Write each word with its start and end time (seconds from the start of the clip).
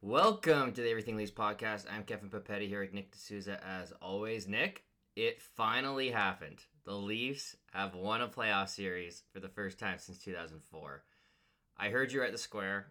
Welcome 0.00 0.74
to 0.74 0.80
the 0.80 0.90
Everything 0.90 1.16
Leafs 1.16 1.32
podcast. 1.32 1.86
I'm 1.90 2.04
Kevin 2.04 2.30
Papetti 2.30 2.68
here 2.68 2.82
with 2.82 2.94
Nick 2.94 3.10
D'Souza 3.10 3.58
as 3.66 3.92
always. 4.00 4.46
Nick, 4.46 4.84
it 5.16 5.42
finally 5.42 6.08
happened. 6.08 6.60
The 6.84 6.94
Leafs 6.94 7.56
have 7.72 7.96
won 7.96 8.22
a 8.22 8.28
playoff 8.28 8.68
series 8.68 9.24
for 9.32 9.40
the 9.40 9.48
first 9.48 9.76
time 9.76 9.98
since 9.98 10.18
2004. 10.18 11.02
I 11.78 11.88
heard 11.88 12.12
you 12.12 12.22
at 12.22 12.30
the 12.30 12.38
square. 12.38 12.86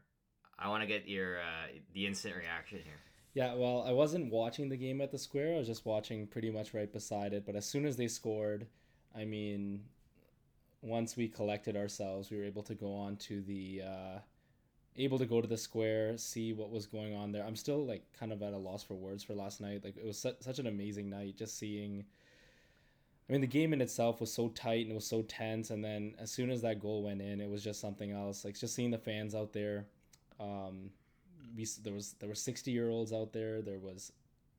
I 0.60 0.68
want 0.68 0.82
to 0.82 0.88
get 0.88 1.08
your 1.08 1.40
uh, 1.40 1.68
the 1.93 2.05
instant 2.05 2.36
reaction 2.36 2.80
here. 2.84 3.00
Yeah, 3.34 3.54
well, 3.54 3.86
I 3.88 3.94
wasn't 3.94 4.30
watching 4.30 4.68
the 4.68 4.76
game 4.76 5.00
at 5.00 5.10
the 5.10 5.18
square. 5.18 5.55
I 5.55 5.60
was 5.60 5.68
just 5.68 5.86
watching 5.86 6.28
pretty 6.28 6.52
much 6.52 6.74
right 6.74 6.92
beside 6.92 7.32
it. 7.32 7.46
But 7.46 7.55
as 7.55 7.66
soon 7.66 7.86
as 7.86 7.96
they 7.96 8.10
scored, 8.10 8.68
I 9.18 9.24
mean, 9.24 9.86
once 10.82 11.16
we 11.16 11.30
collected 11.30 11.78
ourselves, 11.78 12.30
we 12.30 12.38
were 12.38 12.44
able 12.44 12.64
to 12.64 12.76
go 12.76 12.94
on 12.94 13.16
to 13.16 13.42
the 13.44 13.84
uh, 13.86 14.20
able 14.98 15.20
to 15.20 15.25
go 15.25 15.41
to 15.41 15.48
the 15.48 15.57
square, 15.57 16.18
see 16.18 16.54
what 16.54 16.71
was 16.71 16.86
going 16.86 17.16
on 17.16 17.32
there. 17.32 17.43
I'm 17.45 17.55
still 17.55 17.85
like 17.85 18.03
kind 18.20 18.31
of 18.31 18.41
at 18.41 18.53
a 18.53 18.58
loss 18.58 18.84
for 18.84 18.95
words 18.95 19.23
for 19.23 19.34
last 19.34 19.62
night. 19.62 19.84
Like 19.84 19.98
it 19.98 20.05
was 20.05 20.17
su- 20.17 20.35
such 20.39 20.59
an 20.59 20.67
amazing 20.67 21.09
night 21.09 21.38
just 21.38 21.58
seeing 21.58 22.05
I 23.30 23.31
mean 23.31 23.41
the 23.41 23.48
game 23.48 23.73
in 23.73 23.81
itself 23.81 24.22
was 24.22 24.34
so 24.34 24.49
tight 24.49 24.84
and 24.84 24.91
it 24.91 24.95
was 24.95 25.05
so 25.05 25.22
tense 25.23 25.70
and 25.70 25.84
then 25.84 26.16
as 26.17 26.31
soon 26.31 26.49
as 26.49 26.62
that 26.62 26.80
goal 26.80 27.03
went 27.03 27.22
in, 27.22 27.41
it 27.41 27.49
was 27.49 27.63
just 27.63 27.80
something 27.80 28.12
else. 28.12 28.44
Like 28.44 28.58
just 28.59 28.73
seeing 28.73 28.91
the 28.91 28.98
fans 28.98 29.36
out 29.36 29.53
there 29.53 29.86
um 30.39 30.89
we 31.55 31.66
there 31.84 31.94
was 31.94 32.14
there 32.20 32.30
were 32.30 32.36
60 32.36 32.72
year 32.72 32.89
olds 32.89 33.14
out 33.14 33.34
there. 33.34 33.61
There 33.61 33.80
was 33.80 34.11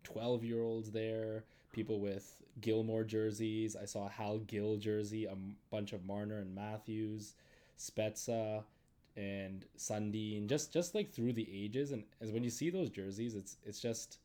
12 0.05 0.45
year 0.45 0.63
olds 0.63 0.91
there, 0.91 1.45
people 1.73 2.01
with 2.01 2.37
Gilmour 2.61 3.05
jerseys. 3.05 3.77
I 3.77 3.85
saw 3.85 4.07
a 4.07 4.11
Hal 4.11 4.39
Gill 4.39 4.77
jersey, 4.77 5.27
a 5.27 5.37
bunch 5.71 5.93
of 5.93 6.05
Marner 6.05 6.39
and 6.39 6.55
Matthews, 6.55 7.35
Spezza, 7.79 8.65
and 9.19 9.65
Sundin, 9.77 10.47
just 10.47 10.73
just 10.73 10.95
like 10.95 11.13
through 11.13 11.33
the 11.33 11.49
ages, 11.53 11.91
and 11.91 12.05
as 12.21 12.31
when 12.31 12.45
you 12.45 12.51
see 12.51 12.71
those 12.71 12.89
jerseys, 12.89 13.35
it's 13.35 13.57
it's 13.65 13.81
just 13.81 14.19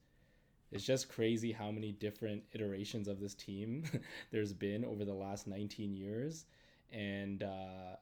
it's 0.71 0.83
just 0.83 1.09
crazy 1.09 1.52
how 1.52 1.72
many 1.72 1.91
different 1.91 2.44
iterations 2.53 3.08
of 3.08 3.19
this 3.19 3.33
team 3.33 3.83
there's 4.31 4.53
been 4.53 4.86
over 4.86 5.03
the 5.03 5.14
last 5.14 5.47
19 5.47 5.94
years, 5.94 6.45
and 6.91 7.41
uh, 7.41 7.95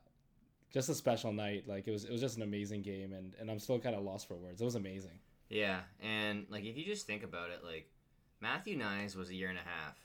just 0.74 0.90
a 0.90 0.96
special 0.96 1.32
night. 1.32 1.64
Like 1.66 1.88
it 1.88 1.92
was 1.92 2.04
it 2.04 2.12
was 2.12 2.22
just 2.22 2.36
an 2.36 2.44
amazing 2.44 2.82
game, 2.82 3.14
and 3.14 3.36
and 3.40 3.50
I'm 3.50 3.60
still 3.60 3.80
kind 3.80 3.96
of 3.96 4.04
lost 4.04 4.28
for 4.28 4.36
words. 4.36 4.62
It 4.62 4.66
was 4.66 4.76
amazing. 4.76 5.20
Yeah, 5.50 5.80
and 6.02 6.46
like 6.50 6.66
if 6.66 6.78
you 6.78 6.84
just 6.84 7.08
think 7.08 7.24
about 7.24 7.52
it, 7.52 7.64
like 7.64 7.90
Matthew 8.42 8.78
Knies 8.78 9.16
was 9.16 9.30
a 9.30 9.36
year 9.36 9.50
and 9.50 9.58
a 9.58 9.62
half 9.62 9.96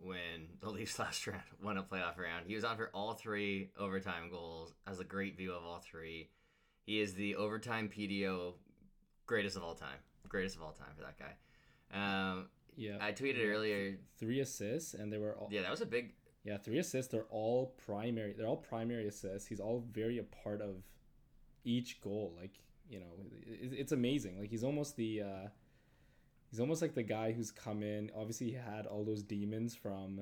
when 0.00 0.48
the 0.60 0.70
Leafs 0.76 0.98
last 0.98 1.26
round 1.26 1.42
won 1.62 1.78
a 1.78 1.82
playoff 1.82 2.18
round. 2.18 2.46
He 2.46 2.54
was 2.54 2.64
on 2.64 2.76
for 2.76 2.90
all 2.94 3.14
three 3.14 3.70
overtime 3.78 4.28
goals, 4.30 4.74
has 4.86 5.00
a 5.00 5.04
great 5.04 5.36
view 5.36 5.52
of 5.52 5.62
all 5.64 5.78
three. 5.80 6.28
He 6.86 7.00
is 7.00 7.14
the 7.14 7.36
overtime 7.36 7.88
PDO 7.94 8.54
greatest 9.26 9.56
of 9.56 9.62
all 9.62 9.74
time. 9.74 9.96
Greatest 10.28 10.56
of 10.56 10.62
all 10.62 10.72
time 10.72 10.88
for 10.96 11.02
that 11.02 11.16
guy. 11.18 11.34
Um, 12.30 12.48
Yeah, 12.76 12.98
I 13.00 13.12
tweeted 13.12 13.46
earlier. 13.48 13.98
three 14.18 14.40
assists, 14.40 14.94
and 14.94 15.12
they 15.12 15.18
were 15.18 15.34
all 15.36 15.48
Yeah, 15.50 15.62
that 15.62 15.70
was 15.70 15.80
a 15.80 15.86
big. 15.86 16.12
yeah 16.44 16.56
three 16.58 16.78
assists. 16.78 17.10
They're 17.12 17.26
all 17.30 17.74
primary. 17.86 18.32
They're 18.36 18.46
all 18.48 18.56
primary 18.56 19.06
assists. 19.08 19.48
He's 19.48 19.60
all 19.60 19.84
very 19.92 20.18
a 20.18 20.24
part 20.24 20.60
of 20.60 20.82
each 21.64 22.00
goal. 22.02 22.34
Like 22.38 22.58
you 22.90 23.00
know, 23.00 23.06
it's 23.46 23.92
amazing. 23.92 24.38
Like 24.40 24.50
he's 24.50 24.64
almost 24.64 24.96
the. 24.96 25.22
Uh, 25.22 25.48
he's 26.54 26.60
almost 26.60 26.80
like 26.80 26.94
the 26.94 27.02
guy 27.02 27.32
who's 27.32 27.50
come 27.50 27.82
in. 27.82 28.12
Obviously, 28.16 28.46
he 28.46 28.52
had 28.52 28.86
all 28.86 29.02
those 29.02 29.24
demons 29.24 29.74
from, 29.74 30.20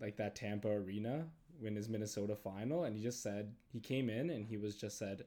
like 0.00 0.16
that 0.16 0.36
Tampa 0.36 0.68
arena 0.68 1.26
when 1.58 1.74
his 1.74 1.88
Minnesota 1.88 2.36
final, 2.36 2.84
and 2.84 2.96
he 2.96 3.02
just 3.02 3.24
said 3.24 3.52
he 3.72 3.80
came 3.80 4.08
in 4.08 4.30
and 4.30 4.46
he 4.46 4.56
was 4.56 4.76
just 4.76 4.98
said, 4.98 5.24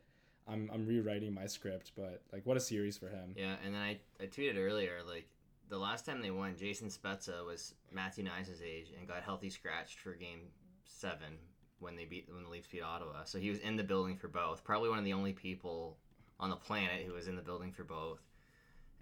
"I'm 0.47 0.71
I'm 0.73 0.86
rewriting 0.86 1.33
my 1.33 1.47
script." 1.47 1.91
But 1.97 2.21
like, 2.31 2.45
what 2.45 2.55
a 2.55 2.61
series 2.61 2.97
for 2.97 3.09
him. 3.09 3.33
Yeah, 3.36 3.55
and 3.66 3.75
then 3.75 3.81
I, 3.81 3.99
I 4.21 4.27
tweeted 4.27 4.55
earlier 4.58 4.99
like 5.05 5.27
the 5.67 5.77
last 5.77 6.05
time 6.05 6.21
they 6.21 6.31
won, 6.31 6.55
Jason 6.55 6.88
Spezza 6.88 7.45
was 7.45 7.73
Matthew 7.91 8.23
Knies' 8.23 8.63
age 8.66 8.93
and 8.97 9.05
got 9.09 9.21
healthy 9.21 9.49
scratched 9.49 9.99
for 9.99 10.14
Game 10.14 10.48
Seven 10.86 11.39
when 11.80 11.98
they 11.98 12.05
beat 12.05 12.30
when 12.31 12.43
the 12.45 12.49
Leafs 12.49 12.70
beat 12.70 12.83
Ottawa. 12.83 13.25
So 13.25 13.37
he 13.37 13.49
was 13.49 13.59
in 13.59 13.75
the 13.75 13.83
building 13.83 14.15
for 14.15 14.30
both. 14.30 14.64
Probably 14.64 14.87
one 14.87 14.99
of 14.99 15.04
the 15.04 15.11
only 15.11 15.33
people 15.33 15.98
on 16.39 16.49
the 16.49 16.55
planet 16.55 17.04
who 17.05 17.11
was 17.11 17.27
in 17.27 17.36
the 17.36 17.42
building 17.42 17.73
for 17.73 17.83
both. 17.83 18.21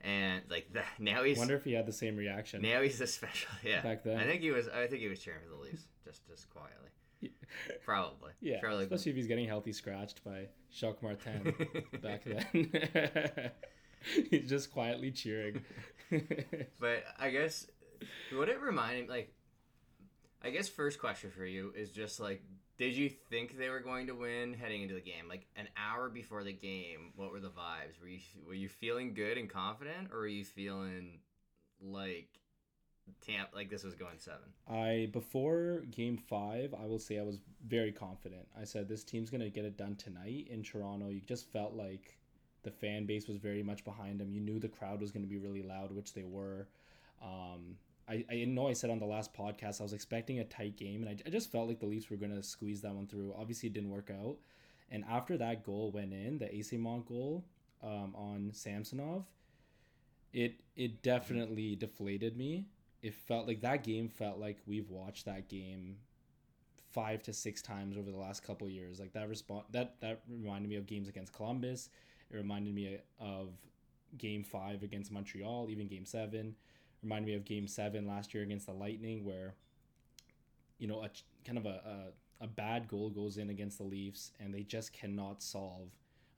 And 0.04 0.42
like 0.50 0.74
that, 0.74 0.86
now 1.00 1.24
he's 1.24 1.38
Wonder 1.38 1.56
if 1.56 1.64
he 1.64 1.74
had 1.74 1.86
the 1.86 1.94
same 1.94 2.18
reaction. 2.18 2.62
now 2.62 2.82
he's 2.82 3.00
a 3.00 3.08
special. 3.08 3.50
Yeah, 3.64 3.82
Back 3.82 4.04
then. 4.04 4.18
I 4.18 4.26
think 4.26 4.42
he 4.42 4.52
was. 4.52 4.68
I 4.68 4.88
think 4.88 5.02
he 5.02 5.08
was 5.08 5.20
cheering 5.20 5.40
for 5.44 5.56
the 5.56 5.62
Leafs 5.64 5.84
just 6.04 6.28
just 6.28 6.50
quietly. 6.50 6.90
Probably. 7.86 8.32
Yeah, 8.42 8.60
Probably. 8.60 8.84
especially 8.84 9.12
if 9.12 9.16
he's 9.18 9.28
getting 9.28 9.48
healthy 9.48 9.72
scratched 9.72 10.24
by 10.26 10.48
Jacques 10.74 11.02
Martin 11.02 11.56
back 12.02 12.24
then. 12.26 13.52
he's 14.30 14.50
just 14.50 14.74
quietly 14.74 15.12
cheering. 15.12 15.62
But 16.82 17.04
I 17.18 17.30
guess 17.30 17.68
what 18.34 18.50
it 18.50 18.60
reminded 18.60 19.08
like 19.10 19.34
I 20.44 20.50
guess 20.50 20.68
first 20.68 21.00
question 21.00 21.32
for 21.32 21.46
you 21.46 21.72
is 21.76 21.92
just 21.92 22.20
like 22.20 22.44
did 22.78 22.96
you 22.96 23.10
think 23.10 23.58
they 23.58 23.70
were 23.70 23.80
going 23.80 24.08
to 24.08 24.14
win 24.14 24.54
heading 24.54 24.82
into 24.82 24.96
the 24.96 25.02
game? 25.02 25.28
Like 25.30 25.46
an 25.56 25.68
hour 25.78 26.10
before 26.10 26.44
the 26.44 26.54
game, 26.54 27.14
what 27.16 27.32
were 27.32 27.40
the 27.40 27.50
vibes? 27.50 28.00
Were 28.02 28.08
you 28.08 28.20
were 28.46 28.54
you 28.54 28.70
feeling 28.70 29.14
good 29.14 29.38
and 29.38 29.50
confident 29.50 30.10
or 30.12 30.20
were 30.20 30.28
you 30.28 30.44
feeling 30.44 31.20
like 31.82 32.30
Tamp 33.22 33.50
like 33.54 33.70
this 33.70 33.84
was 33.84 33.94
going 33.94 34.18
7? 34.18 34.40
I 34.68 35.10
before 35.12 35.84
game 35.92 36.18
five, 36.18 36.74
I 36.74 36.86
will 36.86 37.00
say 37.00 37.20
I 37.20 37.24
was 37.24 37.40
very 37.68 37.92
confident. 37.92 38.48
I 38.60 38.64
said 38.64 38.88
this 38.88 39.04
team's 39.04 39.30
gonna 39.30 39.50
get 39.50 39.66
it 39.66 39.78
done 39.78 39.96
tonight 39.96 40.48
in 40.50 40.64
Toronto. 40.64 41.10
You 41.10 41.22
just 41.22 41.52
felt 41.52 41.74
like 41.76 42.18
the 42.64 42.72
fan 42.72 43.06
base 43.06 43.28
was 43.28 43.38
very 43.38 43.62
much 43.62 43.84
behind 43.84 44.20
them. 44.20 44.32
You 44.32 44.40
knew 44.40 44.58
the 44.58 44.68
crowd 44.68 45.00
was 45.00 45.12
gonna 45.12 45.28
be 45.28 45.38
really 45.38 45.62
loud, 45.62 45.92
which 45.92 46.14
they 46.14 46.24
were. 46.24 46.68
Um, 47.22 47.78
I, 48.08 48.26
I 48.30 48.46
know 48.46 48.68
I 48.68 48.74
said 48.74 48.90
on 48.90 49.00
the 49.00 49.06
last 49.06 49.34
podcast 49.34 49.80
I 49.80 49.84
was 49.84 49.94
expecting 49.94 50.40
a 50.40 50.44
tight 50.44 50.78
game, 50.78 51.04
and 51.04 51.10
I, 51.10 51.18
I 51.26 51.30
just 51.30 51.52
felt 51.52 51.68
like 51.68 51.80
the 51.80 51.86
Leafs 51.86 52.10
were 52.10 52.18
gonna 52.18 52.44
squeeze 52.44 52.82
that 52.82 52.94
one 52.94 53.08
through. 53.08 53.34
Obviously, 53.38 53.68
it 53.68 53.74
didn't 53.74 53.92
work 53.92 54.12
out. 54.12 54.38
And 54.92 55.04
after 55.10 55.38
that 55.38 55.64
goal 55.64 55.92
went 55.92 56.14
in, 56.14 56.38
the 56.38 56.46
Eyssimont 56.46 57.06
goal 57.08 57.46
um, 57.82 58.14
on 58.16 58.52
Samsonov, 58.54 59.26
it 60.34 60.56
it 60.76 61.02
definitely 61.02 61.76
deflated 61.76 62.38
me. 62.38 62.66
It 63.02 63.14
felt 63.14 63.48
like 63.48 63.62
that 63.62 63.84
game 63.84 64.08
felt 64.08 64.40
like 64.40 64.60
we've 64.66 64.90
watched 64.90 65.26
that 65.26 65.50
game 65.50 65.98
five 66.92 67.24
to 67.24 67.34
six 67.34 67.62
times 67.62 67.98
over 67.98 68.12
the 68.12 68.18
last 68.18 68.44
couple 68.44 68.70
years. 68.70 69.00
Like 69.00 69.14
that 69.14 69.28
response 69.28 69.66
that 69.72 69.96
that 70.02 70.22
reminded 70.30 70.70
me 70.70 70.76
of 70.76 70.86
games 70.86 71.08
against 71.08 71.34
Columbus. 71.34 71.90
It 72.32 72.36
reminded 72.38 72.74
me 72.74 72.98
of 73.20 73.50
game 74.18 74.44
five 74.44 74.84
against 74.84 75.12
Montreal, 75.12 75.68
even 75.70 75.88
game 75.88 76.06
seven. 76.06 76.56
Reminded 77.04 77.28
me 77.28 77.36
of 77.36 77.46
game 77.46 77.68
seven 77.68 78.08
last 78.08 78.34
year 78.34 78.44
against 78.44 78.66
the 78.66 78.74
Lightning, 78.74 79.26
where 79.26 79.56
you 80.80 80.88
know 80.88 81.04
a 81.04 81.10
kind 81.46 81.58
of 81.58 81.66
a, 81.66 82.12
a, 82.42 82.46
a 82.46 82.48
bad 82.48 82.88
goal 82.88 83.10
goes 83.10 83.38
in 83.38 83.50
against 83.50 83.78
the 83.78 83.84
Leafs 83.84 84.32
and 84.40 84.54
they 84.54 84.64
just 84.64 84.94
cannot 84.94 85.42
solve 85.44 85.90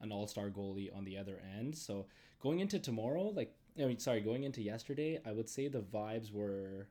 an 0.02 0.12
all-star 0.12 0.50
goalie 0.50 0.96
on 0.96 1.06
the 1.06 1.18
other 1.18 1.42
end. 1.58 1.76
So 1.76 2.06
going 2.42 2.59
into 2.59 2.80
tomorrow, 2.80 3.31
like 3.36 3.53
I 3.80 3.86
mean, 3.86 4.00
sorry, 4.00 4.22
going 4.22 4.44
into 4.44 4.62
yesterday, 4.62 5.20
I 5.26 5.31
would 5.31 5.50
say 5.50 5.68
the 5.68 5.81
vibes 5.81 6.31
were. 6.31 6.88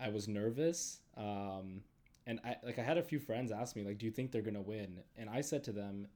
I 0.00 0.10
was 0.10 0.28
nervous, 0.28 1.00
um, 1.16 1.82
and 2.26 2.38
I 2.44 2.56
like 2.62 2.78
I 2.78 2.82
had 2.82 2.98
a 2.98 3.02
few 3.02 3.18
friends 3.18 3.50
ask 3.50 3.74
me 3.74 3.82
like, 3.82 3.98
"Do 3.98 4.06
you 4.06 4.12
think 4.12 4.30
they're 4.30 4.42
gonna 4.42 4.62
win?" 4.62 5.00
And 5.16 5.28
I 5.28 5.40
said 5.40 5.64
to 5.64 5.72
them, 5.72 6.06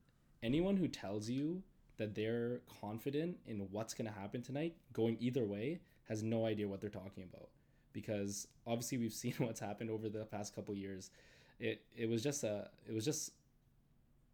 "Anyone 0.42 0.76
who 0.76 0.86
tells 0.86 1.28
you 1.28 1.62
that 1.96 2.14
they're 2.14 2.60
confident 2.80 3.38
in 3.46 3.58
what's 3.72 3.92
gonna 3.92 4.12
happen 4.12 4.40
tonight, 4.40 4.76
going 4.92 5.16
either 5.20 5.44
way, 5.44 5.80
has 6.12 6.22
no 6.22 6.46
idea 6.46 6.68
what 6.68 6.80
they're 6.80 6.90
talking 6.90 7.24
about." 7.24 7.48
Because 7.92 8.48
obviously 8.66 8.98
we've 8.98 9.12
seen 9.12 9.34
what's 9.38 9.60
happened 9.60 9.90
over 9.90 10.08
the 10.08 10.24
past 10.24 10.54
couple 10.54 10.74
years. 10.74 11.10
It 11.58 11.82
it 11.96 12.08
was 12.08 12.22
just 12.22 12.44
a 12.44 12.68
it 12.88 12.94
was 12.94 13.04
just 13.04 13.32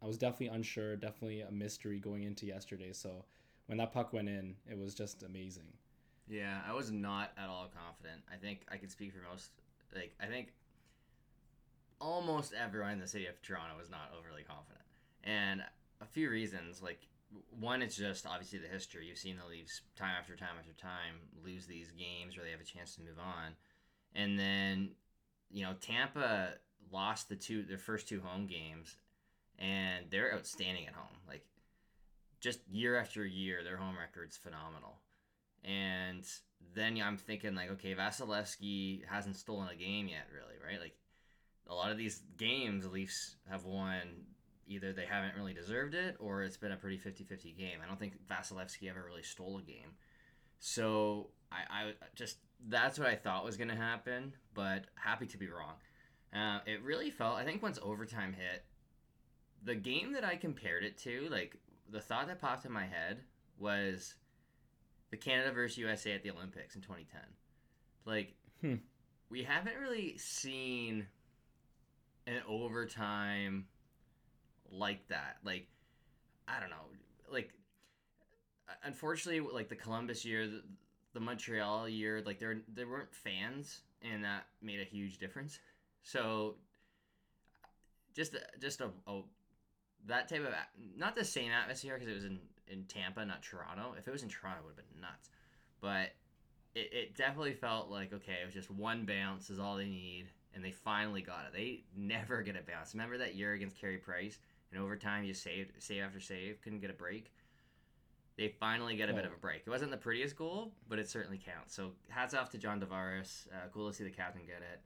I 0.01 0.07
was 0.07 0.17
definitely 0.17 0.55
unsure, 0.55 0.95
definitely 0.95 1.41
a 1.41 1.51
mystery 1.51 1.99
going 1.99 2.23
into 2.23 2.45
yesterday. 2.45 2.93
So 2.93 3.25
when 3.67 3.77
that 3.77 3.91
puck 3.91 4.13
went 4.13 4.29
in, 4.29 4.55
it 4.69 4.77
was 4.77 4.93
just 4.95 5.23
amazing. 5.23 5.73
Yeah, 6.27 6.61
I 6.67 6.73
was 6.73 6.91
not 6.91 7.31
at 7.37 7.49
all 7.49 7.69
confident. 7.75 8.21
I 8.31 8.37
think 8.37 8.61
I 8.71 8.77
could 8.77 8.91
speak 8.91 9.11
for 9.11 9.19
most. 9.29 9.51
Like, 9.93 10.13
I 10.21 10.27
think 10.27 10.53
almost 11.99 12.53
everyone 12.53 12.91
in 12.91 12.99
the 12.99 13.07
city 13.07 13.25
of 13.25 13.41
Toronto 13.41 13.75
was 13.77 13.89
not 13.89 14.11
overly 14.17 14.43
confident, 14.43 14.85
and 15.23 15.63
a 16.01 16.05
few 16.05 16.29
reasons. 16.29 16.81
Like, 16.81 16.99
one, 17.59 17.81
it's 17.81 17.95
just 17.95 18.25
obviously 18.25 18.59
the 18.59 18.67
history. 18.67 19.07
You've 19.07 19.17
seen 19.17 19.37
the 19.37 19.49
Leafs 19.49 19.81
time 19.95 20.15
after 20.19 20.35
time 20.35 20.55
after 20.59 20.73
time 20.73 21.15
lose 21.43 21.65
these 21.65 21.91
games 21.91 22.35
where 22.35 22.45
they 22.45 22.51
have 22.51 22.61
a 22.61 22.63
chance 22.63 22.95
to 22.95 23.01
move 23.01 23.19
on, 23.19 23.53
and 24.15 24.37
then 24.37 24.91
you 25.51 25.63
know 25.63 25.73
Tampa 25.79 26.53
lost 26.91 27.29
the 27.29 27.35
two 27.35 27.63
their 27.63 27.77
first 27.77 28.07
two 28.07 28.21
home 28.21 28.47
games, 28.47 28.95
and 29.57 30.05
they're 30.09 30.33
outstanding 30.33 30.87
at 30.87 30.93
home. 30.93 31.17
Like, 31.27 31.45
just 32.39 32.59
year 32.69 32.97
after 32.97 33.25
year, 33.25 33.63
their 33.63 33.77
home 33.77 33.95
record's 33.99 34.37
phenomenal. 34.37 34.97
And 35.63 36.25
then 36.73 36.99
I'm 37.03 37.17
thinking 37.17 37.55
like, 37.55 37.71
okay, 37.71 37.93
Vasilevskiy 37.93 39.05
hasn't 39.07 39.35
stolen 39.35 39.67
a 39.69 39.75
game 39.75 40.07
yet, 40.07 40.27
really, 40.33 40.55
right? 40.65 40.79
Like 40.79 40.95
a 41.67 41.75
lot 41.75 41.91
of 41.91 41.97
these 41.97 42.21
games, 42.37 42.85
the 42.85 42.89
Leafs 42.89 43.35
have 43.49 43.65
won 43.65 44.01
either 44.69 44.93
they 44.93 45.05
haven't 45.05 45.35
really 45.35 45.53
deserved 45.53 45.95
it 45.95 46.15
or 46.19 46.43
it's 46.43 46.55
been 46.57 46.71
a 46.71 46.77
pretty 46.77 46.97
50-50 46.97 47.57
game. 47.57 47.79
I 47.83 47.87
don't 47.87 47.99
think 47.99 48.13
Vasilevskiy 48.29 48.89
ever 48.89 49.03
really 49.05 49.23
stole 49.23 49.57
a 49.57 49.61
game. 49.61 49.91
So 50.59 51.31
I, 51.51 51.87
I 51.87 51.93
just 52.15 52.37
that's 52.67 52.99
what 52.99 53.07
I 53.07 53.15
thought 53.15 53.43
was 53.45 53.57
going 53.57 53.69
to 53.69 53.75
happen, 53.75 54.33
but 54.53 54.85
happy 54.95 55.25
to 55.27 55.37
be 55.37 55.47
wrong. 55.49 55.73
Uh, 56.33 56.59
it 56.65 56.83
really 56.83 57.09
felt. 57.09 57.37
I 57.37 57.43
think 57.43 57.63
once 57.63 57.79
overtime 57.81 58.33
hit, 58.33 58.63
the 59.63 59.75
game 59.75 60.13
that 60.13 60.23
I 60.23 60.35
compared 60.35 60.83
it 60.83 60.97
to, 60.99 61.27
like 61.31 61.55
the 61.89 61.99
thought 62.01 62.27
that 62.27 62.39
popped 62.39 62.65
in 62.65 62.71
my 62.71 62.85
head 62.85 63.21
was 63.57 64.15
the 65.09 65.17
Canada 65.17 65.51
versus 65.51 65.77
USA 65.77 66.13
at 66.13 66.23
the 66.23 66.31
Olympics 66.31 66.75
in 66.75 66.81
2010. 66.81 67.21
Like 68.05 68.35
Hmm. 68.61 68.75
we 69.29 69.43
haven't 69.43 69.77
really 69.79 70.17
seen 70.17 71.07
an 72.27 72.41
overtime 72.47 73.65
like 74.71 75.07
that. 75.09 75.37
Like 75.43 75.67
I 76.47 76.59
don't 76.59 76.69
know, 76.69 76.87
like 77.31 77.51
unfortunately, 78.83 79.47
like 79.53 79.69
the 79.69 79.75
Columbus 79.75 80.25
year, 80.25 80.47
the, 80.47 80.63
the 81.13 81.19
Montreal 81.19 81.87
year, 81.87 82.21
like 82.25 82.39
there 82.39 82.61
there 82.73 82.87
weren't 82.87 83.13
fans, 83.13 83.81
and 84.01 84.23
that 84.23 84.45
made 84.61 84.79
a 84.79 84.83
huge 84.83 85.17
difference. 85.17 85.59
So 86.03 86.55
just 88.13 88.35
just 88.59 88.81
a, 88.81 88.89
a 89.07 89.21
that 90.07 90.27
type 90.27 90.41
of 90.41 90.53
not 90.97 91.15
the 91.15 91.25
same 91.25 91.51
atmosphere 91.51 91.95
because 91.95 92.09
it 92.11 92.15
was 92.15 92.25
in 92.25 92.39
in 92.67 92.83
Tampa, 92.85 93.25
not 93.25 93.41
Toronto. 93.43 93.95
If 93.97 94.07
it 94.07 94.11
was 94.11 94.23
in 94.23 94.29
Toronto, 94.29 94.59
it 94.61 94.65
would 94.65 94.75
have 94.75 94.91
been 94.91 95.01
nuts. 95.01 95.29
But 95.81 96.13
it, 96.75 96.93
it 96.93 97.15
definitely 97.15 97.53
felt 97.53 97.89
like 97.89 98.13
okay, 98.13 98.37
it 98.41 98.45
was 98.45 98.53
just 98.53 98.71
one 98.71 99.05
bounce 99.05 99.49
is 99.49 99.59
all 99.59 99.75
they 99.75 99.85
need, 99.85 100.27
and 100.53 100.63
they 100.63 100.71
finally 100.71 101.21
got 101.21 101.45
it. 101.47 101.53
They 101.53 101.83
never 101.97 102.41
get 102.41 102.55
a 102.55 102.61
bounce. 102.61 102.93
Remember 102.93 103.17
that 103.17 103.35
year 103.35 103.53
against 103.53 103.79
Carey 103.79 103.97
Price 103.97 104.37
in 104.71 104.77
overtime, 104.77 105.23
you 105.23 105.33
saved 105.33 105.71
save 105.79 106.03
after 106.03 106.19
save, 106.19 106.61
couldn't 106.61 106.79
get 106.79 106.89
a 106.89 106.93
break. 106.93 107.31
They 108.37 108.47
finally 108.47 108.95
get 108.95 109.09
a 109.09 109.13
bit 109.13 109.25
of 109.25 109.33
a 109.33 109.37
break. 109.37 109.63
It 109.65 109.69
wasn't 109.69 109.91
the 109.91 109.97
prettiest 109.97 110.37
goal, 110.37 110.71
but 110.87 110.97
it 110.97 111.09
certainly 111.09 111.37
counts. 111.37 111.75
So 111.75 111.91
hats 112.07 112.33
off 112.33 112.49
to 112.51 112.57
John 112.57 112.79
Tavares. 112.79 113.47
Uh, 113.47 113.67
cool 113.73 113.89
to 113.89 113.93
see 113.93 114.05
the 114.05 114.09
captain 114.09 114.43
get 114.45 114.61
it. 114.61 114.81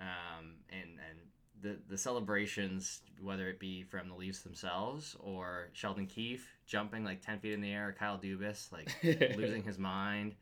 Um, 0.00 0.54
and 0.70 0.90
and 1.10 1.18
the 1.60 1.78
the 1.88 1.98
celebrations, 1.98 3.00
whether 3.20 3.48
it 3.48 3.58
be 3.58 3.82
from 3.82 4.08
the 4.08 4.14
Leafs 4.14 4.42
themselves 4.42 5.16
or 5.18 5.70
Sheldon 5.72 6.06
Keefe 6.06 6.48
jumping 6.66 7.04
like 7.04 7.20
ten 7.20 7.40
feet 7.40 7.52
in 7.52 7.60
the 7.60 7.72
air, 7.72 7.88
or 7.88 7.92
Kyle 7.92 8.18
Dubas 8.18 8.70
like 8.70 8.88
losing 9.36 9.64
his 9.64 9.78
mind, 9.78 10.36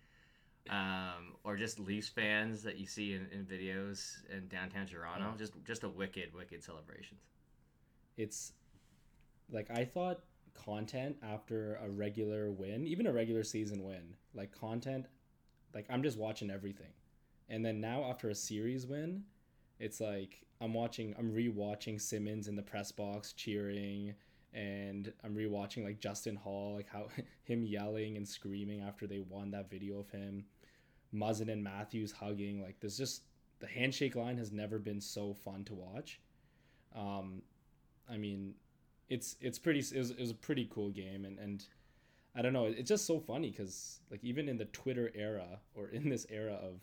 um, 0.69 1.37
or 1.45 1.57
just 1.57 1.79
Leafs 1.79 2.09
fans 2.09 2.63
that 2.65 2.77
you 2.77 2.87
see 2.87 3.15
in, 3.15 3.29
in 3.33 3.47
videos 3.47 4.17
in 4.31 4.49
downtown 4.49 4.87
Toronto. 4.87 5.31
Oh. 5.33 5.39
Just 5.39 5.53
just 5.65 5.85
a 5.85 5.89
wicked 5.89 6.35
wicked 6.35 6.63
celebrations. 6.63 7.21
it's 8.17 8.53
like 9.53 9.71
I 9.71 9.85
thought 9.85 10.21
content 10.55 11.17
after 11.23 11.79
a 11.85 11.91
regular 11.91 12.51
win, 12.51 12.87
even 12.87 13.07
a 13.07 13.13
regular 13.13 13.45
season 13.45 13.85
win, 13.85 14.15
like 14.35 14.53
content, 14.53 15.07
like 15.75 15.87
I'm 15.91 16.03
just 16.03 16.19
watching 16.19 16.51
everything. 16.51 16.93
And 17.49 17.65
then 17.65 17.81
now 17.81 18.05
after 18.05 18.31
a 18.31 18.35
series 18.35 18.87
win, 18.87 19.25
it's 19.79 20.01
like 20.01 20.45
I'm 20.61 20.75
watching, 20.75 21.15
I'm 21.19 21.33
rewatching 21.33 22.01
Simmons 22.01 22.49
in 22.49 22.57
the 22.57 22.63
press 22.63 22.93
box 22.93 23.33
cheering, 23.33 24.15
and 24.55 25.13
I'm 25.25 25.35
rewatching 25.35 25.85
like 25.85 26.01
Justin 26.01 26.37
Holl, 26.37 26.75
like 26.77 26.89
how 26.89 27.09
him 27.45 27.65
yelling 27.65 28.17
and 28.17 28.27
screaming 28.27 28.81
after 28.81 29.07
they 29.07 29.21
won 29.21 29.51
that 29.51 29.71
video 29.71 29.99
of 29.99 30.11
him, 30.11 30.45
Muzzin 31.15 31.51
and 31.51 31.63
Matthews 31.63 32.13
hugging. 32.13 32.63
Like 32.63 32.77
there's 32.81 32.99
just 32.99 33.25
the 33.61 33.67
handshake 33.67 34.17
line 34.17 34.39
has 34.39 34.53
never 34.53 34.79
been 34.79 35.01
so 35.01 35.35
fun 35.35 35.65
to 35.65 35.75
watch. 35.75 36.21
Um, 36.95 37.43
I 38.11 38.17
mean, 38.17 38.55
it's 39.13 39.37
it's 39.41 39.59
pretty 39.59 39.81
it 39.81 39.99
was, 39.99 40.11
it 40.11 40.21
was 40.21 40.31
a 40.31 40.35
pretty 40.35 40.67
cool 40.73 40.91
game 40.91 41.27
and 41.27 41.39
and 41.39 41.67
I 42.35 42.41
don't 42.41 42.55
know 42.55 42.65
it's 42.65 42.89
just 42.89 43.05
so 43.07 43.21
funny 43.21 43.51
because 43.51 44.01
like 44.11 44.25
even 44.25 44.49
in 44.49 44.57
the 44.57 44.65
Twitter 44.67 45.13
era 45.15 45.61
or 45.75 45.89
in 45.89 46.09
this 46.09 46.27
era 46.31 46.55
of 46.55 46.81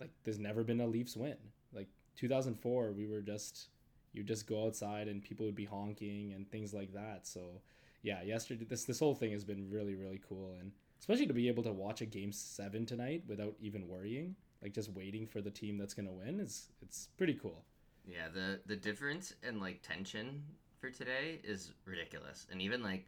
like 0.00 0.10
there's 0.24 0.40
never 0.40 0.64
been 0.64 0.80
a 0.80 0.86
Leafs 0.86 1.16
win. 1.16 1.36
Like 1.72 1.88
2004 2.16 2.92
we 2.92 3.06
were 3.06 3.20
just 3.20 3.68
you 4.12 4.24
just 4.24 4.48
go 4.48 4.66
outside 4.66 5.06
and 5.06 5.22
people 5.22 5.46
would 5.46 5.54
be 5.54 5.64
honking 5.64 6.32
and 6.32 6.50
things 6.50 6.74
like 6.74 6.92
that. 6.94 7.28
So 7.28 7.60
yeah 8.02 8.22
yesterday 8.22 8.64
this 8.68 8.84
this 8.84 8.98
whole 8.98 9.14
thing 9.14 9.30
has 9.30 9.44
been 9.44 9.70
really 9.70 9.94
really 9.94 10.20
cool 10.28 10.56
and 10.58 10.72
especially 10.98 11.26
to 11.26 11.34
be 11.34 11.48
able 11.48 11.62
to 11.62 11.72
watch 11.72 12.00
a 12.00 12.06
game 12.06 12.32
seven 12.32 12.84
tonight 12.84 13.22
without 13.28 13.54
even 13.60 13.86
worrying 13.88 14.34
like 14.62 14.72
just 14.72 14.90
waiting 14.92 15.26
for 15.28 15.40
the 15.40 15.50
team 15.50 15.78
that's 15.78 15.94
gonna 15.94 16.12
win 16.12 16.40
is 16.40 16.70
it's 16.82 17.08
pretty 17.16 17.34
cool. 17.34 17.64
Yeah, 18.04 18.28
the 18.32 18.60
the 18.66 18.76
difference 18.76 19.34
in 19.42 19.60
like 19.60 19.82
tension 19.82 20.42
for 20.80 20.90
today 20.90 21.40
is 21.44 21.72
ridiculous. 21.84 22.46
And 22.50 22.60
even 22.62 22.82
like 22.82 23.06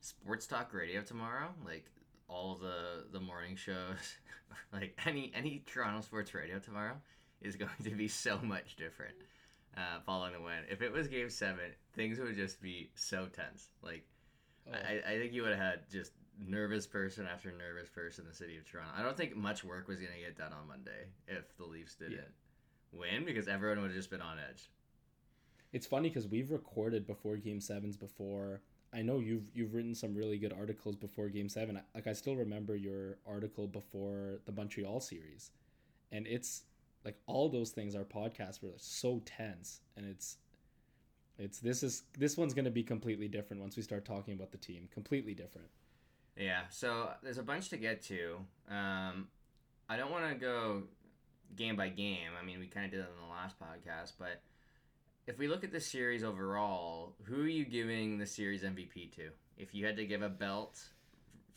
sports 0.00 0.46
talk 0.46 0.72
radio 0.74 1.00
tomorrow, 1.02 1.48
like 1.64 1.86
all 2.28 2.56
the 2.60 3.04
the 3.12 3.20
morning 3.20 3.56
shows, 3.56 4.16
like 4.72 4.98
any 5.06 5.32
any 5.34 5.62
Toronto 5.66 6.00
sports 6.00 6.34
radio 6.34 6.58
tomorrow 6.58 6.96
is 7.40 7.56
going 7.56 7.70
to 7.84 7.90
be 7.90 8.08
so 8.08 8.38
much 8.42 8.76
different. 8.76 9.14
Uh, 9.74 10.00
following 10.04 10.34
the 10.34 10.40
win, 10.40 10.64
if 10.70 10.82
it 10.82 10.92
was 10.92 11.08
Game 11.08 11.30
Seven, 11.30 11.70
things 11.94 12.18
would 12.18 12.36
just 12.36 12.60
be 12.60 12.90
so 12.94 13.26
tense. 13.26 13.68
Like 13.82 14.04
Oh. 14.64 14.74
I, 14.74 15.14
I 15.14 15.18
think 15.18 15.32
you 15.32 15.42
would 15.42 15.50
have 15.50 15.58
had 15.58 15.80
just 15.90 16.12
nervous 16.38 16.86
person 16.86 17.26
after 17.26 17.50
nervous 17.50 17.88
person 17.88 18.22
in 18.22 18.30
the 18.30 18.36
city 18.36 18.56
of 18.58 18.64
Toronto. 18.64 18.92
I 18.96 19.02
don't 19.02 19.16
think 19.16 19.34
much 19.34 19.64
work 19.64 19.88
was 19.88 19.98
going 19.98 20.12
to 20.12 20.20
get 20.20 20.38
done 20.38 20.52
on 20.52 20.68
Monday 20.68 21.08
if 21.26 21.56
the 21.56 21.64
Leafs 21.64 21.96
didn't 21.96 22.12
Yeah. 22.12 22.96
win 23.00 23.24
because 23.24 23.48
everyone 23.48 23.80
would 23.80 23.88
have 23.90 23.96
just 23.96 24.08
been 24.08 24.20
on 24.20 24.38
edge. 24.38 24.70
It's 25.72 25.86
funny 25.86 26.08
because 26.08 26.28
we've 26.28 26.50
recorded 26.50 27.06
before 27.06 27.36
Game 27.36 27.60
Sevens 27.60 27.96
before. 27.96 28.60
I 28.94 29.00
know 29.00 29.20
you've 29.20 29.44
you've 29.54 29.74
written 29.74 29.94
some 29.94 30.14
really 30.14 30.38
good 30.38 30.52
articles 30.52 30.96
before 30.96 31.28
Game 31.28 31.48
Seven. 31.48 31.80
Like 31.94 32.06
I 32.06 32.12
still 32.12 32.36
remember 32.36 32.76
your 32.76 33.16
article 33.26 33.66
before 33.66 34.40
the 34.44 34.52
Montreal 34.52 35.00
series, 35.00 35.50
and 36.10 36.26
it's 36.26 36.64
like 37.04 37.16
all 37.26 37.48
those 37.48 37.70
things. 37.70 37.94
Our 37.94 38.04
podcasts 38.04 38.62
were 38.62 38.72
so 38.76 39.22
tense, 39.24 39.80
and 39.96 40.04
it's 40.06 40.36
it's 41.38 41.58
this 41.58 41.82
is 41.82 42.02
this 42.18 42.36
one's 42.36 42.52
gonna 42.52 42.70
be 42.70 42.82
completely 42.82 43.28
different 43.28 43.62
once 43.62 43.76
we 43.76 43.82
start 43.82 44.04
talking 44.04 44.34
about 44.34 44.52
the 44.52 44.58
team. 44.58 44.88
Completely 44.92 45.32
different. 45.32 45.68
Yeah, 46.36 46.62
so 46.70 47.10
there's 47.22 47.38
a 47.38 47.42
bunch 47.42 47.70
to 47.70 47.76
get 47.76 48.02
to. 48.04 48.36
Um, 48.68 49.28
I 49.88 49.96
don't 49.96 50.10
want 50.10 50.28
to 50.30 50.34
go 50.34 50.84
game 51.56 51.76
by 51.76 51.88
game. 51.88 52.30
I 52.40 52.44
mean, 52.44 52.58
we 52.58 52.66
kind 52.66 52.86
of 52.86 52.92
did 52.92 53.00
that 53.00 53.10
in 53.10 53.26
the 53.26 53.30
last 53.30 53.56
podcast, 53.58 54.12
but 54.18 54.42
if 55.26 55.38
we 55.38 55.48
look 55.48 55.64
at 55.64 55.72
the 55.72 55.80
series 55.80 56.24
overall, 56.24 57.14
who 57.24 57.42
are 57.42 57.48
you 57.48 57.64
giving 57.64 58.18
the 58.18 58.26
series 58.26 58.62
MVP 58.62 59.14
to? 59.16 59.30
If 59.56 59.74
you 59.74 59.86
had 59.86 59.96
to 59.96 60.06
give 60.06 60.22
a 60.22 60.28
belt 60.28 60.80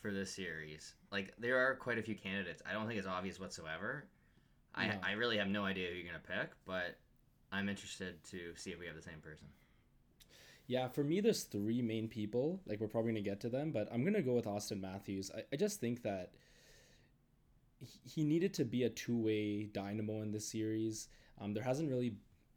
for 0.02 0.12
this 0.12 0.34
series, 0.34 0.96
like 1.12 1.34
there 1.40 1.58
are 1.58 1.76
quite 1.76 1.98
a 1.98 2.04
few 2.04 2.16
candidates. 2.16 2.62
I 2.70 2.74
don't 2.74 2.88
think 2.88 3.00
it's 3.00 3.08
obvious 3.08 3.40
whatsoever. 3.40 4.06
I, 4.76 4.88
No. 4.88 4.94
I 5.04 5.12
really 5.14 5.38
have 5.38 5.48
no 5.48 5.66
idea 5.66 5.90
who 5.90 5.96
you're 5.96 6.06
gonna 6.06 6.20
pick, 6.20 6.52
but 6.66 6.98
I'm 7.52 7.70
interested 7.70 8.24
to 8.32 8.54
see 8.56 8.72
if 8.72 8.80
we 8.80 8.86
have 8.86 8.96
the 8.96 9.02
same 9.02 9.20
person. 9.22 9.48
Yeah, 10.68 10.88
for 10.88 11.04
me, 11.04 11.22
there's 11.22 11.44
three 11.44 11.82
main 11.82 12.08
people. 12.08 12.60
Like, 12.66 12.80
we're 12.80 12.88
probably 12.88 13.12
going 13.12 13.24
to 13.24 13.30
get 13.30 13.40
to 13.42 13.50
them, 13.50 13.72
but 13.72 13.88
I'm 13.92 14.02
going 14.02 14.16
to 14.16 14.24
go 14.24 14.34
with 14.34 14.46
Auston 14.46 14.82
Matthews. 14.82 15.30
I, 15.36 15.44
I 15.54 15.58
just 15.58 15.80
think 15.80 16.02
that 16.02 16.32
he, 17.80 18.00
he 18.04 18.24
needed 18.24 18.54
to 18.56 18.66
be 18.66 18.84
a 18.84 18.90
two 18.90 19.16
way 19.16 19.66
dynamo 19.66 20.24
in 20.24 20.32
this 20.32 20.48
series. 20.48 21.08
Um, 21.40 21.54
there 21.54 21.64
hasn't 21.64 21.90
really, 21.90 22.16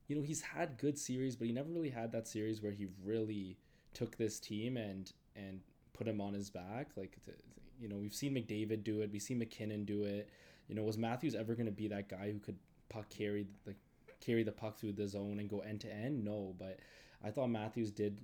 you 0.08 0.16
know, 0.16 0.22
he's 0.22 0.40
had 0.40 0.78
good 0.78 0.98
series, 0.98 1.36
but 1.36 1.46
he 1.46 1.52
never 1.52 1.68
really 1.68 1.90
had 1.90 2.12
that 2.12 2.26
series 2.26 2.62
where 2.62 2.72
he 2.72 2.88
really 3.04 3.58
took 3.94 4.16
this 4.16 4.40
team 4.40 4.76
and 4.76 5.12
and 5.36 5.60
put 5.92 6.08
him 6.08 6.20
on 6.20 6.32
his 6.32 6.50
back. 6.50 6.88
Like, 6.96 7.16
to, 7.26 7.32
you 7.78 7.88
know, 7.88 7.96
we've 7.96 8.14
seen 8.14 8.34
McDavid 8.34 8.82
do 8.82 9.02
it, 9.02 9.10
we've 9.12 9.22
seen 9.22 9.38
MacKinnon 9.38 9.84
do 9.84 10.04
it. 10.04 10.30
You 10.66 10.74
know, 10.74 10.82
was 10.82 10.98
Matthews 10.98 11.34
ever 11.34 11.54
going 11.54 11.66
to 11.66 11.72
be 11.72 11.88
that 11.88 12.08
guy 12.08 12.30
who 12.32 12.38
could 12.38 12.56
puck 12.88 13.08
carry 13.10 13.46
the 13.64 13.74
carry 14.20 14.42
the 14.42 14.52
puck 14.52 14.78
through 14.78 14.92
the 14.92 15.06
zone 15.06 15.38
and 15.38 15.48
go 15.48 15.60
end 15.60 15.80
to 15.82 15.92
end? 15.92 16.24
No, 16.24 16.54
but 16.58 16.80
I 17.22 17.30
thought 17.30 17.48
Matthews 17.48 17.90
did 17.90 18.22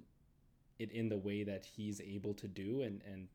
it 0.78 0.90
in 0.90 1.08
the 1.08 1.18
way 1.18 1.44
that 1.44 1.64
he's 1.64 2.00
able 2.00 2.34
to 2.34 2.48
do 2.48 2.82
and 2.82 3.00
and 3.10 3.28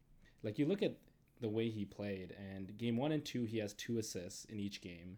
like 0.44 0.60
you 0.60 0.66
look 0.66 0.84
at 0.84 0.98
the 1.40 1.48
way 1.48 1.70
he 1.70 1.86
played 1.86 2.36
and 2.38 2.78
game 2.78 2.98
1 2.98 3.14
and 3.14 3.24
2 3.24 3.46
he 3.46 3.60
has 3.60 3.74
two 3.74 3.98
assists 3.98 4.46
in 4.46 4.60
each 4.60 4.82
game. 4.82 5.18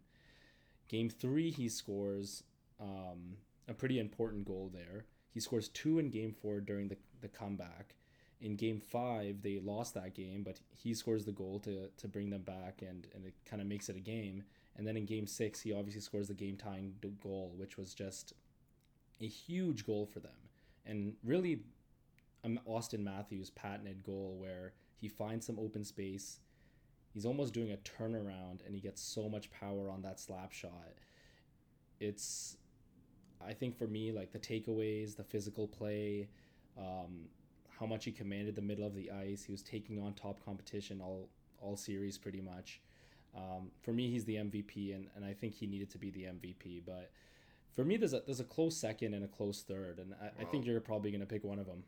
Game 0.87 1.09
3 1.09 1.49
he 1.49 1.67
scores 1.67 2.43
um, 2.81 3.37
a 3.67 3.73
pretty 3.73 3.99
important 3.99 4.45
goal 4.45 4.71
there. 4.73 5.05
He 5.33 5.39
scores 5.39 5.69
two 5.69 5.99
in 5.99 6.09
game 6.09 6.33
4 6.33 6.61
during 6.61 6.87
the 6.87 6.97
the 7.21 7.27
comeback. 7.27 7.95
In 8.41 8.55
game 8.55 8.79
5 8.79 9.43
they 9.43 9.59
lost 9.59 9.93
that 9.93 10.15
game 10.15 10.41
but 10.43 10.59
he 10.69 10.93
scores 10.95 11.25
the 11.25 11.31
goal 11.31 11.59
to 11.59 11.89
to 11.95 12.07
bring 12.07 12.31
them 12.31 12.41
back 12.41 12.81
and 12.81 13.07
and 13.13 13.25
it 13.25 13.35
kind 13.45 13.61
of 13.61 13.67
makes 13.67 13.87
it 13.89 13.95
a 13.95 13.99
game. 13.99 14.43
And 14.75 14.87
then 14.87 14.97
in 14.97 15.05
game 15.05 15.27
6 15.27 15.61
he 15.61 15.73
obviously 15.73 16.01
scores 16.01 16.27
the 16.27 16.33
game 16.33 16.57
tying 16.57 16.95
goal 17.21 17.53
which 17.57 17.77
was 17.77 17.93
just 17.93 18.33
a 19.21 19.27
huge 19.27 19.85
goal 19.85 20.05
for 20.05 20.19
them. 20.19 20.31
And 20.85 21.13
really, 21.23 21.61
um, 22.43 22.59
Auston 22.67 23.03
Matthews' 23.03 23.51
patented 23.51 24.03
goal 24.03 24.37
where 24.39 24.73
he 24.99 25.07
finds 25.07 25.45
some 25.45 25.59
open 25.59 25.83
space. 25.83 26.39
He's 27.13 27.25
almost 27.25 27.53
doing 27.53 27.71
a 27.71 27.77
turnaround 27.77 28.65
and 28.65 28.73
he 28.73 28.81
gets 28.81 29.01
so 29.01 29.29
much 29.29 29.51
power 29.51 29.89
on 29.89 30.01
that 30.01 30.19
slap 30.19 30.51
shot. 30.51 30.93
It's, 31.99 32.57
I 33.47 33.53
think 33.53 33.77
for 33.77 33.87
me, 33.87 34.11
like 34.11 34.31
the 34.31 34.39
takeaways, 34.39 35.15
the 35.15 35.23
physical 35.23 35.67
play, 35.67 36.29
Um, 36.77 37.29
how 37.79 37.85
much 37.85 38.05
he 38.05 38.11
commanded 38.11 38.55
the 38.55 38.61
middle 38.61 38.85
of 38.85 38.93
the 38.95 39.09
ice. 39.11 39.43
He 39.43 39.51
was 39.51 39.63
taking 39.63 39.99
on 39.99 40.13
top 40.13 40.43
competition 40.45 41.01
all 41.01 41.29
all 41.59 41.75
series 41.75 42.17
pretty 42.17 42.41
much. 42.41 42.81
Um, 43.35 43.71
for 43.81 43.91
me, 43.93 44.09
he's 44.09 44.25
the 44.25 44.35
MVP, 44.35 44.93
and, 44.93 45.07
and 45.15 45.23
I 45.25 45.33
think 45.33 45.55
he 45.55 45.67
needed 45.67 45.89
to 45.91 45.97
be 45.97 46.09
the 46.11 46.23
MVP. 46.23 46.83
But 46.85 47.11
for 47.71 47.83
me, 47.85 47.97
there's 47.97 48.13
a 48.13 48.21
there's 48.25 48.39
a 48.39 48.45
close 48.45 48.77
second 48.77 49.13
and 49.13 49.23
a 49.23 49.27
close 49.27 49.63
third, 49.63 49.99
and 49.99 50.13
I, 50.21 50.41
I 50.41 50.45
think 50.45 50.65
you're 50.65 50.79
probably 50.81 51.11
gonna 51.11 51.25
pick 51.25 51.43
one 51.43 51.59
of 51.59 51.65
them. 51.65 51.83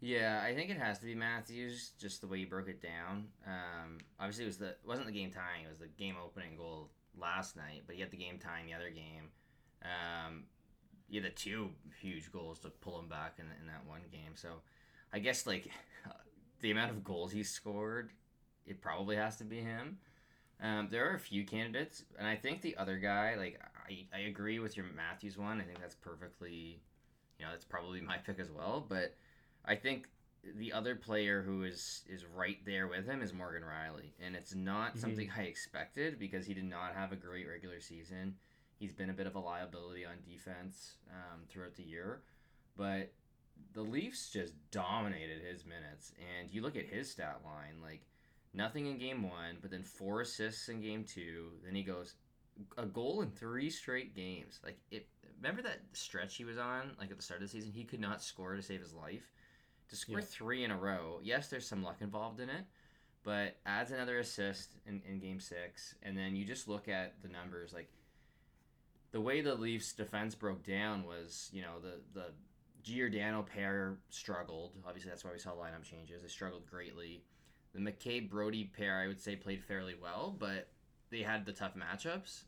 Yeah, 0.00 0.42
I 0.42 0.54
think 0.54 0.70
it 0.70 0.78
has 0.78 0.98
to 1.00 1.06
be 1.06 1.14
Matthews, 1.14 1.92
just 1.98 2.20
the 2.22 2.26
way 2.26 2.38
you 2.38 2.46
broke 2.46 2.68
it 2.68 2.80
down. 2.82 3.26
Um, 3.46 3.98
obviously, 4.18 4.44
it 4.44 4.48
was 4.48 4.58
the 4.58 4.68
it 4.70 4.80
wasn't 4.86 5.06
the 5.06 5.12
game 5.12 5.30
tying; 5.30 5.64
it 5.64 5.68
was 5.68 5.78
the 5.78 5.88
game 5.88 6.16
opening 6.22 6.56
goal 6.56 6.90
last 7.18 7.56
night. 7.56 7.82
But 7.86 7.94
he 7.96 8.00
had 8.00 8.10
the 8.10 8.16
game 8.16 8.38
tying 8.38 8.66
the 8.66 8.74
other 8.74 8.90
game. 8.90 9.30
Um, 9.82 10.44
you 11.10 11.20
had 11.22 11.30
the 11.30 11.34
two 11.34 11.70
huge 12.00 12.32
goals 12.32 12.60
to 12.60 12.68
pull 12.68 12.98
him 12.98 13.08
back 13.08 13.34
in, 13.38 13.44
in 13.60 13.66
that 13.66 13.86
one 13.86 14.00
game. 14.12 14.32
So, 14.34 14.48
I 15.12 15.18
guess 15.18 15.46
like 15.46 15.68
the 16.60 16.70
amount 16.70 16.90
of 16.90 17.04
goals 17.04 17.32
he 17.32 17.42
scored, 17.42 18.10
it 18.66 18.80
probably 18.80 19.16
has 19.16 19.36
to 19.38 19.44
be 19.44 19.58
him. 19.58 19.98
Um, 20.62 20.88
there 20.90 21.10
are 21.10 21.14
a 21.14 21.20
few 21.20 21.44
candidates, 21.44 22.04
and 22.18 22.28
I 22.28 22.36
think 22.36 22.60
the 22.60 22.76
other 22.76 22.98
guy, 22.98 23.34
like 23.36 23.58
I, 23.88 24.06
I 24.14 24.20
agree 24.22 24.58
with 24.58 24.76
your 24.76 24.86
Matthews 24.94 25.38
one. 25.38 25.60
I 25.60 25.64
think 25.64 25.80
that's 25.80 25.94
perfectly, 25.94 26.80
you 27.38 27.44
know, 27.44 27.50
that's 27.50 27.64
probably 27.64 28.00
my 28.00 28.18
pick 28.18 28.38
as 28.38 28.50
well. 28.50 28.84
But 28.86 29.14
I 29.64 29.74
think 29.74 30.08
the 30.58 30.72
other 30.72 30.94
player 30.94 31.42
who 31.42 31.64
is 31.64 32.02
is 32.08 32.24
right 32.24 32.58
there 32.64 32.88
with 32.88 33.06
him 33.06 33.22
is 33.22 33.32
Morgan 33.32 33.62
Rielly, 33.62 34.10
and 34.24 34.36
it's 34.36 34.54
not 34.54 34.90
mm-hmm. 34.90 35.00
something 35.00 35.30
I 35.36 35.42
expected 35.42 36.18
because 36.18 36.46
he 36.46 36.54
did 36.54 36.64
not 36.64 36.94
have 36.94 37.12
a 37.12 37.16
great 37.16 37.48
regular 37.48 37.80
season. 37.80 38.34
He's 38.80 38.92
been 38.92 39.10
a 39.10 39.12
bit 39.12 39.28
of 39.28 39.36
a 39.36 39.38
liability 39.38 40.04
on 40.04 40.14
defense 40.28 40.94
um, 41.10 41.42
throughout 41.48 41.76
the 41.76 41.84
year, 41.84 42.22
but 42.76 43.12
the 43.72 43.82
Leafs 43.82 44.30
just 44.30 44.54
dominated 44.72 45.42
his 45.42 45.64
minutes. 45.64 46.12
And 46.18 46.50
you 46.50 46.62
look 46.62 46.76
at 46.76 46.86
his 46.86 47.08
stat 47.08 47.40
line, 47.44 47.80
like 47.80 48.00
nothing 48.52 48.86
in 48.86 48.98
game 48.98 49.22
one, 49.22 49.58
but 49.60 49.70
then 49.70 49.84
four 49.84 50.22
assists 50.22 50.68
in 50.68 50.80
game 50.80 51.04
two. 51.04 51.50
Then 51.64 51.76
he 51.76 51.84
goes 51.84 52.14
a 52.76 52.86
goal 52.86 53.22
in 53.22 53.30
three 53.30 53.70
straight 53.70 54.16
games. 54.16 54.58
Like 54.64 54.78
it. 54.90 55.06
Remember 55.40 55.62
that 55.62 55.80
stretch 55.94 56.36
he 56.36 56.44
was 56.44 56.58
on, 56.58 56.90
like 56.98 57.10
at 57.10 57.16
the 57.16 57.22
start 57.22 57.40
of 57.40 57.48
the 57.48 57.52
season, 57.52 57.72
he 57.72 57.84
could 57.84 58.00
not 58.00 58.22
score 58.22 58.56
to 58.56 58.62
save 58.62 58.80
his 58.80 58.92
life 58.92 59.30
to 59.90 59.96
score 59.96 60.20
yeah. 60.20 60.24
three 60.26 60.64
in 60.64 60.70
a 60.70 60.76
row, 60.76 61.20
yes, 61.22 61.48
there's 61.48 61.66
some 61.66 61.82
luck 61.82 61.96
involved 62.00 62.40
in 62.40 62.48
it, 62.48 62.64
but 63.22 63.56
adds 63.66 63.90
another 63.90 64.18
assist 64.18 64.76
in, 64.86 65.02
in 65.06 65.18
game 65.18 65.40
six. 65.40 65.94
And 66.02 66.16
then 66.16 66.34
you 66.34 66.44
just 66.44 66.68
look 66.68 66.88
at 66.88 67.14
the 67.22 67.28
numbers. 67.28 67.72
Like 67.72 67.90
the 69.12 69.20
way 69.20 69.40
the 69.40 69.54
Leafs 69.54 69.92
defense 69.92 70.34
broke 70.34 70.64
down 70.64 71.04
was, 71.04 71.50
you 71.52 71.62
know, 71.62 71.80
the, 71.82 72.00
the 72.18 72.26
Giordano 72.82 73.42
pair 73.42 73.96
struggled. 74.08 74.72
Obviously, 74.86 75.10
that's 75.10 75.24
why 75.24 75.32
we 75.32 75.38
saw 75.38 75.50
lineup 75.50 75.82
changes. 75.82 76.22
They 76.22 76.28
struggled 76.28 76.66
greatly. 76.66 77.22
The 77.74 77.80
McCabe 77.80 78.30
Brodie 78.30 78.64
pair, 78.64 78.98
I 78.98 79.06
would 79.06 79.20
say, 79.20 79.36
played 79.36 79.62
fairly 79.62 79.94
well, 80.00 80.34
but 80.38 80.68
they 81.10 81.22
had 81.22 81.44
the 81.44 81.52
tough 81.52 81.72
matchups. 81.74 82.44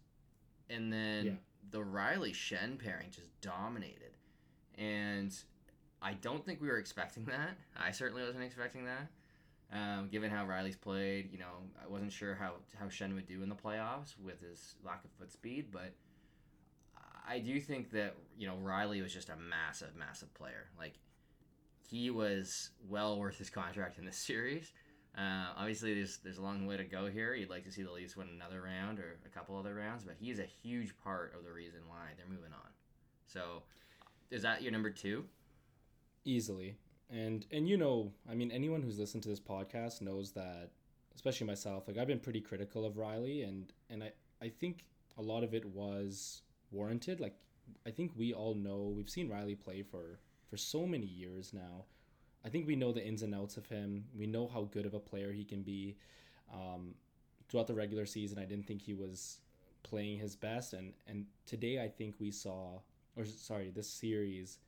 And 0.70 0.92
then 0.92 1.24
yeah. 1.24 1.32
the 1.70 1.78
Rielly 1.78 2.32
Schenn 2.32 2.78
pairing 2.78 3.10
just 3.10 3.28
dominated. 3.40 4.16
And 4.78 5.34
I 6.00 6.14
don't 6.14 6.44
think 6.44 6.60
we 6.60 6.68
were 6.68 6.78
expecting 6.78 7.24
that. 7.26 7.56
I 7.78 7.90
certainly 7.90 8.22
wasn't 8.22 8.44
expecting 8.44 8.84
that. 8.86 9.08
Um, 9.72 10.08
given 10.10 10.30
how 10.30 10.44
Rielly's 10.44 10.76
played, 10.76 11.32
you 11.32 11.38
know, 11.38 11.62
I 11.82 11.88
wasn't 11.88 12.12
sure 12.12 12.34
how, 12.34 12.54
how 12.78 12.86
Schenn 12.86 13.14
would 13.14 13.26
do 13.26 13.42
in 13.42 13.48
the 13.48 13.54
playoffs 13.54 14.14
with 14.22 14.40
his 14.40 14.74
lack 14.84 15.04
of 15.04 15.10
foot 15.12 15.32
speed, 15.32 15.66
but 15.72 15.94
I 17.28 17.38
do 17.38 17.60
think 17.60 17.90
that, 17.92 18.16
you 18.36 18.46
know, 18.46 18.56
Rielly 18.62 19.02
was 19.02 19.12
just 19.12 19.28
a 19.28 19.36
massive, 19.36 19.94
massive 19.96 20.32
player. 20.34 20.66
Like, 20.78 20.94
he 21.88 22.10
was 22.10 22.70
well 22.88 23.18
worth 23.18 23.38
his 23.38 23.50
contract 23.50 23.98
in 23.98 24.04
this 24.04 24.16
series. 24.30 24.72
Uh, 25.16 25.52
obviously, 25.58 25.94
there's 25.94 26.18
there's 26.24 26.38
a 26.38 26.42
long 26.42 26.66
way 26.66 26.78
to 26.78 26.84
go 26.84 27.06
here. 27.06 27.34
You'd 27.34 27.50
like 27.50 27.64
to 27.64 27.72
see 27.72 27.82
the 27.82 27.92
Leafs 27.92 28.16
win 28.16 28.28
another 28.34 28.62
round 28.62 28.98
or 28.98 29.18
a 29.26 29.28
couple 29.28 29.56
other 29.58 29.74
rounds, 29.74 30.04
but 30.04 30.14
he's 30.18 30.38
a 30.38 30.46
huge 30.62 30.96
part 31.04 31.34
of 31.36 31.44
the 31.44 31.52
reason 31.52 31.80
why 31.86 32.12
they're 32.16 32.26
moving 32.26 32.52
on. 32.52 32.70
So, 33.26 33.62
is 34.30 34.40
that 34.42 34.62
your 34.62 34.72
number 34.72 34.88
two? 34.88 35.26
easily 36.24 36.76
and 37.10 37.46
and 37.50 37.68
you 37.68 37.76
know 37.76 38.12
i 38.30 38.34
mean 38.34 38.50
anyone 38.50 38.82
who's 38.82 38.98
listened 38.98 39.22
to 39.22 39.28
this 39.28 39.40
podcast 39.40 40.00
knows 40.00 40.32
that 40.32 40.70
especially 41.14 41.46
myself 41.46 41.86
like 41.88 41.98
i've 41.98 42.06
been 42.06 42.20
pretty 42.20 42.40
critical 42.40 42.84
of 42.84 42.94
rielly 42.94 43.46
and 43.46 43.72
and 43.90 44.04
i 44.04 44.12
i 44.40 44.48
think 44.48 44.84
a 45.18 45.22
lot 45.22 45.42
of 45.42 45.52
it 45.52 45.64
was 45.64 46.42
warranted 46.72 47.20
like 47.20 47.34
i 47.86 47.90
think 47.90 48.12
we 48.16 48.32
all 48.32 48.54
know 48.54 48.92
we've 48.94 49.10
seen 49.10 49.28
rielly 49.28 49.58
play 49.58 49.82
for 49.82 50.18
for 50.48 50.56
so 50.56 50.86
many 50.86 51.06
years 51.06 51.52
now 51.52 51.84
i 52.44 52.48
think 52.48 52.66
we 52.66 52.76
know 52.76 52.92
the 52.92 53.04
ins 53.04 53.22
and 53.22 53.34
outs 53.34 53.56
of 53.56 53.66
him 53.66 54.04
we 54.16 54.26
know 54.26 54.46
how 54.46 54.62
good 54.72 54.86
of 54.86 54.94
a 54.94 55.00
player 55.00 55.32
he 55.32 55.44
can 55.44 55.62
be 55.62 55.96
um, 56.52 56.94
throughout 57.48 57.66
the 57.66 57.74
regular 57.74 58.06
season 58.06 58.38
i 58.38 58.44
didn't 58.44 58.66
think 58.66 58.82
he 58.82 58.94
was 58.94 59.38
playing 59.82 60.18
his 60.18 60.34
best 60.34 60.72
and 60.72 60.92
and 61.06 61.26
today 61.46 61.82
i 61.82 61.88
think 61.88 62.14
we 62.18 62.30
saw 62.30 62.78
or 63.16 63.24
sorry 63.24 63.70
this 63.70 63.88
series 63.88 64.58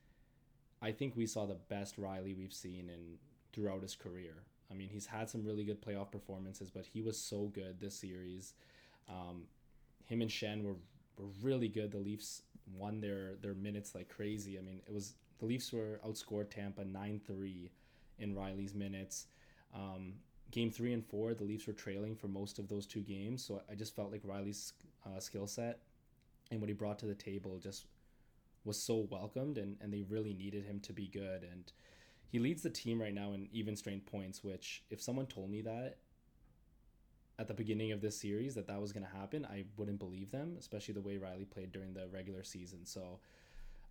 I 0.84 0.92
think 0.92 1.16
we 1.16 1.26
saw 1.26 1.46
the 1.46 1.54
best 1.54 1.98
Rielly 1.98 2.36
we've 2.36 2.52
seen 2.52 2.90
in 2.90 3.16
throughout 3.54 3.80
his 3.80 3.96
career. 3.96 4.34
I 4.70 4.74
mean, 4.74 4.90
he's 4.90 5.06
had 5.06 5.30
some 5.30 5.42
really 5.42 5.64
good 5.64 5.80
playoff 5.80 6.10
performances, 6.10 6.70
but 6.70 6.84
he 6.84 7.00
was 7.00 7.18
so 7.18 7.50
good 7.54 7.80
this 7.80 7.94
series. 7.94 8.52
Um, 9.08 9.44
him 10.04 10.20
and 10.20 10.30
Schenn 10.30 10.62
were 10.62 10.76
were 11.18 11.26
really 11.42 11.68
good. 11.68 11.90
The 11.90 11.98
Leafs 11.98 12.42
won 12.74 13.00
their 13.00 13.36
their 13.40 13.54
minutes 13.54 13.94
like 13.94 14.08
crazy. 14.08 14.58
I 14.58 14.62
mean, 14.62 14.80
it 14.86 14.92
was 14.92 15.14
the 15.38 15.46
Leafs 15.46 15.72
were 15.72 16.00
outscored 16.06 16.50
Tampa 16.50 16.84
nine 16.84 17.20
three 17.26 17.70
in 18.18 18.34
Rielly's 18.34 18.74
minutes. 18.74 19.26
Um, 19.74 20.14
game 20.50 20.70
three 20.70 20.92
and 20.92 21.04
four, 21.04 21.34
the 21.34 21.44
Leafs 21.44 21.66
were 21.66 21.72
trailing 21.72 22.14
for 22.14 22.28
most 22.28 22.58
of 22.58 22.68
those 22.68 22.86
two 22.86 23.00
games. 23.00 23.44
So 23.44 23.62
I 23.70 23.74
just 23.74 23.96
felt 23.96 24.12
like 24.12 24.22
Rielly's 24.22 24.72
uh, 25.04 25.18
skill 25.18 25.46
set 25.46 25.80
and 26.50 26.60
what 26.60 26.68
he 26.68 26.74
brought 26.74 26.98
to 27.00 27.06
the 27.06 27.14
table 27.14 27.58
just 27.58 27.86
was 28.64 28.80
so 28.80 29.08
welcomed 29.10 29.58
and, 29.58 29.76
and 29.80 29.92
they 29.92 30.02
really 30.08 30.32
needed 30.32 30.64
him 30.64 30.80
to 30.80 30.92
be 30.92 31.08
good. 31.08 31.42
And 31.42 31.72
he 32.30 32.38
leads 32.38 32.62
the 32.62 32.70
team 32.70 33.00
right 33.00 33.12
now 33.12 33.32
in 33.32 33.48
even 33.52 33.76
strength 33.76 34.06
points, 34.06 34.44
which 34.44 34.84
if 34.90 35.02
someone 35.02 35.26
told 35.26 35.50
me 35.50 35.60
that 35.62 35.98
at 37.38 37.48
the 37.48 37.54
beginning 37.54 37.92
of 37.92 38.00
this 38.00 38.18
series 38.20 38.54
that 38.54 38.66
that 38.68 38.80
was 38.80 38.92
going 38.92 39.04
to 39.04 39.10
happen, 39.10 39.44
I 39.44 39.64
wouldn't 39.76 39.98
believe 39.98 40.30
them, 40.30 40.56
especially 40.58 40.94
the 40.94 41.00
way 41.00 41.18
Rielly 41.18 41.48
played 41.48 41.72
during 41.72 41.92
the 41.92 42.06
regular 42.08 42.44
season. 42.44 42.86
So 42.86 43.18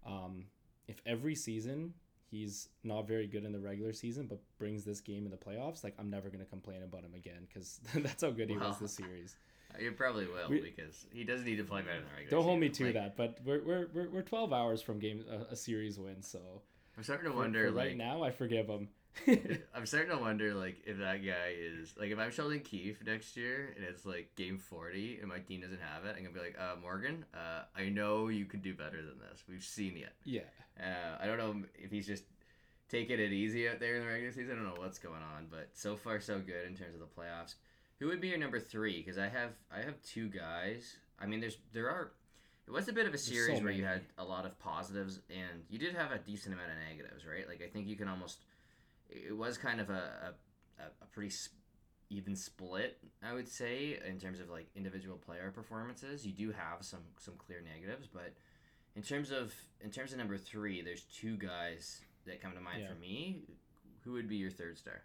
um, 0.06 0.46
if 0.88 1.02
every 1.06 1.36
season 1.36 1.94
he's 2.30 2.70
not 2.84 3.08
very 3.08 3.28
good 3.28 3.46
in 3.46 3.52
the 3.52 3.60
regular 3.60 3.94
season, 3.94 4.26
but 4.28 4.40
brings 4.58 4.84
this 4.84 5.02
game 5.02 5.26
in 5.26 5.32
the 5.32 5.38
playoffs, 5.38 5.84
like 5.84 5.94
I'm 6.00 6.10
never 6.10 6.30
going 6.30 6.40
to 6.40 6.50
complain 6.50 6.84
about 6.84 7.04
him 7.04 7.14
again 7.14 7.48
because 7.48 7.80
that's 7.96 8.24
how 8.24 8.32
good 8.32 8.50
he 8.50 8.58
wow. 8.58 8.70
was 8.70 8.80
this 8.80 8.94
series. 8.94 9.36
You 9.82 9.92
probably 9.92 10.28
will 10.28 10.50
we, 10.50 10.62
because 10.62 11.08
he 11.12 11.24
does 11.24 11.44
need 11.44 11.56
to 11.56 11.64
play 11.64 11.82
better 11.82 11.96
than 11.96 12.04
the 12.04 12.12
regular. 12.16 12.30
Don't 12.30 12.44
hold 12.44 12.60
me 12.60 12.70
to 12.70 12.86
like, 12.86 12.94
that, 12.94 13.18
but 13.18 13.40
we're, 13.44 13.64
we're, 13.64 13.88
we're, 13.92 14.08
we're 14.08 14.22
12 14.22 14.54
hours 14.54 14.84
from 14.84 15.00
game 15.00 15.26
a, 15.28 15.54
a 15.54 15.56
series 15.56 15.98
win, 15.98 16.22
so 16.22 16.38
I'm 16.96 17.04
starting 17.04 17.32
to 17.32 17.36
wonder. 17.36 17.64
For, 17.66 17.72
for 17.72 17.78
like, 17.78 17.88
right 17.88 17.98
now, 17.98 18.22
I 18.22 18.30
forgive 18.30 18.68
him. 18.68 18.90
I'm 19.76 19.86
starting 19.86 20.12
to 20.12 20.18
wonder, 20.18 20.54
like, 20.54 20.82
if 20.86 20.98
that 20.98 21.26
guy 21.26 21.54
is 21.58 21.94
like, 22.00 22.12
if 22.12 22.20
I'm 22.20 22.32
Sheldon 22.32 22.60
Keefe 22.60 23.04
next 23.06 23.38
year 23.38 23.74
and 23.76 23.86
it's 23.86 24.06
like 24.06 24.36
game 24.36 24.58
40 24.58 25.20
and 25.20 25.30
my 25.30 25.40
team 25.40 25.62
doesn't 25.62 25.82
have 25.82 26.06
it, 26.06 26.16
I'm 26.18 26.24
gonna 26.24 26.34
be 26.34 26.40
like, 26.40 26.58
uh, 26.60 26.76
Morgan, 26.82 27.26
uh, 27.34 27.64
I 27.78 27.90
know 27.90 28.28
you 28.28 28.46
could 28.46 28.62
do 28.62 28.74
better 28.74 28.98
than 28.98 29.20
this. 29.20 29.44
We've 29.48 29.64
seen 29.64 29.98
it. 29.98 30.14
Yeah. 30.26 30.42
Uh, 30.80 31.22
I 31.22 31.28
don't 31.28 31.38
know 31.38 31.56
if 31.76 31.92
he's 31.92 32.08
just 32.08 32.24
taking 32.90 33.20
it 33.20 33.32
easy 33.32 33.68
out 33.68 33.80
there 33.80 33.96
in 33.96 34.02
the 34.02 34.08
regular 34.08 34.32
season. 34.32 34.54
I 34.54 34.56
don't 34.56 34.66
know 34.66 34.82
what's 34.82 35.00
going 35.00 35.22
on, 35.36 35.48
but 35.50 35.70
so 35.74 35.96
far 35.96 36.20
so 36.20 36.40
good 36.40 36.68
in 36.68 36.76
terms 36.76 36.94
of 36.94 37.00
the 37.00 37.06
playoffs. 37.06 37.56
Who 38.00 38.08
would 38.08 38.22
be 38.22 38.30
your 38.30 38.38
number 38.38 38.60
three? 38.60 38.98
Because 38.98 39.18
I 39.18 39.30
have 39.30 39.52
I 39.72 39.82
have 39.82 40.02
two 40.04 40.30
guys. 40.30 40.98
I 41.20 41.26
mean, 41.26 41.40
there's 41.40 41.58
there 41.74 41.90
are. 41.90 42.12
It 42.68 42.72
was 42.72 42.88
a 42.88 42.94
bit 42.94 43.08
of 43.08 43.14
a 43.14 43.18
series 43.18 43.58
so 43.58 43.64
where 43.64 43.74
you 43.74 43.84
had 43.84 44.02
a 44.18 44.24
lot 44.24 44.46
of 44.46 44.58
positives 44.58 45.20
and 45.30 45.64
you 45.70 45.78
did 45.78 45.96
have 45.96 46.12
a 46.12 46.18
decent 46.18 46.54
amount 46.54 46.70
of 46.72 46.78
negatives, 46.90 47.26
right? 47.26 47.48
Like 47.48 47.62
I 47.62 47.68
think 47.68 47.88
you 47.88 47.96
can 47.96 48.08
almost. 48.08 48.40
It 49.10 49.36
was 49.36 49.58
kind 49.58 49.80
of 49.80 49.90
a 49.90 50.34
a, 50.80 50.84
a 50.84 51.06
pretty 51.12 51.34
even 52.10 52.36
split, 52.36 53.00
I 53.24 53.34
would 53.34 53.48
say, 53.48 54.00
in 54.08 54.20
terms 54.20 54.40
of 54.40 54.50
like 54.50 54.68
individual 54.76 55.18
player 55.18 55.52
performances. 55.52 56.26
You 56.26 56.34
do 56.34 56.52
have 56.52 56.84
some 56.84 57.04
some 57.20 57.36
clear 57.38 57.62
negatives, 57.62 58.08
but 58.08 58.34
in 58.96 59.02
terms 59.02 59.32
of 59.32 59.54
in 59.82 59.92
terms 59.92 60.12
of 60.12 60.18
number 60.18 60.38
three, 60.38 60.82
there's 60.82 61.04
two 61.04 61.38
guys 61.38 62.02
that 62.26 62.42
come 62.42 62.54
to 62.54 62.62
mind 62.62 62.82
yeah. 62.82 62.90
for 62.90 62.96
me. 62.96 63.44
Who 64.04 64.14
would 64.14 64.28
be 64.28 64.36
your 64.36 64.52
third 64.52 64.78
star? 64.78 65.04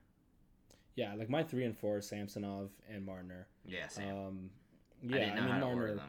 yeah, 0.98 1.14
like 1.14 1.30
my 1.30 1.44
three 1.44 1.64
and 1.64 1.78
four, 1.78 2.00
Samsonov 2.00 2.70
and 2.92 3.06
Marner. 3.06 3.46
Yeah, 3.64 3.86
Sam. 3.86 4.16
Um, 4.16 4.50
yeah, 5.00 5.32
I, 5.36 5.38
I 5.38 5.40
mean 5.46 5.60
Marner. 5.60 6.00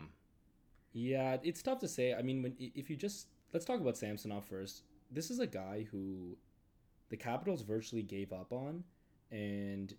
Yeah, 0.94 1.38
it's 1.44 1.62
tough 1.62 1.78
to 1.80 1.88
say. 1.88 2.16
I 2.16 2.24
mean, 2.24 2.42
when 2.42 2.56
if 2.58 2.90
you 2.90 2.96
just 2.96 3.28
let's 3.54 3.66
talk 3.66 3.80
about 3.80 3.98
Samsonov 3.98 4.46
first. 4.46 4.82
This 5.12 5.30
is 5.30 5.40
a 5.40 5.48
guy 5.48 5.86
who 5.92 6.38
the 7.10 7.18
Capitals 7.18 7.62
virtually 7.62 8.04
gave 8.04 8.32
up 8.32 8.52
on, 8.52 8.84
and 9.32 9.94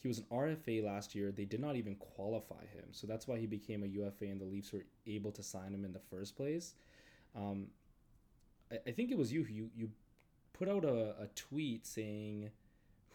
he 0.00 0.08
was 0.08 0.18
an 0.18 0.26
RFA 0.30 0.84
last 0.84 1.14
year. 1.14 1.32
They 1.32 1.44
did 1.44 1.60
not 1.60 1.76
even 1.76 1.96
qualify 1.96 2.64
him, 2.72 2.84
so 2.92 3.06
that's 3.06 3.26
why 3.26 3.38
he 3.38 3.46
became 3.46 3.82
a 3.82 3.86
UFA, 3.86 4.26
and 4.26 4.40
the 4.40 4.44
Leafs 4.44 4.72
were 4.72 4.84
able 5.06 5.32
to 5.32 5.42
sign 5.42 5.72
him 5.72 5.84
in 5.84 5.92
the 5.92 6.00
first 6.10 6.36
place. 6.36 6.74
Um, 7.34 7.68
I, 8.70 8.78
I 8.86 8.90
think 8.92 9.10
it 9.10 9.18
was 9.18 9.32
you 9.32 9.44
who 9.44 9.52
you 9.52 9.70
you 9.76 9.90
put 10.52 10.68
out 10.68 10.84
a, 10.84 11.14
a 11.20 11.28
tweet 11.34 11.86
saying 11.86 12.50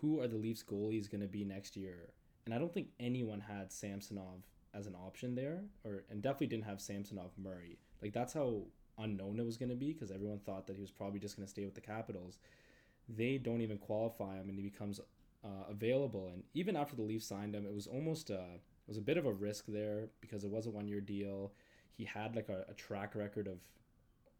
who 0.02 0.20
are 0.20 0.28
the 0.28 0.38
Leafs 0.38 0.64
goalies 0.64 1.10
going 1.10 1.22
to 1.22 1.28
be 1.28 1.44
next 1.44 1.76
year, 1.78 2.10
and 2.46 2.54
I 2.54 2.58
don't 2.58 2.74
think 2.74 2.90
anyone 3.00 3.40
had 3.40 3.72
Samsonov 3.72 4.44
as 4.74 4.88
an 4.88 4.96
option 4.96 5.36
there, 5.36 5.64
or 5.86 6.04
and 6.10 6.22
definitely 6.22 6.48
didn't 6.48 6.66
have 6.66 6.82
Samsonov 6.82 7.32
Murray. 7.38 7.78
Like 8.02 8.14
that's 8.14 8.34
how 8.34 8.64
unknown 8.98 9.40
it 9.40 9.46
was 9.46 9.58
going 9.58 9.70
to 9.70 9.76
be 9.76 9.94
because 9.94 10.12
everyone 10.12 10.40
thought 10.40 10.68
that 10.68 10.76
he 10.76 10.82
was 10.82 10.92
probably 10.92 11.20
just 11.20 11.36
going 11.36 11.46
to 11.46 11.50
stay 11.50 11.66
with 11.66 11.76
the 11.76 11.82
Capitals. 11.82 12.38
They 13.10 13.38
don't 13.38 13.62
even 13.62 13.78
qualify 13.78 14.36
him, 14.36 14.50
and 14.50 14.58
he 14.58 14.64
becomes 14.64 15.00
uh, 15.44 15.70
available. 15.70 16.30
And 16.34 16.44
even 16.54 16.76
after 16.76 16.96
the 16.96 17.02
Leafs 17.02 17.26
signed 17.26 17.56
him, 17.56 17.66
it 17.66 17.74
was 17.74 17.88
almost 17.88 18.30
a 18.30 18.40
it 18.56 18.90
was 18.90 18.98
a 18.98 19.02
bit 19.02 19.18
of 19.18 19.26
a 19.26 19.32
risk 19.32 19.66
there 19.68 20.08
because 20.22 20.44
it 20.44 20.50
was 20.50 20.66
a 20.66 20.70
one 20.70 20.88
year 20.88 21.02
deal. 21.02 21.54
He 21.96 22.06
had 22.06 22.36
like 22.36 22.50
a, 22.50 22.66
a 22.70 22.74
track 22.74 23.16
record 23.16 23.48
of 23.48 23.60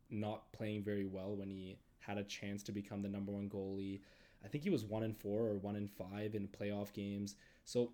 not 0.10 0.52
playing 0.54 0.84
very 0.84 1.06
well 1.06 1.36
when 1.36 1.50
he 1.50 1.78
had 2.00 2.18
a 2.18 2.24
chance 2.24 2.64
to 2.64 2.72
become 2.72 3.02
the 3.02 3.10
number 3.10 3.32
one 3.32 3.50
goalie. 3.50 4.02
I 4.44 4.48
think 4.48 4.64
he 4.64 4.70
was 4.70 4.84
one 4.84 5.04
in 5.04 5.14
four 5.14 5.48
or 5.48 5.56
one 5.56 5.76
in 5.76 5.88
five 5.88 6.36
in 6.36 6.48
playoff 6.48 6.92
games. 6.94 7.36
So 7.64 7.92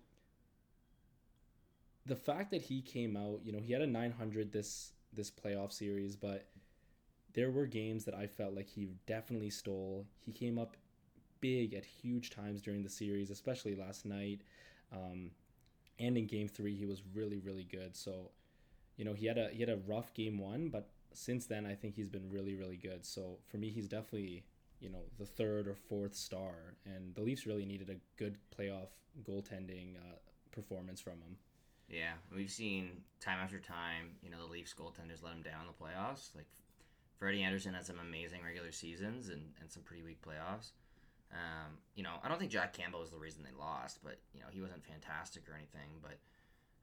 the 2.06 2.16
fact 2.16 2.50
that 2.50 2.62
he 2.62 2.82
came 2.82 3.16
out, 3.16 3.40
you 3.44 3.52
know, 3.52 3.60
he 3.60 3.72
had 3.72 3.82
a 3.82 3.86
900 3.86 4.52
this 4.52 4.92
this 5.12 5.30
playoff 5.30 5.72
series, 5.72 6.16
but 6.16 6.48
there 7.34 7.50
were 7.50 7.66
games 7.66 8.04
that 8.04 8.14
I 8.14 8.26
felt 8.26 8.54
like 8.54 8.68
he 8.68 8.88
definitely 9.06 9.50
stole. 9.50 10.06
He 10.18 10.32
came 10.32 10.58
up 10.58 10.76
big 11.40 11.74
at 11.74 11.84
huge 11.84 12.30
times 12.30 12.60
during 12.60 12.82
the 12.82 12.88
series, 12.88 13.30
especially 13.30 13.74
last 13.74 14.04
night. 14.04 14.42
Um, 14.92 15.30
and 15.98 16.16
in 16.16 16.26
game 16.26 16.48
three, 16.48 16.74
he 16.74 16.86
was 16.86 17.02
really, 17.14 17.38
really 17.38 17.64
good. 17.64 17.96
So, 17.96 18.30
you 18.96 19.04
know, 19.04 19.14
he 19.14 19.26
had 19.26 19.38
a 19.38 19.50
he 19.50 19.60
had 19.60 19.68
a 19.68 19.78
rough 19.86 20.12
game 20.14 20.38
one, 20.38 20.68
but 20.68 20.88
since 21.12 21.46
then, 21.46 21.66
I 21.66 21.74
think 21.74 21.94
he's 21.94 22.08
been 22.08 22.28
really, 22.30 22.54
really 22.54 22.76
good. 22.76 23.04
So 23.04 23.38
for 23.46 23.58
me, 23.58 23.70
he's 23.70 23.88
definitely 23.88 24.44
you 24.80 24.88
know 24.88 25.02
the 25.18 25.26
third 25.26 25.68
or 25.68 25.74
fourth 25.74 26.14
star, 26.14 26.74
and 26.84 27.14
the 27.14 27.20
Leafs 27.20 27.46
really 27.46 27.66
needed 27.66 27.90
a 27.90 27.96
good 28.16 28.36
playoff 28.56 28.88
goaltending 29.22 29.96
uh, 29.96 30.16
performance 30.50 31.00
from 31.00 31.14
him. 31.14 31.36
Yeah, 31.88 32.12
we've 32.34 32.50
seen 32.50 33.02
time 33.20 33.38
after 33.42 33.58
time, 33.58 34.12
you 34.22 34.30
know, 34.30 34.38
the 34.38 34.52
Leafs 34.52 34.74
goaltenders 34.78 35.22
let 35.22 35.32
him 35.32 35.42
down 35.42 35.62
in 35.62 35.66
the 35.66 35.72
playoffs. 35.72 36.34
Like 36.34 36.46
Freddie 37.20 37.42
Andersen 37.42 37.74
had 37.74 37.84
some 37.84 37.98
amazing 38.00 38.40
regular 38.42 38.72
seasons 38.72 39.28
and, 39.28 39.42
and 39.60 39.70
some 39.70 39.82
pretty 39.82 40.02
weak 40.02 40.22
playoffs. 40.22 40.70
Um, 41.30 41.76
you 41.94 42.02
know, 42.02 42.14
I 42.24 42.28
don't 42.28 42.38
think 42.38 42.50
Jack 42.50 42.72
Campbell 42.72 43.00
was 43.00 43.10
the 43.10 43.18
reason 43.18 43.44
they 43.44 43.56
lost, 43.56 44.00
but 44.02 44.18
you 44.32 44.40
know 44.40 44.46
he 44.50 44.62
wasn't 44.62 44.84
fantastic 44.84 45.42
or 45.48 45.54
anything. 45.54 46.00
But 46.02 46.18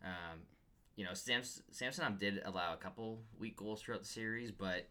um, 0.07 0.41
you 0.95 1.03
know, 1.03 1.15
Samson, 1.15 1.63
Samsonov 1.71 2.19
did 2.19 2.41
allow 2.45 2.73
a 2.73 2.77
couple 2.77 3.23
weak 3.37 3.57
goals 3.57 3.81
throughout 3.81 4.03
the 4.03 4.07
series, 4.07 4.51
but 4.51 4.87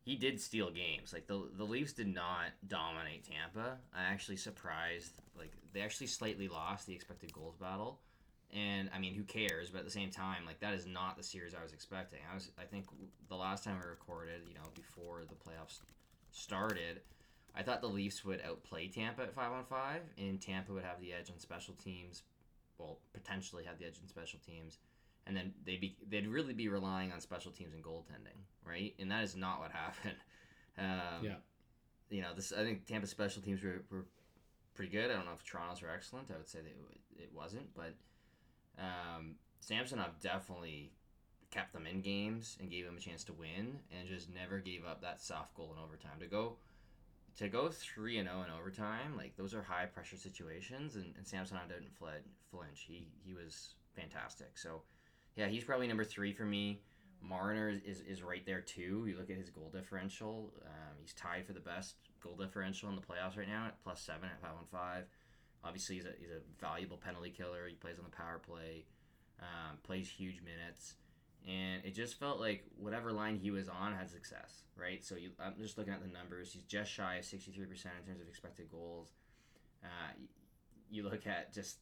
he 0.00 0.16
did 0.16 0.40
steal 0.40 0.70
games. 0.70 1.12
Like 1.12 1.26
the 1.26 1.50
the 1.54 1.64
Leafs 1.64 1.92
did 1.92 2.08
not 2.08 2.46
dominate 2.66 3.24
Tampa. 3.24 3.76
I 3.94 4.04
actually 4.04 4.38
surprised. 4.38 5.12
Like 5.38 5.52
they 5.74 5.82
actually 5.82 6.08
slightly 6.08 6.48
lost 6.48 6.86
the 6.86 6.94
expected 6.94 7.32
goals 7.32 7.56
battle. 7.56 8.00
And 8.52 8.90
I 8.94 8.98
mean, 8.98 9.14
who 9.14 9.22
cares? 9.22 9.70
But 9.70 9.78
at 9.78 9.84
the 9.84 9.90
same 9.90 10.10
time, 10.10 10.44
like 10.46 10.60
that 10.60 10.74
is 10.74 10.86
not 10.86 11.16
the 11.16 11.22
series 11.22 11.54
I 11.54 11.62
was 11.62 11.72
expecting. 11.72 12.18
I 12.30 12.34
was, 12.34 12.50
I 12.58 12.64
think, 12.64 12.86
the 13.28 13.36
last 13.36 13.64
time 13.64 13.78
we 13.82 13.88
recorded, 13.88 14.42
you 14.46 14.54
know, 14.54 14.68
before 14.74 15.22
the 15.26 15.34
playoffs 15.34 15.80
started, 16.32 17.00
I 17.54 17.62
thought 17.62 17.80
the 17.80 17.88
Leafs 17.88 18.24
would 18.24 18.40
outplay 18.46 18.88
Tampa 18.88 19.22
at 19.22 19.34
five 19.34 19.52
on 19.52 19.64
five, 19.64 20.02
and 20.18 20.40
Tampa 20.40 20.72
would 20.72 20.84
have 20.84 21.00
the 21.00 21.12
edge 21.12 21.30
on 21.30 21.38
special 21.38 21.74
teams. 21.74 22.22
Well, 22.78 22.98
potentially 23.12 23.64
have 23.64 23.78
the 23.78 23.86
edge 23.86 23.98
on 24.02 24.08
special 24.08 24.38
teams, 24.44 24.78
and 25.26 25.36
then 25.36 25.52
they'd 25.64 25.80
be 25.80 25.96
they'd 26.08 26.26
really 26.26 26.52
be 26.52 26.68
relying 26.68 27.12
on 27.12 27.20
special 27.20 27.52
teams 27.52 27.74
and 27.74 27.82
goaltending, 27.82 28.36
right? 28.66 28.94
And 28.98 29.10
that 29.10 29.22
is 29.22 29.36
not 29.36 29.60
what 29.60 29.70
happened. 29.72 30.16
Um, 30.78 31.24
yeah. 31.24 31.34
You 32.10 32.22
know, 32.22 32.34
this 32.34 32.52
I 32.52 32.64
think 32.64 32.86
Tampa 32.86 33.06
special 33.06 33.40
teams 33.40 33.62
were, 33.62 33.82
were 33.90 34.04
pretty 34.74 34.90
good. 34.90 35.10
I 35.10 35.14
don't 35.14 35.24
know 35.24 35.32
if 35.34 35.44
Toronto's 35.44 35.82
were 35.82 35.90
excellent. 35.90 36.30
I 36.30 36.36
would 36.36 36.48
say 36.48 36.60
that 36.60 37.22
it 37.22 37.30
wasn't, 37.34 37.74
but 37.74 37.94
um, 38.78 39.36
Samsonov 39.60 40.20
definitely 40.20 40.92
kept 41.50 41.72
them 41.72 41.86
in 41.86 42.00
games 42.00 42.56
and 42.60 42.70
gave 42.70 42.86
them 42.86 42.96
a 42.96 43.00
chance 43.00 43.24
to 43.24 43.32
win, 43.32 43.78
and 43.90 44.08
just 44.08 44.32
never 44.32 44.58
gave 44.58 44.84
up 44.84 45.02
that 45.02 45.20
soft 45.20 45.54
goal 45.54 45.74
in 45.76 45.82
overtime 45.82 46.18
to 46.20 46.26
go 46.26 46.56
to 47.38 47.48
go 47.48 47.68
three 47.68 48.18
and 48.18 48.28
zero 48.28 48.40
oh 48.40 48.44
in 48.44 48.60
overtime, 48.60 49.16
like 49.16 49.36
those 49.36 49.54
are 49.54 49.62
high 49.62 49.86
pressure 49.86 50.16
situations, 50.16 50.96
and, 50.96 51.14
and 51.16 51.26
Samsonov 51.26 51.68
didn't 51.68 51.96
fled, 51.96 52.22
flinch. 52.50 52.84
He 52.86 53.08
he 53.24 53.34
was 53.34 53.74
fantastic. 53.96 54.58
So, 54.58 54.82
yeah, 55.36 55.46
he's 55.46 55.64
probably 55.64 55.86
number 55.86 56.04
three 56.04 56.32
for 56.32 56.44
me. 56.44 56.80
Marner 57.22 57.68
is, 57.86 58.00
is 58.00 58.22
right 58.22 58.44
there 58.44 58.60
too. 58.60 59.04
You 59.06 59.16
look 59.16 59.30
at 59.30 59.36
his 59.36 59.50
goal 59.50 59.70
differential; 59.72 60.52
um, 60.64 60.96
he's 61.00 61.14
tied 61.14 61.46
for 61.46 61.52
the 61.52 61.60
best 61.60 61.94
goal 62.22 62.36
differential 62.36 62.88
in 62.88 62.96
the 62.96 63.02
playoffs 63.02 63.36
right 63.36 63.48
now 63.48 63.66
at 63.66 63.82
plus 63.82 64.00
seven 64.00 64.28
at 64.28 64.40
five 64.40 64.52
on 64.58 64.66
five. 64.70 65.04
Obviously, 65.64 65.96
he's 65.96 66.04
a 66.04 66.12
he's 66.18 66.30
a 66.30 66.40
valuable 66.60 66.96
penalty 66.96 67.30
killer. 67.30 67.68
He 67.68 67.74
plays 67.74 67.98
on 67.98 68.04
the 68.04 68.16
power 68.16 68.40
play, 68.44 68.84
um, 69.40 69.78
plays 69.82 70.08
huge 70.08 70.40
minutes 70.42 70.94
and 71.46 71.84
it 71.84 71.94
just 71.94 72.18
felt 72.18 72.38
like 72.38 72.64
whatever 72.78 73.12
line 73.12 73.36
he 73.36 73.50
was 73.50 73.68
on 73.68 73.92
had 73.92 74.08
success, 74.08 74.62
right? 74.76 75.04
So 75.04 75.16
you, 75.16 75.30
I'm 75.40 75.54
just 75.60 75.76
looking 75.76 75.92
at 75.92 76.00
the 76.00 76.08
numbers. 76.08 76.52
He's 76.52 76.62
just 76.62 76.90
shy 76.90 77.16
of 77.16 77.24
63% 77.24 77.58
in 77.58 78.06
terms 78.06 78.20
of 78.20 78.28
expected 78.28 78.70
goals. 78.70 79.12
Uh, 79.82 80.12
you 80.88 81.02
look 81.02 81.26
at 81.26 81.52
just 81.52 81.78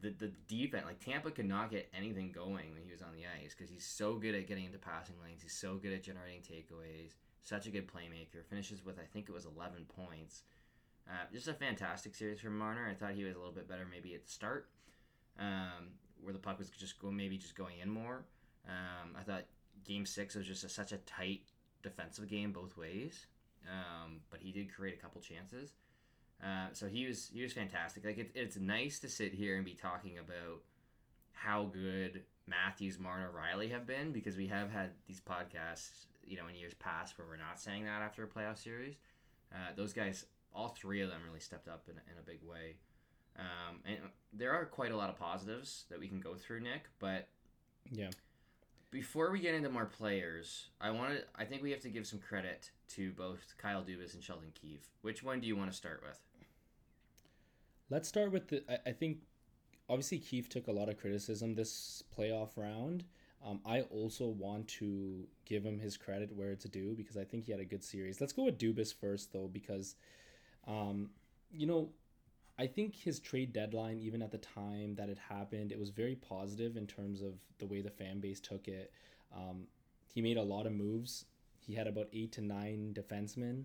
the 0.00 0.10
the 0.10 0.30
defense. 0.46 0.84
Like 0.86 1.04
Tampa 1.04 1.30
could 1.32 1.48
not 1.48 1.70
get 1.70 1.90
anything 1.96 2.30
going 2.30 2.72
when 2.72 2.82
he 2.84 2.92
was 2.92 3.02
on 3.02 3.14
the 3.14 3.24
ice 3.42 3.54
because 3.56 3.70
he's 3.70 3.84
so 3.84 4.14
good 4.14 4.34
at 4.34 4.46
getting 4.46 4.66
into 4.66 4.78
passing 4.78 5.16
lanes. 5.24 5.42
He's 5.42 5.56
so 5.56 5.74
good 5.74 5.92
at 5.92 6.04
generating 6.04 6.42
takeaways. 6.42 7.14
Such 7.42 7.66
a 7.66 7.70
good 7.70 7.88
playmaker. 7.88 8.44
Finishes 8.48 8.84
with 8.84 8.98
I 8.98 9.06
think 9.12 9.28
it 9.28 9.32
was 9.32 9.46
11 9.46 9.86
points. 9.88 10.42
Uh, 11.08 11.24
just 11.32 11.48
a 11.48 11.54
fantastic 11.54 12.14
series 12.14 12.40
from 12.40 12.58
Marner. 12.58 12.88
I 12.88 12.94
thought 12.94 13.12
he 13.14 13.24
was 13.24 13.34
a 13.34 13.38
little 13.38 13.52
bit 13.52 13.68
better 13.68 13.86
maybe 13.88 14.14
at 14.14 14.24
the 14.24 14.30
start, 14.30 14.68
um, 15.38 15.90
where 16.20 16.32
the 16.32 16.38
puck 16.38 16.58
was 16.58 16.68
just 16.70 17.00
go 17.00 17.10
maybe 17.10 17.38
just 17.38 17.56
going 17.56 17.78
in 17.80 17.88
more. 17.88 18.24
Um, 18.68 19.14
I 19.18 19.22
thought 19.22 19.44
Game 19.84 20.04
Six 20.04 20.34
was 20.34 20.46
just 20.46 20.64
a, 20.64 20.68
such 20.68 20.92
a 20.92 20.98
tight 20.98 21.42
defensive 21.82 22.28
game 22.28 22.52
both 22.52 22.76
ways, 22.76 23.26
um, 23.70 24.20
but 24.30 24.40
he 24.40 24.50
did 24.50 24.74
create 24.74 24.98
a 24.98 25.00
couple 25.00 25.20
chances. 25.20 25.74
Uh, 26.42 26.68
so 26.72 26.86
he 26.86 27.06
was 27.06 27.30
he 27.32 27.42
was 27.42 27.52
fantastic. 27.52 28.04
Like 28.04 28.18
it, 28.18 28.30
it's 28.34 28.56
nice 28.56 28.98
to 29.00 29.08
sit 29.08 29.32
here 29.32 29.56
and 29.56 29.64
be 29.64 29.74
talking 29.74 30.18
about 30.18 30.62
how 31.32 31.70
good 31.72 32.22
Matthews, 32.46 32.98
Marner, 32.98 33.30
Rielly 33.30 33.70
have 33.70 33.86
been 33.86 34.12
because 34.12 34.36
we 34.36 34.46
have 34.48 34.70
had 34.70 34.90
these 35.06 35.20
podcasts, 35.20 36.06
you 36.24 36.36
know, 36.36 36.48
in 36.48 36.56
years 36.56 36.74
past 36.74 37.16
where 37.16 37.26
we're 37.26 37.36
not 37.36 37.60
saying 37.60 37.84
that 37.84 38.02
after 38.02 38.24
a 38.24 38.26
playoff 38.26 38.62
series. 38.62 38.96
Uh, 39.52 39.72
those 39.76 39.92
guys, 39.92 40.26
all 40.56 40.68
three 40.68 41.02
of 41.02 41.10
them, 41.10 41.20
really 41.26 41.40
stepped 41.40 41.68
up 41.68 41.84
in, 41.88 41.94
in 41.94 42.18
a 42.18 42.22
big 42.22 42.40
way. 42.42 42.76
Um, 43.38 43.80
and 43.84 43.98
there 44.32 44.52
are 44.52 44.64
quite 44.64 44.92
a 44.92 44.96
lot 44.96 45.10
of 45.10 45.18
positives 45.18 45.84
that 45.90 46.00
we 46.00 46.08
can 46.08 46.20
go 46.20 46.34
through, 46.34 46.60
Nick. 46.60 46.88
But 46.98 47.28
yeah, 47.92 48.10
before 48.90 49.30
we 49.30 49.40
get 49.40 49.54
into 49.54 49.68
more 49.68 49.86
players, 49.86 50.68
I 50.80 50.90
wanted 50.90 51.24
I 51.36 51.44
think 51.44 51.62
we 51.62 51.70
have 51.70 51.80
to 51.80 51.90
give 51.90 52.06
some 52.06 52.18
credit 52.18 52.70
to 52.94 53.12
both 53.12 53.54
Kyle 53.58 53.82
Dubas 53.82 54.14
and 54.14 54.22
Sheldon 54.24 54.52
Keefe. 54.60 54.88
Which 55.02 55.22
one 55.22 55.40
do 55.40 55.46
you 55.46 55.56
want 55.56 55.70
to 55.70 55.76
start 55.76 56.02
with? 56.06 56.18
Let's 57.90 58.08
start 58.08 58.32
with 58.32 58.48
the. 58.48 58.64
I, 58.68 58.90
I 58.90 58.92
think 58.92 59.18
obviously 59.88 60.18
Keefe 60.18 60.48
took 60.48 60.66
a 60.66 60.72
lot 60.72 60.88
of 60.88 60.98
criticism 60.98 61.54
this 61.54 62.02
playoff 62.16 62.56
round. 62.56 63.04
Um, 63.44 63.60
I 63.64 63.82
also 63.82 64.26
want 64.26 64.66
to 64.68 65.26
give 65.44 65.64
him 65.64 65.78
his 65.78 65.96
credit 65.96 66.34
where 66.34 66.50
it's 66.50 66.64
due 66.64 66.94
because 66.96 67.16
I 67.16 67.24
think 67.24 67.44
he 67.44 67.52
had 67.52 67.60
a 67.60 67.64
good 67.64 67.84
series. 67.84 68.20
Let's 68.20 68.32
go 68.32 68.44
with 68.44 68.58
Dubas 68.58 68.92
first 68.92 69.32
though 69.32 69.48
because, 69.52 69.94
um, 70.66 71.10
you 71.50 71.66
know, 71.66 71.90
I 72.58 72.66
think 72.66 72.96
his 72.96 73.20
trade 73.20 73.52
deadline, 73.52 73.98
even 73.98 74.22
at 74.22 74.30
the 74.30 74.38
time 74.38 74.94
that 74.94 75.08
it 75.08 75.18
happened, 75.18 75.72
it 75.72 75.78
was 75.78 75.90
very 75.90 76.16
positive 76.16 76.76
in 76.76 76.86
terms 76.86 77.20
of 77.20 77.34
the 77.58 77.66
way 77.66 77.82
the 77.82 77.90
fan 77.90 78.20
base 78.20 78.40
took 78.40 78.66
it. 78.66 78.92
Um, 79.34 79.66
he 80.14 80.22
made 80.22 80.38
a 80.38 80.42
lot 80.42 80.66
of 80.66 80.72
moves. 80.72 81.26
He 81.58 81.74
had 81.74 81.86
about 81.86 82.08
eight 82.12 82.32
to 82.32 82.40
nine 82.40 82.94
defensemen. 82.94 83.64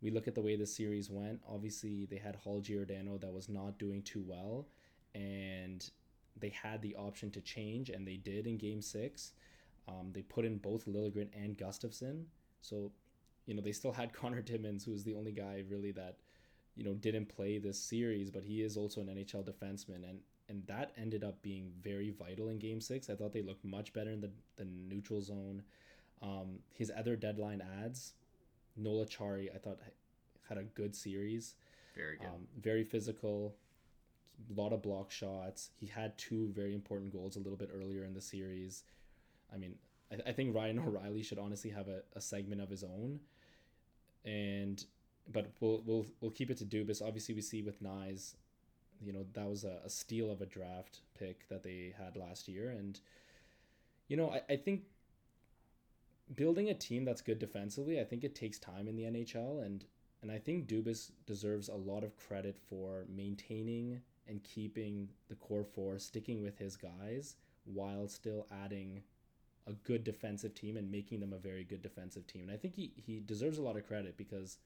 We 0.00 0.10
look 0.10 0.26
at 0.26 0.34
the 0.34 0.40
way 0.40 0.56
the 0.56 0.66
series 0.66 1.10
went. 1.10 1.40
Obviously, 1.48 2.06
they 2.06 2.16
had 2.16 2.36
Holl 2.36 2.60
Giordano 2.60 3.18
that 3.18 3.32
was 3.32 3.48
not 3.48 3.78
doing 3.78 4.02
too 4.02 4.24
well, 4.26 4.66
and 5.14 5.88
they 6.40 6.48
had 6.48 6.80
the 6.82 6.96
option 6.96 7.30
to 7.32 7.40
change, 7.40 7.90
and 7.90 8.06
they 8.06 8.16
did 8.16 8.46
in 8.46 8.56
Game 8.56 8.80
Six. 8.80 9.32
Um, 9.86 10.10
they 10.12 10.22
put 10.22 10.44
in 10.44 10.58
both 10.58 10.86
Liljegren 10.86 11.28
and 11.34 11.56
Gustafsson, 11.58 12.24
so 12.62 12.90
you 13.46 13.54
know 13.54 13.60
they 13.60 13.72
still 13.72 13.92
had 13.92 14.12
Connor 14.14 14.42
Timmins, 14.42 14.84
who 14.84 14.92
was 14.92 15.04
the 15.04 15.14
only 15.14 15.32
guy 15.32 15.62
really 15.68 15.92
that 15.92 16.16
you 16.76 16.84
know, 16.84 16.94
didn't 16.94 17.26
play 17.26 17.58
this 17.58 17.78
series, 17.78 18.30
but 18.30 18.44
he 18.44 18.62
is 18.62 18.76
also 18.76 19.00
an 19.00 19.08
NHL 19.08 19.44
defenseman, 19.44 20.08
and 20.08 20.20
and 20.48 20.66
that 20.66 20.92
ended 20.96 21.24
up 21.24 21.40
being 21.42 21.70
very 21.80 22.10
vital 22.10 22.48
in 22.48 22.58
Game 22.58 22.80
Six. 22.80 23.08
I 23.10 23.14
thought 23.14 23.32
they 23.32 23.42
looked 23.42 23.64
much 23.64 23.92
better 23.92 24.10
in 24.10 24.20
the 24.20 24.30
the 24.56 24.64
neutral 24.64 25.20
zone. 25.20 25.62
Um, 26.22 26.60
his 26.72 26.92
other 26.96 27.16
deadline 27.16 27.62
ads, 27.82 28.14
Noel 28.76 29.04
Acciari, 29.04 29.54
I 29.54 29.58
thought 29.58 29.78
had 30.48 30.58
a 30.58 30.62
good 30.62 30.94
series. 30.94 31.54
Very 31.96 32.16
good. 32.16 32.26
Um, 32.26 32.46
very 32.60 32.84
physical. 32.84 33.54
A 34.50 34.60
lot 34.60 34.72
of 34.72 34.82
block 34.82 35.10
shots. 35.10 35.70
He 35.78 35.86
had 35.86 36.16
two 36.16 36.50
very 36.54 36.74
important 36.74 37.12
goals 37.12 37.36
a 37.36 37.38
little 37.38 37.56
bit 37.56 37.70
earlier 37.74 38.04
in 38.04 38.14
the 38.14 38.20
series. 38.20 38.84
I 39.52 39.56
mean, 39.58 39.74
I, 40.10 40.30
I 40.30 40.32
think 40.32 40.54
Ryan 40.54 40.78
O'Reilly 40.86 41.22
should 41.22 41.38
honestly 41.38 41.70
have 41.70 41.88
a, 41.88 42.02
a 42.14 42.20
segment 42.20 42.60
of 42.60 42.70
his 42.70 42.82
own. 42.82 43.20
And 44.24 44.84
but 45.30 45.50
we'll 45.60 45.82
we'll 45.86 46.06
we'll 46.20 46.30
keep 46.30 46.50
it 46.50 46.58
to 46.58 46.64
Dubas. 46.64 47.02
Obviously, 47.02 47.34
we 47.34 47.42
see 47.42 47.62
with 47.62 47.82
Knies, 47.82 48.34
you 49.00 49.12
know 49.12 49.24
that 49.34 49.48
was 49.48 49.64
a, 49.64 49.80
a 49.84 49.90
steal 49.90 50.30
of 50.30 50.40
a 50.40 50.46
draft 50.46 51.00
pick 51.18 51.48
that 51.48 51.62
they 51.62 51.94
had 51.96 52.16
last 52.16 52.48
year, 52.48 52.70
and 52.70 53.00
you 54.08 54.16
know 54.16 54.30
I, 54.30 54.42
I 54.52 54.56
think 54.56 54.82
building 56.34 56.70
a 56.70 56.74
team 56.74 57.04
that's 57.04 57.20
good 57.20 57.38
defensively, 57.38 58.00
I 58.00 58.04
think 58.04 58.24
it 58.24 58.34
takes 58.34 58.58
time 58.58 58.88
in 58.88 58.96
the 58.96 59.04
NHL, 59.04 59.64
and 59.64 59.84
and 60.22 60.30
I 60.30 60.38
think 60.38 60.66
Dubas 60.66 61.10
deserves 61.26 61.68
a 61.68 61.74
lot 61.74 62.04
of 62.04 62.16
credit 62.16 62.56
for 62.68 63.04
maintaining 63.08 64.00
and 64.28 64.42
keeping 64.44 65.08
the 65.28 65.34
core 65.34 65.64
four, 65.64 65.98
sticking 65.98 66.42
with 66.42 66.58
his 66.58 66.76
guys 66.76 67.36
while 67.64 68.08
still 68.08 68.46
adding 68.64 69.02
a 69.66 69.72
good 69.72 70.04
defensive 70.04 70.54
team 70.54 70.76
and 70.76 70.90
making 70.90 71.20
them 71.20 71.32
a 71.32 71.38
very 71.38 71.64
good 71.64 71.82
defensive 71.82 72.26
team. 72.26 72.42
And 72.42 72.50
I 72.50 72.56
think 72.56 72.74
he, 72.74 72.92
he 72.96 73.20
deserves 73.20 73.58
a 73.58 73.62
lot 73.62 73.76
of 73.76 73.86
credit 73.86 74.16
because 74.16 74.58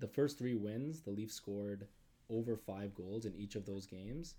the 0.00 0.08
first 0.08 0.38
three 0.38 0.54
wins, 0.54 1.00
the 1.00 1.10
Leafs 1.10 1.34
scored 1.34 1.86
over 2.28 2.56
five 2.56 2.94
goals 2.94 3.26
in 3.26 3.34
each 3.34 3.54
of 3.54 3.66
those 3.66 3.86
games. 3.86 4.34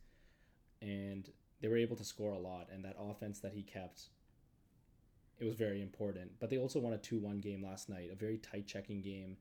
And 0.82 1.30
they 1.62 1.68
were 1.68 1.78
able 1.78 1.96
to 1.96 2.04
score 2.04 2.34
a 2.34 2.40
lot. 2.40 2.68
And 2.72 2.84
that 2.84 2.96
offense 3.00 3.40
that 3.40 3.54
he 3.54 3.62
kept, 3.62 4.10
it 5.40 5.46
was 5.46 5.56
very 5.56 5.82
important. 5.82 6.32
But 6.40 6.50
they 6.50 6.58
also 6.58 6.80
won 6.80 6.94
a 6.94 6.98
2 6.98 7.20
1 7.20 7.40
game 7.40 7.64
last 7.64 7.90
night, 7.90 8.10
a 8.12 8.16
very 8.16 8.38
tight 8.38 8.68
checking 8.68 9.02
game. 9.02 9.38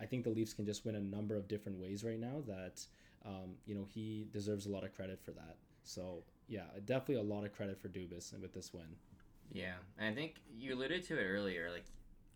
I 0.00 0.06
think 0.06 0.24
the 0.24 0.30
Leafs 0.30 0.52
can 0.52 0.66
just 0.66 0.84
win 0.84 0.94
a 0.94 1.00
number 1.00 1.36
of 1.36 1.48
different 1.48 1.78
ways 1.78 2.04
right 2.04 2.20
now 2.20 2.42
that, 2.46 2.84
um, 3.24 3.54
you 3.64 3.74
know, 3.74 3.86
he 3.92 4.28
deserves 4.32 4.66
a 4.66 4.70
lot 4.70 4.84
of 4.84 4.94
credit 4.94 5.20
for 5.24 5.32
that. 5.32 5.56
So 5.84 6.22
yeah, 6.48 6.64
definitely 6.84 7.16
a 7.16 7.34
lot 7.34 7.44
of 7.44 7.52
credit 7.52 7.80
for 7.80 7.88
Dubas 7.88 8.38
with 8.40 8.52
this 8.52 8.72
win. 8.72 8.96
Yeah, 9.52 9.74
and 9.98 10.08
I 10.08 10.14
think 10.14 10.34
you 10.58 10.74
alluded 10.74 11.04
to 11.04 11.18
it 11.18 11.24
earlier. 11.24 11.70
Like 11.70 11.84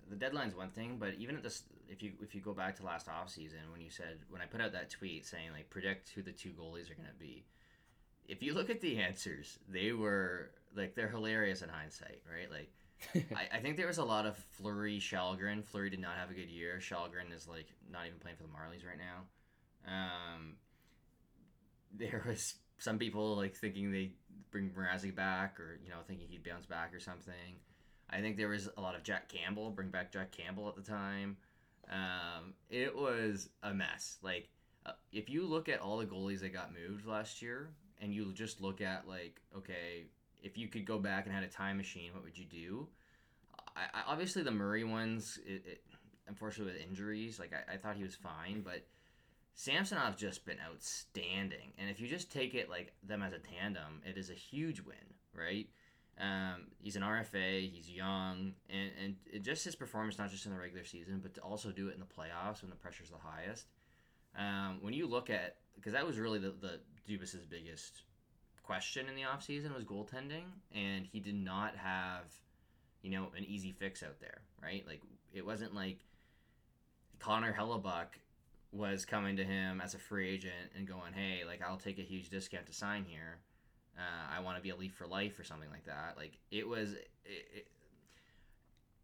the 0.09 0.17
deadline's 0.17 0.55
one 0.55 0.71
thing, 0.71 0.97
but 0.99 1.15
even 1.19 1.37
at 1.37 1.43
this, 1.43 1.63
if 1.89 2.03
you 2.03 2.13
if 2.23 2.35
you 2.35 2.41
go 2.41 2.53
back 2.53 2.77
to 2.77 2.85
last 2.85 3.09
off 3.09 3.31
season 3.31 3.59
when 3.73 3.81
you 3.81 3.91
said 3.91 4.19
when 4.29 4.41
I 4.41 4.47
put 4.47 4.61
out 4.61 4.73
that 4.73 4.91
tweet 4.91 5.27
saying 5.27 5.51
like 5.53 5.71
predict 5.71 6.11
who 6.11 6.23
the 6.23 6.33
two 6.33 6.51
goalies 6.51 6.91
are 6.91 6.95
going 6.95 7.09
to 7.09 7.19
be, 7.19 7.45
if 8.29 8.43
you 8.43 8.55
look 8.55 8.71
at 8.71 8.81
the 8.81 8.99
answers, 8.99 9.59
they 9.69 9.93
were 9.93 10.51
like 10.77 10.95
they're 10.95 11.09
hilarious 11.09 11.63
in 11.63 11.69
hindsight, 11.69 12.23
right? 12.31 12.51
Like. 12.51 12.73
I, 13.15 13.57
I 13.57 13.61
think 13.61 13.79
there 13.79 13.87
was 13.87 13.97
a 13.97 14.05
lot 14.05 14.27
of 14.27 14.37
Fleury 14.51 14.99
Källgren. 14.99 15.65
Fleury 15.65 15.89
did 15.89 16.01
not 16.01 16.17
have 16.19 16.31
a 16.31 16.35
good 16.35 16.51
year. 16.51 16.79
Källgren 16.83 17.35
is 17.35 17.49
like 17.49 17.65
not 17.91 18.07
even 18.07 18.19
playing 18.19 18.37
for 18.37 18.43
the 18.43 18.51
Marlies 18.51 18.87
right 18.87 18.99
now. 18.99 19.25
Um, 19.91 20.57
there 21.97 22.23
was 22.27 22.57
some 22.77 22.99
people 22.99 23.37
like 23.37 23.55
thinking 23.55 23.91
they 23.91 24.13
bring 24.51 24.71
Mrazek 24.71 25.15
back 25.15 25.59
or 25.61 25.79
you 25.83 25.91
know 25.91 25.97
thinking 26.07 26.27
he'd 26.29 26.45
bounce 26.45 26.67
back 26.67 26.95
or 26.95 27.01
something. 27.01 27.57
I 28.11 28.21
think 28.21 28.37
there 28.37 28.49
was 28.49 28.69
a 28.77 28.81
lot 28.81 28.97
of 28.97 29.03
Jack 29.03 29.29
Campbell, 29.29 29.71
bring 29.71 29.89
back 29.89 30.13
Jack 30.13 30.33
Campbell 30.33 30.69
at 30.69 30.77
the 30.77 30.83
time. 30.83 31.37
Um, 31.91 32.55
it 32.69 32.95
was 32.95 33.49
a 33.63 33.73
mess. 33.73 34.19
Like 34.23 34.49
uh, 34.87 34.93
if 35.13 35.29
you 35.29 35.47
look 35.47 35.69
at 35.69 35.81
all 35.81 35.99
the 35.99 36.07
goalies 36.07 36.41
that 36.41 36.53
got 36.53 36.71
moved 36.73 37.07
last 37.07 37.43
year, 37.43 37.71
and 38.01 38.15
you 38.15 38.33
just 38.33 38.61
look 38.61 38.81
at 38.81 39.07
like 39.09 39.41
okay, 39.57 40.07
if 40.43 40.57
you 40.57 40.69
could 40.69 40.85
go 40.85 40.99
back 40.99 41.27
and 41.27 41.35
had 41.35 41.45
a 41.45 41.49
time 41.49 41.77
machine, 41.77 42.13
what 42.13 42.23
would 42.25 42.39
you 42.39 42.45
do? 42.45 42.89
I, 43.77 43.83
I 43.95 44.03
obviously 44.09 44.43
the 44.43 44.51
Murray 44.51 44.85
ones, 44.85 45.39
it, 45.47 45.63
it, 45.67 45.85
unfortunately 46.29 46.75
with 46.75 46.83
injuries, 46.83 47.39
like 47.39 47.53
I, 47.53 47.75
I 47.75 47.77
thought 47.77 47.97
he 47.97 48.03
was 48.03 48.17
fine, 48.17 48.63
but 48.63 48.87
Samsonov's 49.55 50.21
just 50.21 50.47
been 50.47 50.59
outstanding, 50.65 51.73
and 51.79 51.91
if 51.91 52.01
you 52.01 52.09
just 52.09 52.33
take 52.33 52.55
it 52.55 52.71
like 52.71 52.93
them 53.03 53.23
as 53.23 53.33
a 53.33 53.39
tandem, 53.39 54.03
it 54.05 54.17
is 54.17 54.31
a 54.31 54.35
huge 54.35 54.81
win, 54.81 54.97
right? 55.35 55.69
Um, 56.21 56.67
he's 56.83 56.97
an 56.97 57.03
RFA, 57.03 57.71
he's 57.71 57.91
young, 57.91 58.53
and 58.69 59.17
and 59.33 59.45
just 59.45 59.65
his 59.65 59.75
performance 59.75 60.19
not 60.19 60.31
just 60.31 60.45
in 60.45 60.53
the 60.53 60.59
regular 60.59 60.85
season, 60.85 61.21
but 61.23 61.35
to 61.35 61.41
also 61.41 61.71
do 61.71 61.89
it 61.89 61.95
in 61.95 62.01
the 62.01 62.07
playoffs 62.07 62.63
when 62.63 62.71
the 62.71 62.77
pressure's 62.77 63.11
the 63.11 63.17
highest. 63.17 63.67
Um, 64.37 64.79
when 64.83 64.93
you 64.93 65.07
look 65.07 65.31
at 65.31 65.57
because 65.77 65.95
that 65.95 66.07
was 66.07 66.19
really 66.19 66.39
the 66.39 66.51
the 66.61 66.81
Dubas's 67.09 67.47
biggest 67.47 68.03
question 68.63 69.09
in 69.09 69.15
the 69.15 69.23
offseason 69.23 69.75
was 69.75 69.85
goaltending, 69.85 70.45
and 70.75 71.07
he 71.11 71.21
did 71.21 71.35
not 71.35 71.75
have, 71.77 72.25
you 73.03 73.11
know, 73.11 73.29
an 73.37 73.45
easy 73.45 73.73
fix 73.73 74.03
out 74.03 74.21
there, 74.21 74.43
right? 74.63 74.85
Like 74.87 75.01
it 75.33 75.45
wasn't 75.45 75.75
like 75.75 75.99
Connor 77.19 77.57
Hellebuyck 77.59 78.21
was 78.73 79.05
coming 79.05 79.37
to 79.37 79.45
him 79.45 79.81
as 79.81 79.95
a 79.95 79.99
free 79.99 80.29
agent 80.29 80.73
and 80.77 80.87
going, 80.87 81.15
"Hey, 81.15 81.45
like 81.47 81.63
I'll 81.63 81.79
take 81.79 81.99
a 81.99 82.03
huge 82.03 82.29
discount 82.29 82.67
to 82.67 82.75
sign 82.75 83.05
here. 83.05 83.39
Uh, 83.99 84.37
I 84.37 84.41
want 84.41 84.57
to 84.57 84.63
be 84.63 84.71
a 84.71 84.77
Leaf 84.77 84.95
for 84.95 85.07
life 85.07 85.39
or 85.39 85.45
something 85.45 85.71
like 85.71 85.85
that." 85.87 86.15
Like 86.17 86.39
it 86.51 86.67
was, 86.67 86.93
it, 86.93 87.09
it, 87.25 87.69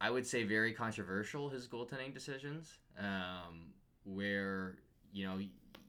I 0.01 0.11
would 0.11 0.27
say, 0.27 0.45
very 0.45 0.73
controversial 0.73 1.49
his 1.49 1.67
goaltending 1.67 2.13
decisions, 2.13 2.79
um, 2.99 3.73
where 4.05 4.77
you 5.13 5.27
know 5.27 5.39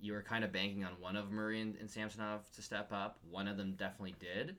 you 0.01 0.13
were 0.13 0.21
kind 0.21 0.43
of 0.43 0.51
banking 0.51 0.83
on 0.83 0.91
one 0.99 1.15
of 1.15 1.31
Murray 1.31 1.61
and, 1.61 1.75
and 1.79 1.89
Samsonov 1.89 2.51
to 2.51 2.61
step 2.61 2.91
up. 2.91 3.19
One 3.29 3.47
of 3.47 3.57
them 3.57 3.73
definitely 3.77 4.15
did, 4.19 4.55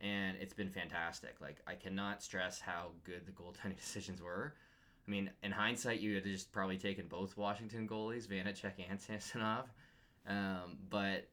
and 0.00 0.36
it's 0.40 0.54
been 0.54 0.70
fantastic. 0.70 1.36
Like 1.40 1.58
I 1.66 1.74
cannot 1.74 2.22
stress 2.22 2.60
how 2.60 2.88
good 3.04 3.26
the 3.26 3.32
goaltending 3.32 3.76
decisions 3.80 4.22
were. 4.22 4.54
I 5.06 5.10
mean, 5.10 5.30
in 5.42 5.50
hindsight, 5.50 6.00
you 6.00 6.14
had 6.14 6.24
just 6.24 6.52
probably 6.52 6.76
taken 6.76 7.06
both 7.08 7.36
Washington 7.36 7.88
goalies, 7.88 8.28
Vanecek 8.28 8.72
and 8.88 9.00
Samsonov. 9.00 9.72
Um, 10.28 10.78
but 10.88 11.28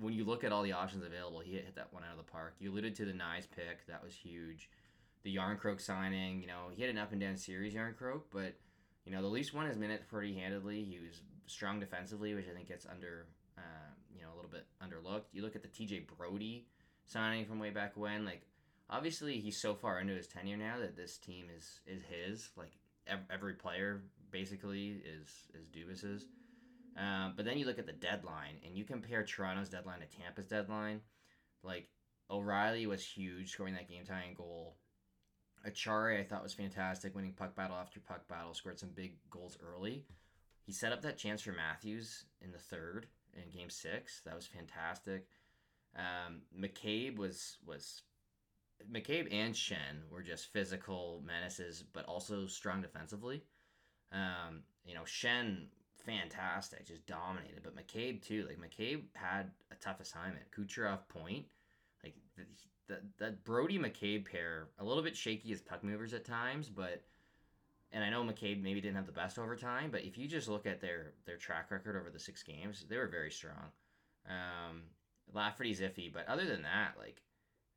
when 0.00 0.14
you 0.14 0.24
look 0.24 0.44
at 0.44 0.52
all 0.52 0.62
the 0.62 0.72
options 0.72 1.04
available, 1.04 1.40
he 1.40 1.52
hit 1.52 1.74
that 1.76 1.92
one 1.92 2.04
out 2.04 2.12
of 2.12 2.18
the 2.18 2.30
park. 2.30 2.54
You 2.58 2.70
alluded 2.70 2.94
to 2.96 3.04
the 3.04 3.12
Knies 3.12 3.46
pick; 3.54 3.86
that 3.86 4.02
was 4.02 4.14
huge. 4.14 4.70
The 5.24 5.36
Järnkrok 5.36 5.80
signing, 5.80 6.40
you 6.40 6.46
know, 6.46 6.68
he 6.70 6.82
had 6.82 6.90
an 6.90 6.98
up 6.98 7.12
and 7.12 7.20
down 7.20 7.36
series, 7.36 7.74
Järnkrok, 7.74 8.22
but 8.30 8.54
you 9.04 9.12
know 9.12 9.22
the 9.22 9.28
Leafs 9.28 9.52
won 9.52 9.66
his 9.66 9.76
minutes 9.76 10.04
pretty 10.08 10.34
handedly. 10.34 10.84
He 10.84 10.98
was 10.98 11.22
strong 11.46 11.80
defensively, 11.80 12.34
which 12.34 12.46
I 12.48 12.54
think 12.54 12.68
gets 12.68 12.86
under, 12.86 13.26
uh, 13.56 13.90
you 14.14 14.22
know, 14.22 14.28
a 14.32 14.36
little 14.36 14.50
bit 14.50 14.66
underlooked. 14.82 15.32
You 15.32 15.42
look 15.42 15.56
at 15.56 15.62
the 15.62 15.68
TJ 15.68 16.06
Brodie 16.16 16.66
signing 17.06 17.46
from 17.46 17.58
way 17.58 17.70
back 17.70 17.96
when, 17.96 18.24
like 18.24 18.42
obviously 18.90 19.40
he's 19.40 19.60
so 19.60 19.74
far 19.74 20.00
into 20.00 20.14
his 20.14 20.26
tenure 20.26 20.56
now 20.56 20.78
that 20.78 20.96
this 20.96 21.18
team 21.18 21.46
is 21.56 21.80
is 21.86 22.02
his. 22.04 22.50
Like 22.56 22.72
every 23.30 23.54
player 23.54 24.02
basically 24.30 25.00
is 25.04 25.48
is 25.54 25.66
Dubas's. 25.72 26.26
Um, 26.98 27.34
but 27.36 27.44
then 27.44 27.58
you 27.58 27.64
look 27.64 27.78
at 27.78 27.86
the 27.86 27.92
deadline 27.92 28.56
and 28.66 28.76
you 28.76 28.84
compare 28.84 29.22
Toronto's 29.22 29.68
deadline 29.68 30.00
to 30.00 30.06
Tampa's 30.06 30.48
deadline. 30.48 31.00
Like 31.62 31.88
O'Reilly 32.30 32.86
was 32.86 33.04
huge, 33.04 33.52
scoring 33.52 33.74
that 33.74 33.88
game 33.88 34.04
tying 34.04 34.34
goal. 34.34 34.76
Acciari 35.66 36.20
I 36.20 36.24
thought 36.24 36.42
was 36.42 36.54
fantastic, 36.54 37.14
winning 37.14 37.32
puck 37.32 37.54
battle 37.54 37.76
after 37.76 38.00
puck 38.00 38.26
battle, 38.28 38.54
scored 38.54 38.78
some 38.78 38.90
big 38.94 39.16
goals 39.30 39.58
early. 39.62 40.04
He 40.64 40.72
set 40.72 40.92
up 40.92 41.02
that 41.02 41.18
chance 41.18 41.42
for 41.42 41.52
Matthews 41.52 42.24
in 42.42 42.52
the 42.52 42.58
third 42.58 43.06
in 43.34 43.50
Game 43.50 43.70
Six. 43.70 44.20
That 44.24 44.34
was 44.34 44.46
fantastic. 44.46 45.26
Um, 45.96 46.42
McCabe 46.56 47.16
was 47.16 47.58
was 47.66 48.02
McCabe 48.92 49.32
and 49.32 49.54
Schenn 49.54 50.08
were 50.10 50.22
just 50.22 50.52
physical 50.52 51.22
menaces, 51.26 51.84
but 51.92 52.04
also 52.06 52.46
strong 52.46 52.82
defensively. 52.82 53.42
Um, 54.12 54.62
you 54.84 54.94
know, 54.94 55.02
Schenn 55.02 55.66
fantastic, 56.08 56.86
just 56.86 57.06
dominated, 57.06 57.60
but 57.62 57.76
McCabe 57.76 58.22
too. 58.22 58.48
Like 58.48 58.58
McCabe 58.58 59.02
had 59.14 59.50
a 59.70 59.74
tough 59.76 60.00
assignment. 60.00 60.50
Kucherov 60.50 61.06
point, 61.08 61.44
like 62.02 62.14
the, 62.88 62.96
that 63.18 63.44
Brodie 63.44 63.78
McCabe 63.78 64.24
pair, 64.24 64.68
a 64.78 64.84
little 64.84 65.02
bit 65.02 65.16
shaky 65.16 65.52
as 65.52 65.60
puck 65.60 65.84
movers 65.84 66.14
at 66.14 66.24
times, 66.24 66.68
but 66.68 67.02
and 67.92 68.02
I 68.04 68.10
know 68.10 68.22
McCabe 68.22 68.62
maybe 68.62 68.80
didn't 68.80 68.96
have 68.96 69.06
the 69.06 69.12
best 69.12 69.38
overtime, 69.38 69.90
but 69.90 70.04
if 70.04 70.18
you 70.18 70.28
just 70.28 70.48
look 70.48 70.66
at 70.66 70.80
their 70.80 71.12
their 71.26 71.36
track 71.36 71.70
record 71.70 71.96
over 71.96 72.10
the 72.10 72.18
six 72.18 72.42
games, 72.42 72.86
they 72.88 72.96
were 72.96 73.08
very 73.08 73.30
strong. 73.30 73.72
Um, 74.28 74.82
Lafferty's 75.32 75.80
iffy, 75.80 76.12
but 76.12 76.26
other 76.26 76.46
than 76.46 76.62
that, 76.62 76.92
like 76.98 77.22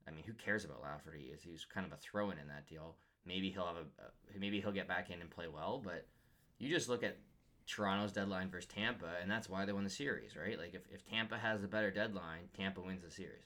I 0.07 0.11
mean, 0.11 0.23
who 0.25 0.33
cares 0.33 0.65
about 0.65 0.81
Lafferty? 0.81 1.31
Is 1.33 1.43
he's 1.43 1.65
kind 1.65 1.85
of 1.85 1.91
a 1.91 1.97
throw-in 1.97 2.37
in 2.37 2.47
that 2.47 2.67
deal? 2.67 2.95
Maybe 3.25 3.51
he'll 3.51 3.67
have 3.67 3.75
a 3.75 4.39
maybe 4.39 4.61
he'll 4.61 4.71
get 4.71 4.87
back 4.87 5.09
in 5.09 5.21
and 5.21 5.29
play 5.29 5.47
well, 5.53 5.81
but 5.83 6.07
you 6.57 6.69
just 6.69 6.89
look 6.89 7.03
at 7.03 7.17
Toronto's 7.67 8.11
deadline 8.11 8.49
versus 8.49 8.67
Tampa, 8.73 9.09
and 9.21 9.29
that's 9.29 9.49
why 9.49 9.65
they 9.65 9.73
won 9.73 9.83
the 9.83 9.89
series, 9.89 10.35
right? 10.35 10.57
Like 10.57 10.73
if, 10.73 10.81
if 10.91 11.07
Tampa 11.09 11.37
has 11.37 11.63
a 11.63 11.67
better 11.67 11.91
deadline, 11.91 12.49
Tampa 12.55 12.81
wins 12.81 13.03
the 13.03 13.11
series. 13.11 13.45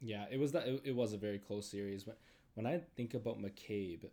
Yeah, 0.00 0.26
it 0.30 0.38
was 0.38 0.52
that 0.52 0.66
it, 0.66 0.82
it 0.84 0.94
was 0.94 1.12
a 1.12 1.18
very 1.18 1.38
close 1.38 1.68
series. 1.68 2.06
When 2.06 2.16
when 2.54 2.66
I 2.66 2.80
think 2.96 3.14
about 3.14 3.40
McCabe, 3.40 4.06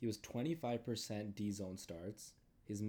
he 0.00 0.06
was 0.06 0.18
twenty 0.18 0.54
five 0.54 0.84
percent 0.84 1.34
D 1.34 1.50
zone 1.50 1.76
starts. 1.76 2.32
His 2.64 2.82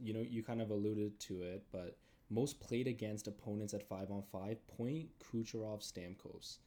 you 0.00 0.14
know 0.14 0.20
you 0.20 0.42
kind 0.42 0.60
of 0.60 0.70
alluded 0.70 1.18
to 1.20 1.42
it, 1.42 1.64
but 1.72 1.96
most 2.30 2.60
played 2.60 2.86
against 2.86 3.26
opponents 3.26 3.74
at 3.74 3.88
five 3.88 4.10
on 4.10 4.22
five. 4.30 4.58
Point 4.68 5.08
Kucherov 5.18 5.82
Stamkos 5.82 6.58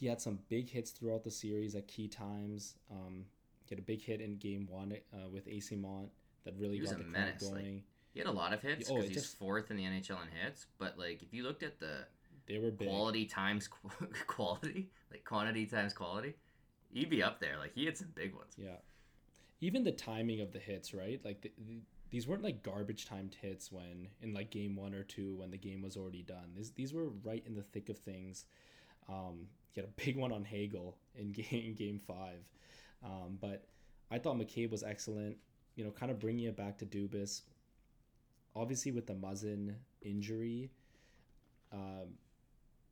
he 0.00 0.06
had 0.06 0.20
some 0.20 0.38
big 0.48 0.70
hits 0.70 0.92
throughout 0.92 1.24
the 1.24 1.30
series 1.30 1.74
at 1.74 1.86
key 1.86 2.08
times. 2.08 2.76
Um, 2.90 3.26
he 3.66 3.74
had 3.74 3.78
a 3.78 3.82
big 3.82 4.02
hit 4.02 4.22
in 4.22 4.38
game 4.38 4.66
one 4.70 4.96
uh, 5.12 5.28
with 5.28 5.46
Eyssimont 5.46 6.08
that 6.44 6.54
really 6.58 6.78
got 6.78 6.98
the 6.98 7.04
crowd 7.04 7.38
going. 7.40 7.54
Like, 7.54 7.82
he 8.12 8.18
had 8.18 8.28
a 8.28 8.32
lot 8.32 8.52
of 8.52 8.60
hits 8.60 8.88
because 8.88 9.04
oh, 9.04 9.06
he's 9.06 9.16
just, 9.16 9.38
fourth 9.38 9.70
in 9.70 9.76
the 9.76 9.84
NHL 9.84 10.18
in 10.22 10.28
hits. 10.44 10.66
But 10.78 10.98
like, 10.98 11.22
if 11.22 11.32
you 11.32 11.42
looked 11.42 11.62
at 11.62 11.78
the 11.78 12.06
they 12.46 12.58
were 12.58 12.70
big. 12.70 12.88
quality 12.88 13.24
times 13.26 13.68
quality, 14.26 14.90
like 15.10 15.24
quantity 15.24 15.66
times 15.66 15.92
quality, 15.92 16.34
he'd 16.92 17.10
be 17.10 17.22
up 17.22 17.40
there. 17.40 17.56
Like 17.58 17.72
he 17.74 17.84
had 17.84 17.96
some 17.96 18.08
big 18.14 18.34
ones. 18.34 18.54
Yeah, 18.56 18.76
even 19.60 19.84
the 19.84 19.92
timing 19.92 20.40
of 20.40 20.52
the 20.52 20.58
hits, 20.58 20.92
right? 20.92 21.20
Like 21.24 21.42
the, 21.42 21.52
the, 21.58 21.80
these 22.10 22.26
weren't 22.26 22.42
like 22.42 22.62
garbage 22.62 23.06
timed 23.06 23.36
hits 23.40 23.70
when 23.70 24.08
in 24.20 24.34
like 24.34 24.50
game 24.50 24.74
one 24.74 24.94
or 24.94 25.04
two 25.04 25.36
when 25.36 25.50
the 25.50 25.56
game 25.56 25.82
was 25.82 25.96
already 25.96 26.22
done. 26.22 26.52
These 26.56 26.72
these 26.72 26.92
were 26.92 27.08
right 27.24 27.42
in 27.46 27.54
the 27.54 27.62
thick 27.62 27.88
of 27.88 27.98
things. 27.98 28.46
Um, 29.08 29.46
he 29.72 29.80
had 29.80 29.88
a 29.88 30.04
big 30.04 30.16
one 30.16 30.32
on 30.32 30.44
Hagel 30.44 30.96
in 31.14 31.32
game 31.32 31.46
in 31.50 31.74
game 31.74 32.00
five, 32.04 32.42
um, 33.04 33.38
but 33.40 33.64
I 34.10 34.18
thought 34.18 34.36
McCabe 34.36 34.70
was 34.70 34.82
excellent. 34.82 35.36
You 35.80 35.86
know, 35.86 35.92
kind 35.92 36.12
of 36.12 36.18
bringing 36.18 36.44
it 36.44 36.58
back 36.58 36.76
to 36.76 36.84
Dubas. 36.84 37.40
Obviously, 38.54 38.92
with 38.92 39.06
the 39.06 39.14
Muzzin 39.14 39.76
injury, 40.02 40.70
um, 41.72 42.18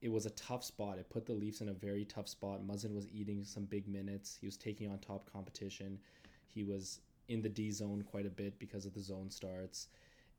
it 0.00 0.10
was 0.10 0.24
a 0.24 0.30
tough 0.30 0.64
spot. 0.64 0.96
It 0.96 1.10
put 1.10 1.26
the 1.26 1.34
Leafs 1.34 1.60
in 1.60 1.68
a 1.68 1.74
very 1.74 2.06
tough 2.06 2.28
spot. 2.28 2.66
Muzzin 2.66 2.94
was 2.94 3.06
eating 3.08 3.44
some 3.44 3.66
big 3.66 3.86
minutes. 3.86 4.38
He 4.40 4.46
was 4.46 4.56
taking 4.56 4.90
on 4.90 5.00
top 5.00 5.30
competition. 5.30 5.98
He 6.46 6.64
was 6.64 7.00
in 7.28 7.42
the 7.42 7.48
D 7.50 7.70
zone 7.70 8.06
quite 8.10 8.24
a 8.24 8.30
bit 8.30 8.58
because 8.58 8.86
of 8.86 8.94
the 8.94 9.02
zone 9.02 9.28
starts. 9.28 9.88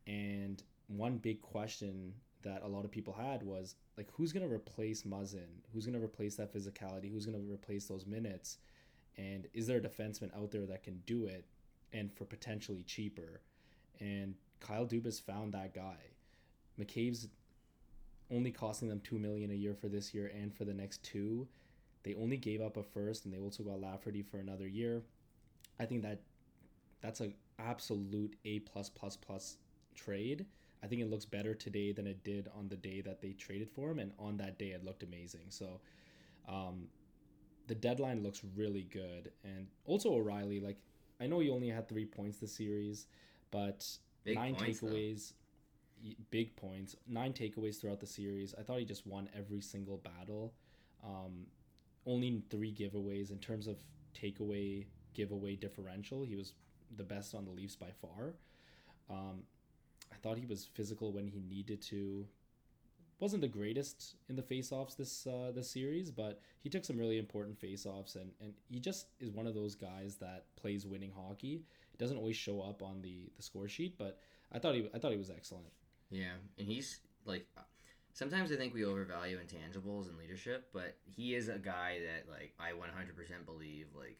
And 0.07 0.63
one 0.87 1.17
big 1.17 1.43
question 1.43 2.11
that 2.41 2.63
a 2.63 2.67
lot 2.67 2.83
of 2.83 2.89
people 2.89 3.13
had 3.13 3.43
was 3.43 3.75
like, 3.95 4.09
who's 4.11 4.33
going 4.33 4.49
to 4.49 4.51
replace 4.51 5.03
Muzzin? 5.03 5.61
Who's 5.71 5.85
going 5.85 5.99
to 5.99 6.03
replace 6.03 6.33
that 6.37 6.51
physicality? 6.51 7.11
Who's 7.11 7.27
going 7.27 7.37
to 7.37 7.53
replace 7.53 7.85
those 7.85 8.07
minutes? 8.07 8.57
And 9.19 9.45
is 9.53 9.67
there 9.67 9.77
a 9.77 9.81
defenseman 9.81 10.35
out 10.35 10.49
there 10.49 10.65
that 10.65 10.81
can 10.81 10.99
do 11.05 11.25
it 11.25 11.45
and 11.93 12.11
for 12.13 12.25
potentially 12.25 12.83
cheaper? 12.83 13.41
And 13.99 14.35
Kyle 14.59 14.85
Dubas 14.85 15.21
found 15.21 15.53
that 15.53 15.73
guy. 15.73 15.97
McCabe's 16.79 17.27
only 18.31 18.51
costing 18.51 18.87
them 18.87 19.01
two 19.01 19.17
million 19.17 19.51
a 19.51 19.55
year 19.55 19.73
for 19.73 19.87
this 19.87 20.13
year 20.13 20.31
and 20.33 20.53
for 20.53 20.65
the 20.65 20.73
next 20.73 21.03
two. 21.03 21.47
They 22.03 22.15
only 22.15 22.37
gave 22.37 22.61
up 22.61 22.77
a 22.77 22.83
first, 22.83 23.25
and 23.25 23.33
they 23.33 23.39
also 23.39 23.63
got 23.63 23.81
Lafferty 23.81 24.21
for 24.21 24.37
another 24.37 24.67
year. 24.67 25.01
I 25.79 25.85
think 25.85 26.01
that 26.03 26.21
that's 27.01 27.19
an 27.19 27.33
absolute 27.57 28.35
A 28.45 28.59
plus 28.59 28.89
plus 28.89 29.17
plus 29.17 29.57
trade. 29.95 30.45
I 30.81 30.87
think 30.87 31.01
it 31.01 31.09
looks 31.09 31.25
better 31.25 31.53
today 31.53 31.91
than 31.91 32.07
it 32.07 32.23
did 32.23 32.47
on 32.57 32.69
the 32.69 32.77
day 32.77 33.01
that 33.01 33.21
they 33.21 33.33
traded 33.33 33.69
for 33.69 33.91
him, 33.91 33.99
and 33.99 34.13
on 34.17 34.37
that 34.37 34.57
day 34.57 34.69
it 34.69 34.85
looked 34.85 35.03
amazing. 35.03 35.47
So, 35.49 35.81
um, 36.47 36.87
the 37.67 37.75
deadline 37.75 38.23
looks 38.23 38.41
really 38.55 38.83
good, 38.83 39.31
and 39.43 39.67
also 39.85 40.13
O'Reilly. 40.13 40.59
Like, 40.59 40.77
I 41.19 41.27
know 41.27 41.39
he 41.39 41.49
only 41.49 41.69
had 41.69 41.87
three 41.87 42.05
points 42.05 42.37
this 42.37 42.53
series, 42.53 43.07
but 43.51 43.85
Big 44.23 44.35
nine 44.35 44.55
points, 44.55 44.79
takeaways. 44.79 45.29
Though 45.29 45.35
big 46.31 46.55
points, 46.55 46.95
nine 47.07 47.33
takeaways 47.33 47.79
throughout 47.79 47.99
the 47.99 48.07
series. 48.07 48.55
I 48.57 48.63
thought 48.63 48.79
he 48.79 48.85
just 48.85 49.05
won 49.05 49.29
every 49.37 49.61
single 49.61 49.97
battle. 49.97 50.53
Um, 51.03 51.45
only 52.05 52.41
three 52.49 52.73
giveaways 52.73 53.31
in 53.31 53.39
terms 53.39 53.67
of 53.67 53.77
takeaway 54.13 54.85
giveaway 55.13 55.55
differential. 55.55 56.23
He 56.23 56.35
was 56.35 56.53
the 56.95 57.03
best 57.03 57.35
on 57.35 57.45
the 57.45 57.51
Leafs 57.51 57.75
by 57.75 57.91
far. 58.01 58.35
Um, 59.09 59.43
I 60.11 60.15
thought 60.21 60.37
he 60.37 60.45
was 60.45 60.65
physical 60.65 61.11
when 61.11 61.27
he 61.27 61.41
needed 61.41 61.81
to. 61.83 62.25
Wasn't 63.19 63.41
the 63.41 63.49
greatest 63.49 64.15
in 64.29 64.35
the 64.37 64.41
faceoffs 64.41 64.95
this 64.95 65.27
uh, 65.27 65.51
this 65.53 65.69
series, 65.69 66.09
but 66.09 66.39
he 66.61 66.69
took 66.69 66.85
some 66.85 66.97
really 66.97 67.17
important 67.17 67.59
faceoffs, 67.59 68.15
and 68.15 68.31
and 68.41 68.53
he 68.69 68.79
just 68.79 69.07
is 69.19 69.29
one 69.31 69.47
of 69.47 69.53
those 69.53 69.75
guys 69.75 70.15
that 70.21 70.45
plays 70.55 70.85
winning 70.85 71.11
hockey. 71.11 71.63
It 71.93 71.97
doesn't 71.97 72.17
always 72.17 72.37
show 72.37 72.61
up 72.61 72.81
on 72.81 73.01
the 73.01 73.29
the 73.35 73.43
score 73.43 73.67
sheet, 73.67 73.97
but 73.97 74.19
I 74.53 74.59
thought 74.59 74.75
he 74.75 74.89
I 74.93 74.99
thought 74.99 75.11
he 75.11 75.17
was 75.17 75.29
excellent. 75.29 75.67
Yeah, 76.09 76.33
and 76.57 76.67
he's 76.67 77.01
like 77.25 77.45
sometimes 78.13 78.51
I 78.51 78.55
think 78.55 78.73
we 78.73 78.85
overvalue 78.85 79.37
intangibles 79.37 80.09
and 80.09 80.17
leadership, 80.17 80.69
but 80.73 80.97
he 81.05 81.35
is 81.35 81.47
a 81.47 81.57
guy 81.57 81.99
that 82.05 82.31
like 82.31 82.53
I 82.59 82.71
100% 82.71 83.45
believe 83.45 83.87
like 83.95 84.17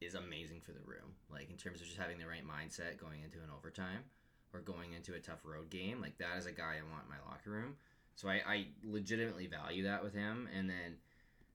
is 0.00 0.14
amazing 0.14 0.60
for 0.60 0.72
the 0.72 0.80
room. 0.84 1.14
Like 1.30 1.50
in 1.50 1.56
terms 1.56 1.80
of 1.80 1.86
just 1.86 1.98
having 1.98 2.18
the 2.18 2.26
right 2.26 2.44
mindset 2.46 2.98
going 2.98 3.22
into 3.22 3.38
an 3.38 3.50
overtime 3.56 4.04
or 4.52 4.60
going 4.60 4.92
into 4.94 5.14
a 5.14 5.20
tough 5.20 5.44
road 5.44 5.70
game, 5.70 6.00
like 6.00 6.18
that 6.18 6.36
is 6.38 6.46
a 6.46 6.52
guy 6.52 6.76
I 6.78 6.90
want 6.90 7.04
in 7.04 7.10
my 7.10 7.30
locker 7.30 7.50
room. 7.50 7.76
So 8.14 8.28
I, 8.28 8.42
I 8.46 8.66
legitimately 8.84 9.46
value 9.46 9.84
that 9.84 10.02
with 10.02 10.14
him. 10.14 10.48
And 10.56 10.68
then 10.68 10.96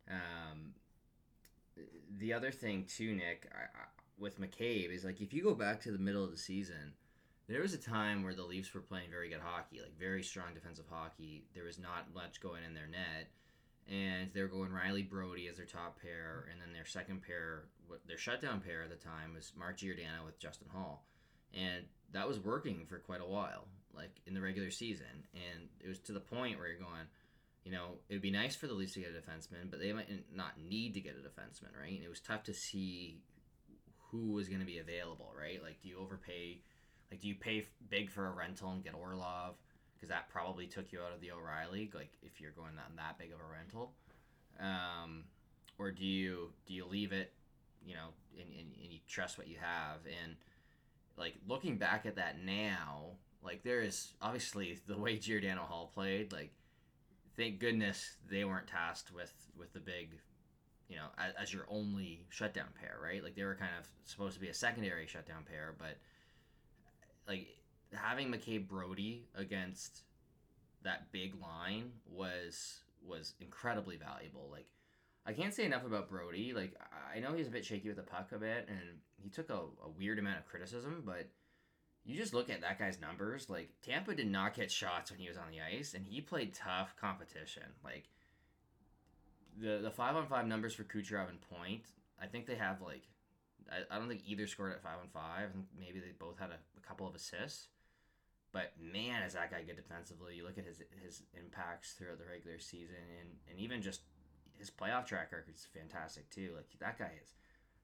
um, 0.09 0.73
the 2.17 2.33
other 2.33 2.51
thing 2.51 2.85
too, 2.85 3.13
Nick, 3.13 3.49
I, 3.53 3.63
I, 3.63 3.85
with 4.19 4.39
McCabe 4.41 4.93
is 4.93 5.05
like 5.05 5.21
if 5.21 5.33
you 5.33 5.43
go 5.43 5.53
back 5.53 5.81
to 5.81 5.91
the 5.91 5.99
middle 5.99 6.23
of 6.23 6.31
the 6.31 6.37
season 6.37 6.93
there 7.47 7.61
was 7.61 7.73
a 7.73 7.77
time 7.77 8.23
where 8.23 8.33
the 8.33 8.43
Leafs 8.43 8.73
were 8.73 8.81
playing 8.81 9.09
very 9.09 9.29
good 9.29 9.39
hockey, 9.41 9.79
like 9.81 9.97
very 9.97 10.21
strong 10.21 10.53
defensive 10.53 10.85
hockey. 10.89 11.45
There 11.55 11.63
was 11.63 11.79
not 11.79 12.13
much 12.13 12.41
going 12.41 12.63
in 12.65 12.73
their 12.73 12.87
net, 12.87 13.29
and 13.89 14.29
they 14.33 14.41
were 14.41 14.49
going 14.49 14.69
Rielly 14.69 15.09
Brodie 15.09 15.47
as 15.47 15.55
their 15.55 15.65
top 15.65 16.01
pair, 16.01 16.49
and 16.51 16.61
then 16.61 16.73
their 16.73 16.85
second 16.85 17.21
pair, 17.21 17.63
their 18.05 18.17
shutdown 18.17 18.59
pair 18.59 18.83
at 18.83 18.89
the 18.89 18.97
time 18.97 19.33
was 19.33 19.53
Mark 19.57 19.77
Giordano 19.77 20.25
with 20.25 20.39
Justin 20.39 20.67
Holl, 20.73 21.03
and 21.53 21.85
that 22.11 22.27
was 22.27 22.39
working 22.39 22.85
for 22.85 22.99
quite 22.99 23.21
a 23.21 23.25
while, 23.25 23.67
like 23.97 24.21
in 24.25 24.33
the 24.33 24.41
regular 24.41 24.71
season, 24.71 25.25
and 25.33 25.67
it 25.79 25.87
was 25.87 25.99
to 25.99 26.13
the 26.13 26.19
point 26.19 26.57
where 26.57 26.67
you're 26.67 26.79
going. 26.79 27.07
You 27.63 27.73
know, 27.73 27.95
it 28.07 28.13
would 28.13 28.21
be 28.21 28.31
nice 28.31 28.55
for 28.55 28.67
the 28.67 28.73
Leafs 28.73 28.93
to 28.93 29.01
get 29.01 29.09
a 29.09 29.11
defenseman, 29.11 29.69
but 29.69 29.81
they 29.81 29.91
might 29.91 30.07
not 30.33 30.53
need 30.57 30.93
to 30.93 31.01
get 31.01 31.15
a 31.15 31.27
defenseman, 31.27 31.77
right? 31.77 31.91
And 31.91 32.03
it 32.03 32.09
was 32.09 32.21
tough 32.21 32.43
to 32.43 32.53
see 32.53 33.17
who 34.09 34.31
was 34.31 34.47
going 34.47 34.61
to 34.61 34.65
be 34.65 34.77
available, 34.77 35.33
right? 35.37 35.61
Like, 35.61 35.81
do 35.81 35.89
you 35.89 35.99
overpay 35.99 36.61
like, 37.11 37.21
do 37.21 37.27
you 37.27 37.35
pay 37.35 37.65
big 37.89 38.09
for 38.09 38.27
a 38.27 38.31
rental 38.31 38.71
and 38.71 38.83
get 38.83 38.93
Orlov? 38.93 39.55
Because 39.95 40.09
that 40.09 40.29
probably 40.29 40.67
took 40.67 40.91
you 40.91 40.99
out 41.01 41.13
of 41.13 41.21
the 41.21 41.31
O'Reilly. 41.31 41.89
Like, 41.93 42.11
if 42.21 42.39
you're 42.39 42.51
going 42.51 42.75
that 42.75 42.91
that 42.97 43.17
big 43.17 43.31
of 43.31 43.39
a 43.39 43.51
rental, 43.51 43.93
um, 44.59 45.23
or 45.79 45.91
do 45.91 46.05
you 46.05 46.51
do 46.65 46.73
you 46.73 46.85
leave 46.85 47.11
it, 47.11 47.33
you 47.85 47.95
know, 47.95 48.09
and, 48.39 48.49
and, 48.49 48.73
and 48.81 48.91
you 48.91 48.99
trust 49.07 49.37
what 49.37 49.47
you 49.47 49.57
have? 49.59 49.99
And 50.05 50.35
like 51.17 51.35
looking 51.47 51.77
back 51.77 52.05
at 52.05 52.15
that 52.17 52.43
now, 52.43 53.11
like 53.47 53.63
there 53.63 53.81
is 53.81 54.13
obviously 54.21 54.77
the 54.85 54.97
way 54.97 55.17
Giordano 55.17 55.61
Holl 55.61 55.87
played. 55.93 56.31
Like, 56.33 56.51
thank 57.35 57.59
goodness 57.59 58.17
they 58.29 58.43
weren't 58.43 58.67
tasked 58.67 59.13
with 59.13 59.33
with 59.57 59.73
the 59.73 59.79
big 59.79 60.09
you 60.89 60.95
know, 60.95 61.07
as, 61.17 61.33
as, 61.41 61.53
your 61.53 61.65
only 61.69 62.25
shutdown 62.29 62.67
pair, 62.79 62.97
right? 63.03 63.21
Like 63.21 63.35
they 63.35 63.43
were 63.43 63.55
kind 63.55 63.71
of 63.77 63.85
supposed 64.05 64.35
to 64.35 64.39
be 64.39 64.47
a 64.47 64.53
secondary 64.53 65.05
shutdown 65.05 65.43
pair, 65.45 65.75
but 65.77 65.97
like 67.27 67.47
having 67.93 68.29
McCabe 68.29 68.67
Brodie 68.67 69.27
against 69.35 70.03
that 70.83 71.11
big 71.11 71.33
line 71.41 71.91
was 72.09 72.79
was 73.05 73.33
incredibly 73.41 73.97
valuable. 73.97 74.47
Like 74.49 74.67
I 75.25 75.33
can't 75.33 75.53
say 75.53 75.65
enough 75.65 75.85
about 75.85 76.09
Brodie. 76.09 76.53
Like 76.53 76.73
I 77.13 77.19
know 77.19 77.33
he's 77.33 77.47
a 77.47 77.51
bit 77.51 77.65
shaky 77.65 77.89
with 77.89 77.97
the 77.97 78.03
puck 78.03 78.31
a 78.31 78.37
bit, 78.37 78.69
and 78.69 78.99
he 79.17 79.29
took 79.29 79.49
a, 79.49 79.59
a 79.83 79.89
weird 79.97 80.19
amount 80.19 80.37
of 80.37 80.45
criticism, 80.45 81.03
but 81.05 81.27
you 82.07 82.15
just 82.15 82.33
look 82.33 82.49
at 82.49 82.61
that 82.61 82.79
guy's 82.79 83.01
numbers. 83.01 83.49
Like 83.49 83.69
Tampa 83.83 84.15
did 84.15 84.31
not 84.31 84.55
get 84.55 84.71
shots 84.71 85.11
when 85.11 85.19
he 85.19 85.27
was 85.27 85.37
on 85.37 85.51
the 85.51 85.59
ice, 85.61 85.93
and 85.93 86.05
he 86.05 86.21
played 86.21 86.53
tough 86.53 86.95
competition. 86.99 87.63
Like 87.83 88.05
the 89.59 89.79
the 89.83 89.91
five 89.91 90.15
on 90.15 90.25
five 90.25 90.47
numbers 90.47 90.73
for 90.73 90.85
Kucherov 90.85 91.29
and 91.29 91.41
Point, 91.41 91.83
I 92.21 92.25
think 92.25 92.45
they 92.45 92.55
have 92.55 92.81
like 92.81 93.03
I, 93.69 93.93
I 93.93 93.99
don't 93.99 94.07
think 94.07 94.21
either 94.25 94.47
scored 94.47 94.71
at 94.71 94.81
five 94.81 94.99
on 95.01 95.09
five. 95.09 95.49
Maybe 95.77 95.99
they 95.99 96.13
both 96.17 96.39
had 96.39 96.49
a, 96.49 96.59
a 96.77 96.87
couple 96.87 97.05
of 97.05 97.13
assists. 97.13 97.67
But 98.53 98.71
man, 98.81 99.23
is 99.23 99.33
that 99.33 99.51
guy 99.51 99.63
good 99.63 99.75
defensively? 99.75 100.35
You 100.35 100.45
look 100.45 100.57
at 100.57 100.65
his 100.65 100.81
his 101.03 101.23
impacts 101.37 101.91
throughout 101.93 102.19
the 102.19 102.25
regular 102.25 102.57
season, 102.57 103.03
and, 103.19 103.29
and 103.51 103.59
even 103.59 103.81
just 103.81 104.01
his 104.57 104.71
playoff 104.71 105.05
track 105.05 105.33
record 105.33 105.53
is 105.53 105.67
fantastic 105.77 106.29
too. 106.29 106.51
Like 106.55 106.67
that 106.79 106.97
guy 106.97 107.11
is 107.21 107.33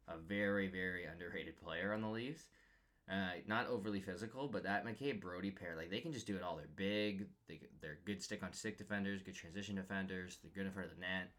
a 0.07 0.17
very 0.17 0.69
very 0.69 1.03
underrated 1.03 1.57
player 1.57 1.91
on 1.91 2.01
the 2.01 2.07
Leafs. 2.07 2.47
Uh, 3.11 3.31
not 3.47 3.67
overly 3.67 3.99
physical, 3.99 4.47
but 4.47 4.63
that 4.63 4.85
McCabe 4.85 5.19
Brodie 5.19 5.51
pair, 5.51 5.75
like 5.75 5.89
they 5.89 5.99
can 5.99 6.13
just 6.13 6.25
do 6.25 6.37
it 6.37 6.41
all. 6.41 6.55
They're 6.55 6.67
big. 6.73 7.27
They 7.49 7.59
they're 7.81 7.97
good 8.05 8.23
stick 8.23 8.41
on 8.43 8.53
stick 8.53 8.77
defenders, 8.77 9.21
good 9.21 9.35
transition 9.35 9.75
defenders. 9.75 10.37
They're 10.41 10.51
good 10.55 10.65
in 10.65 10.71
front 10.71 10.89
of 10.89 10.95
the 10.95 11.01
net. 11.01 11.31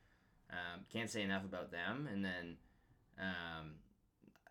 Um, 0.51 0.81
can't 0.93 1.09
say 1.09 1.23
enough 1.23 1.45
about 1.45 1.73
them. 1.73 2.07
And 2.13 2.23
then 2.23 2.57
um, 3.19 3.77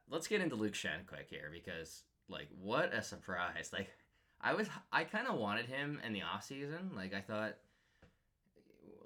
let's 0.10 0.28
get 0.28 0.42
into 0.42 0.56
Luke 0.56 0.74
Schenn 0.74 1.06
quick 1.06 1.28
here 1.30 1.52
because 1.54 2.04
like 2.30 2.48
what 2.60 2.94
a 2.94 3.04
surprise. 3.04 3.70
Like 3.72 3.90
I 4.42 4.54
was 4.54 4.68
I 4.92 5.04
kind 5.04 5.28
of 5.28 5.36
wanted 5.36 5.68
him 5.68 6.00
in 6.06 6.14
the 6.14 6.24
off 6.24 6.44
season. 6.44 6.92
Like 6.96 7.14
I 7.14 7.22
thought 7.22 7.58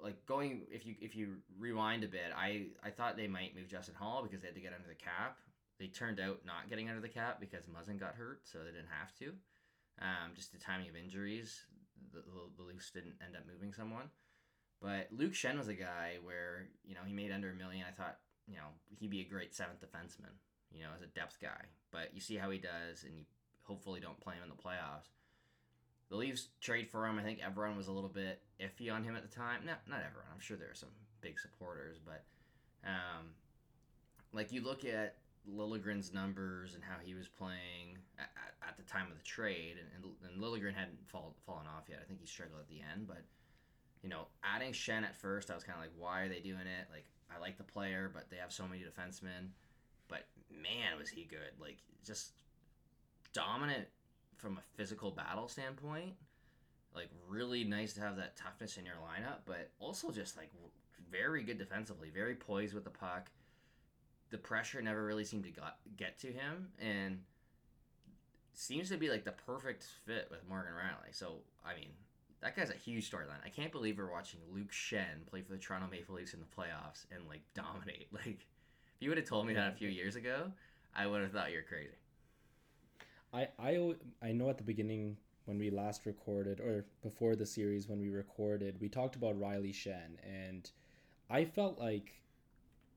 like 0.02 0.24
going 0.26 0.62
if 0.70 0.86
you 0.86 0.94
if 1.00 1.14
you 1.14 1.36
rewind 1.58 2.04
a 2.04 2.08
bit, 2.08 2.32
I 2.36 2.66
I 2.82 2.90
thought 2.90 3.16
they 3.16 3.28
might 3.28 3.56
move 3.56 3.68
Justin 3.68 3.94
Holl 3.98 4.22
because 4.22 4.40
they 4.40 4.48
had 4.48 4.54
to 4.54 4.60
get 4.60 4.72
under 4.72 4.88
the 4.88 4.94
cap. 4.94 5.38
They 5.78 5.86
turned 5.86 6.20
out 6.20 6.40
not 6.44 6.68
getting 6.68 6.88
under 6.88 7.00
the 7.00 7.08
cap 7.08 7.38
because 7.40 7.64
Muzzin 7.66 7.98
got 7.98 8.14
hurt, 8.14 8.40
so 8.44 8.58
they 8.58 8.72
didn't 8.72 8.94
have 8.98 9.14
to. 9.18 9.32
Um, 10.00 10.34
just 10.34 10.52
the 10.52 10.58
timing 10.58 10.88
of 10.88 10.96
injuries, 10.96 11.62
the, 12.12 12.20
the, 12.20 12.62
the 12.62 12.62
Leafs 12.62 12.90
didn't 12.90 13.14
end 13.24 13.36
up 13.36 13.44
moving 13.52 13.72
someone. 13.72 14.10
But 14.80 15.08
Luke 15.10 15.34
Schenn 15.34 15.58
was 15.58 15.68
a 15.68 15.74
guy 15.74 16.18
where 16.22 16.68
you 16.84 16.94
know 16.94 17.00
he 17.04 17.12
made 17.12 17.32
under 17.32 17.50
a 17.50 17.54
million. 17.54 17.84
I 17.88 17.92
thought 17.92 18.18
you 18.46 18.56
know 18.56 18.74
he'd 18.98 19.10
be 19.10 19.20
a 19.20 19.24
great 19.24 19.54
seventh 19.54 19.80
defenseman 19.80 20.38
you 20.72 20.82
know, 20.82 20.90
as 20.94 21.02
a 21.02 21.06
depth 21.06 21.38
guy. 21.40 21.60
But 21.90 22.10
you 22.14 22.20
see 22.20 22.36
how 22.36 22.50
he 22.50 22.58
does, 22.58 23.04
and 23.04 23.14
you 23.16 23.24
hopefully 23.62 24.00
don't 24.00 24.20
play 24.20 24.34
him 24.34 24.42
in 24.42 24.48
the 24.48 24.62
playoffs. 24.62 25.08
The 26.10 26.16
Leafs 26.16 26.48
trade 26.60 26.88
for 26.88 27.06
him. 27.06 27.18
I 27.18 27.22
think 27.22 27.40
everyone 27.44 27.76
was 27.76 27.88
a 27.88 27.92
little 27.92 28.10
bit 28.10 28.40
iffy 28.60 28.92
on 28.92 29.04
him 29.04 29.16
at 29.16 29.28
the 29.28 29.34
time. 29.34 29.60
Not 29.66 29.80
not 29.88 29.98
everyone. 29.98 30.28
I'm 30.32 30.40
sure 30.40 30.56
there 30.56 30.70
are 30.70 30.74
some 30.74 30.88
big 31.20 31.38
supporters, 31.38 31.98
but 32.04 32.24
um, 32.84 33.26
like 34.32 34.52
you 34.52 34.62
look 34.62 34.84
at 34.84 35.16
Liljegren's 35.46 36.12
numbers 36.12 36.74
and 36.74 36.82
how 36.82 36.96
he 37.02 37.14
was 37.14 37.28
playing 37.28 37.98
at, 38.18 38.30
at, 38.66 38.76
the 38.76 38.82
time 38.82 39.06
of 39.10 39.16
the 39.16 39.24
trade, 39.24 39.76
and, 39.78 40.04
and, 40.04 40.42
Liljegren 40.42 40.74
hadn't 40.74 40.98
fall, 41.06 41.34
fallen 41.46 41.66
off 41.66 41.84
yet. 41.88 42.00
I 42.02 42.06
think 42.06 42.20
he 42.20 42.26
struggled 42.26 42.60
at 42.60 42.68
the 42.68 42.80
end, 42.94 43.06
but 43.06 43.22
you 44.02 44.08
know, 44.08 44.26
adding 44.44 44.72
Schenn 44.72 45.02
at 45.02 45.16
first, 45.16 45.50
I 45.50 45.54
was 45.54 45.64
kind 45.64 45.76
of 45.76 45.82
like, 45.82 45.92
why 45.98 46.20
are 46.22 46.28
they 46.28 46.40
doing 46.40 46.60
it? 46.60 46.86
Like, 46.92 47.06
I 47.34 47.40
like 47.40 47.58
the 47.58 47.64
player, 47.64 48.10
but 48.12 48.30
they 48.30 48.36
have 48.36 48.52
so 48.52 48.66
many 48.66 48.82
defensemen. 48.82 49.48
But 50.06 50.26
man, 50.50 50.98
was 50.98 51.08
he 51.08 51.24
good! 51.24 51.52
Like, 51.60 51.78
just 52.04 52.32
dominant 53.32 53.88
from 54.36 54.58
a 54.58 54.76
physical 54.76 55.10
battle 55.10 55.48
standpoint. 55.48 56.14
Like, 56.94 57.10
really 57.28 57.64
nice 57.64 57.92
to 57.94 58.00
have 58.00 58.16
that 58.16 58.36
toughness 58.36 58.76
in 58.76 58.86
your 58.86 58.94
lineup, 58.96 59.40
but 59.44 59.70
also 59.80 60.10
just 60.10 60.36
like 60.36 60.50
very 61.10 61.42
good 61.42 61.58
defensively, 61.58 62.10
very 62.10 62.34
poised 62.34 62.74
with 62.74 62.84
the 62.84 62.90
puck. 62.90 63.30
The 64.30 64.38
pressure 64.38 64.82
never 64.82 65.04
really 65.04 65.24
seemed 65.24 65.44
to 65.44 65.50
got, 65.50 65.78
get 65.96 66.18
to 66.20 66.28
him, 66.28 66.68
and 66.80 67.20
seems 68.54 68.90
to 68.90 68.96
be 68.96 69.08
like 69.08 69.24
the 69.24 69.32
perfect 69.32 69.86
fit 70.04 70.28
with 70.30 70.40
Morgan 70.48 70.72
Rielly. 70.72 71.12
So, 71.12 71.36
I 71.64 71.74
mean, 71.78 71.90
that 72.40 72.56
guy's 72.56 72.70
a 72.70 72.74
huge 72.74 73.10
storyline. 73.10 73.42
I 73.44 73.48
can't 73.48 73.72
believe 73.72 73.98
we're 73.98 74.10
watching 74.10 74.40
Luke 74.52 74.72
Schenn 74.72 75.26
play 75.30 75.42
for 75.42 75.52
the 75.52 75.58
Toronto 75.58 75.88
Maple 75.90 76.14
Leafs 76.14 76.34
in 76.34 76.40
the 76.40 76.46
playoffs 76.46 77.06
and 77.14 77.26
like 77.28 77.42
dominate. 77.54 78.08
Like, 78.12 78.46
if 78.96 79.00
you 79.00 79.08
would 79.10 79.18
have 79.18 79.28
told 79.28 79.46
me 79.46 79.54
that 79.54 79.72
a 79.72 79.76
few 79.76 79.88
years 79.88 80.16
ago, 80.16 80.52
I 80.94 81.06
would 81.06 81.22
have 81.22 81.32
thought 81.32 81.52
you're 81.52 81.62
crazy. 81.62 81.94
I 83.32 83.48
I 83.58 83.94
I 84.22 84.32
know 84.32 84.50
at 84.50 84.58
the 84.58 84.64
beginning 84.64 85.16
when 85.44 85.58
we 85.58 85.70
last 85.70 86.06
recorded 86.06 86.60
or 86.60 86.84
before 87.02 87.36
the 87.36 87.46
series 87.46 87.88
when 87.88 88.00
we 88.00 88.10
recorded, 88.10 88.80
we 88.80 88.88
talked 88.88 89.16
about 89.16 89.38
Rielly 89.38 89.72
Schenn 89.72 90.16
and 90.22 90.70
I 91.30 91.44
felt 91.44 91.78
like 91.78 92.12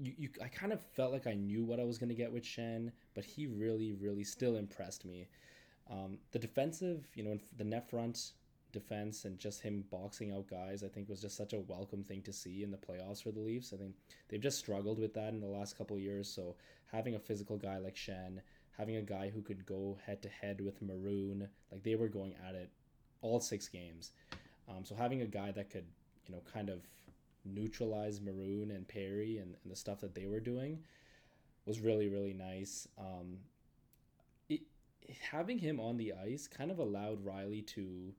you, 0.02 0.14
you 0.18 0.30
I 0.44 0.48
kind 0.48 0.74
of 0.74 0.82
felt 0.82 1.12
like 1.12 1.28
I 1.28 1.34
knew 1.34 1.64
what 1.64 1.80
I 1.80 1.84
was 1.84 1.98
going 1.98 2.10
to 2.10 2.16
get 2.16 2.32
with 2.32 2.44
Schenn, 2.44 2.92
but 3.14 3.24
he 3.24 3.48
really 3.48 3.94
really 3.94 4.24
still 4.24 4.56
impressed 4.56 5.06
me. 5.06 5.28
Um, 5.90 6.18
the 6.32 6.40
defensive, 6.40 7.08
you 7.16 7.24
know, 7.24 7.38
the 7.58 7.64
net 7.64 7.90
front 7.90 8.32
defense 8.72 9.26
and 9.26 9.38
just 9.38 9.62
him 9.62 9.84
boxing 9.92 10.32
out 10.32 10.48
guys, 10.48 10.84
I 10.84 10.88
think 10.88 11.10
was 11.10 11.22
just 11.22 11.36
such 11.36 11.54
a 11.54 11.60
welcome 11.60 12.04
thing 12.04 12.22
to 12.24 12.34
see 12.34 12.64
in 12.64 12.72
the 12.72 12.78
playoffs 12.78 13.22
for 13.22 13.32
the 13.32 13.40
Leafs. 13.40 13.74
I 13.74 13.78
think 13.78 13.96
they've 14.30 14.40
just 14.40 14.60
struggled 14.60 15.00
with 15.00 15.14
that 15.16 15.34
in 15.34 15.42
the 15.42 15.48
last 15.48 15.78
couple 15.78 16.00
years. 16.00 16.32
So 16.34 16.56
having 16.92 17.16
a 17.16 17.20
physical 17.20 17.58
guy 17.58 17.78
like 17.78 17.96
Schenn, 17.96 18.40
having 18.78 18.96
a 18.96 19.02
guy 19.02 19.30
who 19.30 19.42
could 19.42 19.66
go 19.66 19.98
head 20.06 20.22
to 20.22 20.30
head 20.30 20.62
with 20.62 20.82
Maroon, 20.82 21.48
like 21.72 21.84
they 21.84 21.96
were 21.96 22.08
going 22.08 22.36
at 22.48 22.56
it 22.56 22.70
all 23.22 23.40
six 23.40 23.68
games. 23.68 24.12
Um, 24.70 24.86
so 24.86 24.96
having 24.96 25.22
a 25.22 25.28
guy 25.28 25.52
that 25.52 25.70
could, 25.70 25.86
you 26.26 26.34
know, 26.34 26.42
kind 26.52 26.70
of 26.70 26.88
neutralize 27.46 28.22
Maroon 28.22 28.72
and 28.72 28.88
Perry 28.88 29.38
and, 29.38 29.56
and 29.64 29.72
the 29.72 29.76
stuff 29.76 30.00
that 30.02 30.16
they 30.16 30.26
were 30.26 30.40
doing 30.40 30.80
was 31.66 31.80
really, 31.80 32.08
really 32.08 32.34
nice. 32.34 32.88
Um, 32.98 33.38
it, 34.50 34.62
having 35.32 35.58
him 35.58 35.80
on 35.80 35.98
the 35.98 36.14
ice 36.14 36.48
kind 36.48 36.72
of 36.72 36.80
allowed 36.80 37.26
Rielly 37.26 37.66
to 37.68 38.14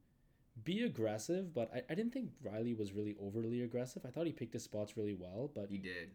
be 0.64 0.82
aggressive, 0.82 1.54
but 1.54 1.70
I, 1.74 1.82
I 1.90 1.94
didn't 1.94 2.12
think 2.12 2.30
Rielly 2.44 2.76
was 2.76 2.92
really 2.92 3.16
overly 3.20 3.62
aggressive. 3.62 4.02
I 4.06 4.10
thought 4.10 4.26
he 4.26 4.32
picked 4.32 4.52
his 4.52 4.62
spots 4.62 4.96
really 4.96 5.14
well, 5.14 5.50
but 5.54 5.68
he 5.70 5.78
did, 5.78 6.10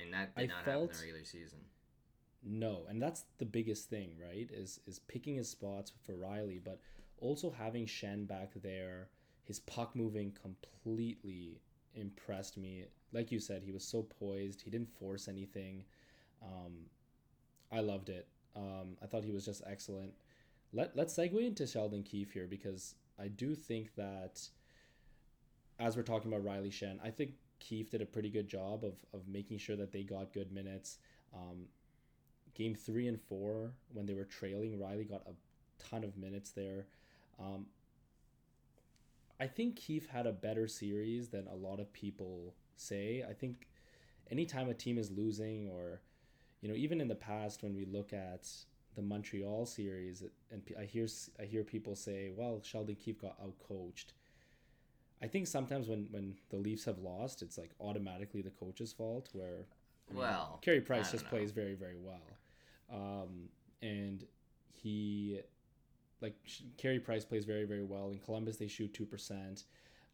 and 0.00 0.12
that 0.12 0.34
did 0.36 0.50
I 0.50 0.54
not 0.54 0.64
felt, 0.64 0.90
happen 0.90 0.96
in 0.96 0.96
the 0.96 1.02
regular 1.02 1.24
season. 1.24 1.58
No, 2.42 2.82
and 2.88 3.00
that's 3.00 3.24
the 3.38 3.44
biggest 3.44 3.88
thing, 3.88 4.12
right? 4.20 4.48
Is 4.52 4.80
is 4.86 4.98
picking 5.00 5.36
his 5.36 5.48
spots 5.48 5.92
for 6.04 6.14
Rielly, 6.14 6.60
but 6.62 6.80
also 7.18 7.50
having 7.50 7.86
Schenn 7.86 8.26
back 8.26 8.52
there, 8.62 9.08
his 9.44 9.60
puck 9.60 9.94
moving 9.94 10.32
completely 10.42 11.60
impressed 11.94 12.56
me. 12.56 12.84
Like 13.12 13.30
you 13.30 13.40
said, 13.40 13.62
he 13.62 13.72
was 13.72 13.84
so 13.84 14.02
poised. 14.02 14.62
He 14.62 14.70
didn't 14.70 14.92
force 14.98 15.28
anything. 15.28 15.84
Um, 16.42 16.86
I 17.72 17.80
loved 17.80 18.08
it. 18.08 18.28
Um, 18.56 18.96
I 19.02 19.06
thought 19.06 19.24
he 19.24 19.32
was 19.32 19.44
just 19.44 19.62
excellent. 19.66 20.12
Let 20.72 20.96
Let's 20.96 21.16
segue 21.16 21.46
into 21.46 21.66
Sheldon 21.66 22.02
Keefe 22.02 22.32
here 22.32 22.46
because 22.46 22.94
I 23.18 23.28
do 23.28 23.54
think 23.54 23.94
that 23.96 24.40
as 25.78 25.96
we're 25.96 26.02
talking 26.02 26.32
about 26.32 26.44
Rielly 26.44 26.70
Schenn, 26.70 26.98
I 27.02 27.10
think 27.10 27.32
Keefe 27.60 27.90
did 27.90 28.02
a 28.02 28.06
pretty 28.06 28.28
good 28.28 28.48
job 28.48 28.84
of, 28.84 28.94
of 29.12 29.26
making 29.28 29.58
sure 29.58 29.76
that 29.76 29.92
they 29.92 30.02
got 30.02 30.32
good 30.32 30.52
minutes. 30.52 30.98
Um, 31.34 31.66
game 32.54 32.74
three 32.74 33.08
and 33.08 33.20
four, 33.20 33.72
when 33.92 34.06
they 34.06 34.14
were 34.14 34.24
trailing, 34.24 34.78
Rielly 34.78 35.08
got 35.08 35.22
a 35.26 35.34
ton 35.82 36.04
of 36.04 36.16
minutes 36.16 36.50
there. 36.50 36.86
Um, 37.38 37.66
I 39.40 39.46
think 39.46 39.76
Keefe 39.76 40.08
had 40.08 40.26
a 40.26 40.32
better 40.32 40.68
series 40.68 41.28
than 41.28 41.46
a 41.48 41.54
lot 41.54 41.80
of 41.80 41.92
people 41.92 42.54
say. 42.76 43.24
I 43.28 43.32
think 43.32 43.68
anytime 44.30 44.68
a 44.68 44.74
team 44.74 44.98
is 44.98 45.10
losing, 45.10 45.68
or, 45.68 46.00
you 46.60 46.68
know, 46.68 46.74
even 46.74 47.00
in 47.00 47.08
the 47.08 47.14
past 47.14 47.62
when 47.62 47.74
we 47.74 47.84
look 47.84 48.12
at 48.12 48.48
the 48.94 49.02
Montreal 49.02 49.66
series, 49.66 50.22
and 50.50 50.62
I 50.78 50.84
hear 50.84 51.08
I 51.40 51.44
hear 51.44 51.64
people 51.64 51.96
say, 51.96 52.30
"Well, 52.30 52.60
Sheldon 52.62 52.94
Keefe 52.94 53.20
got 53.20 53.40
outcoached." 53.40 54.12
I 55.20 55.26
think 55.26 55.46
sometimes 55.46 55.88
when 55.88 56.06
when 56.10 56.36
the 56.50 56.56
Leafs 56.56 56.84
have 56.84 56.98
lost, 56.98 57.42
it's 57.42 57.58
like 57.58 57.70
automatically 57.80 58.42
the 58.42 58.50
coach's 58.50 58.92
fault. 58.92 59.30
Where 59.32 59.66
well, 60.12 60.48
mean, 60.50 60.60
Carey 60.60 60.80
Price 60.80 61.10
just 61.10 61.24
know. 61.24 61.30
plays 61.30 61.50
very 61.50 61.74
very 61.74 61.98
well, 61.98 62.38
um, 62.92 63.48
and 63.82 64.24
he 64.70 65.40
like 66.20 66.34
Carey 66.78 66.98
Price 66.98 67.24
plays 67.24 67.44
very 67.44 67.64
very 67.64 67.84
well. 67.84 68.10
In 68.10 68.18
Columbus, 68.18 68.56
they 68.56 68.68
shoot 68.68 68.92
two 68.92 69.06
percent. 69.06 69.64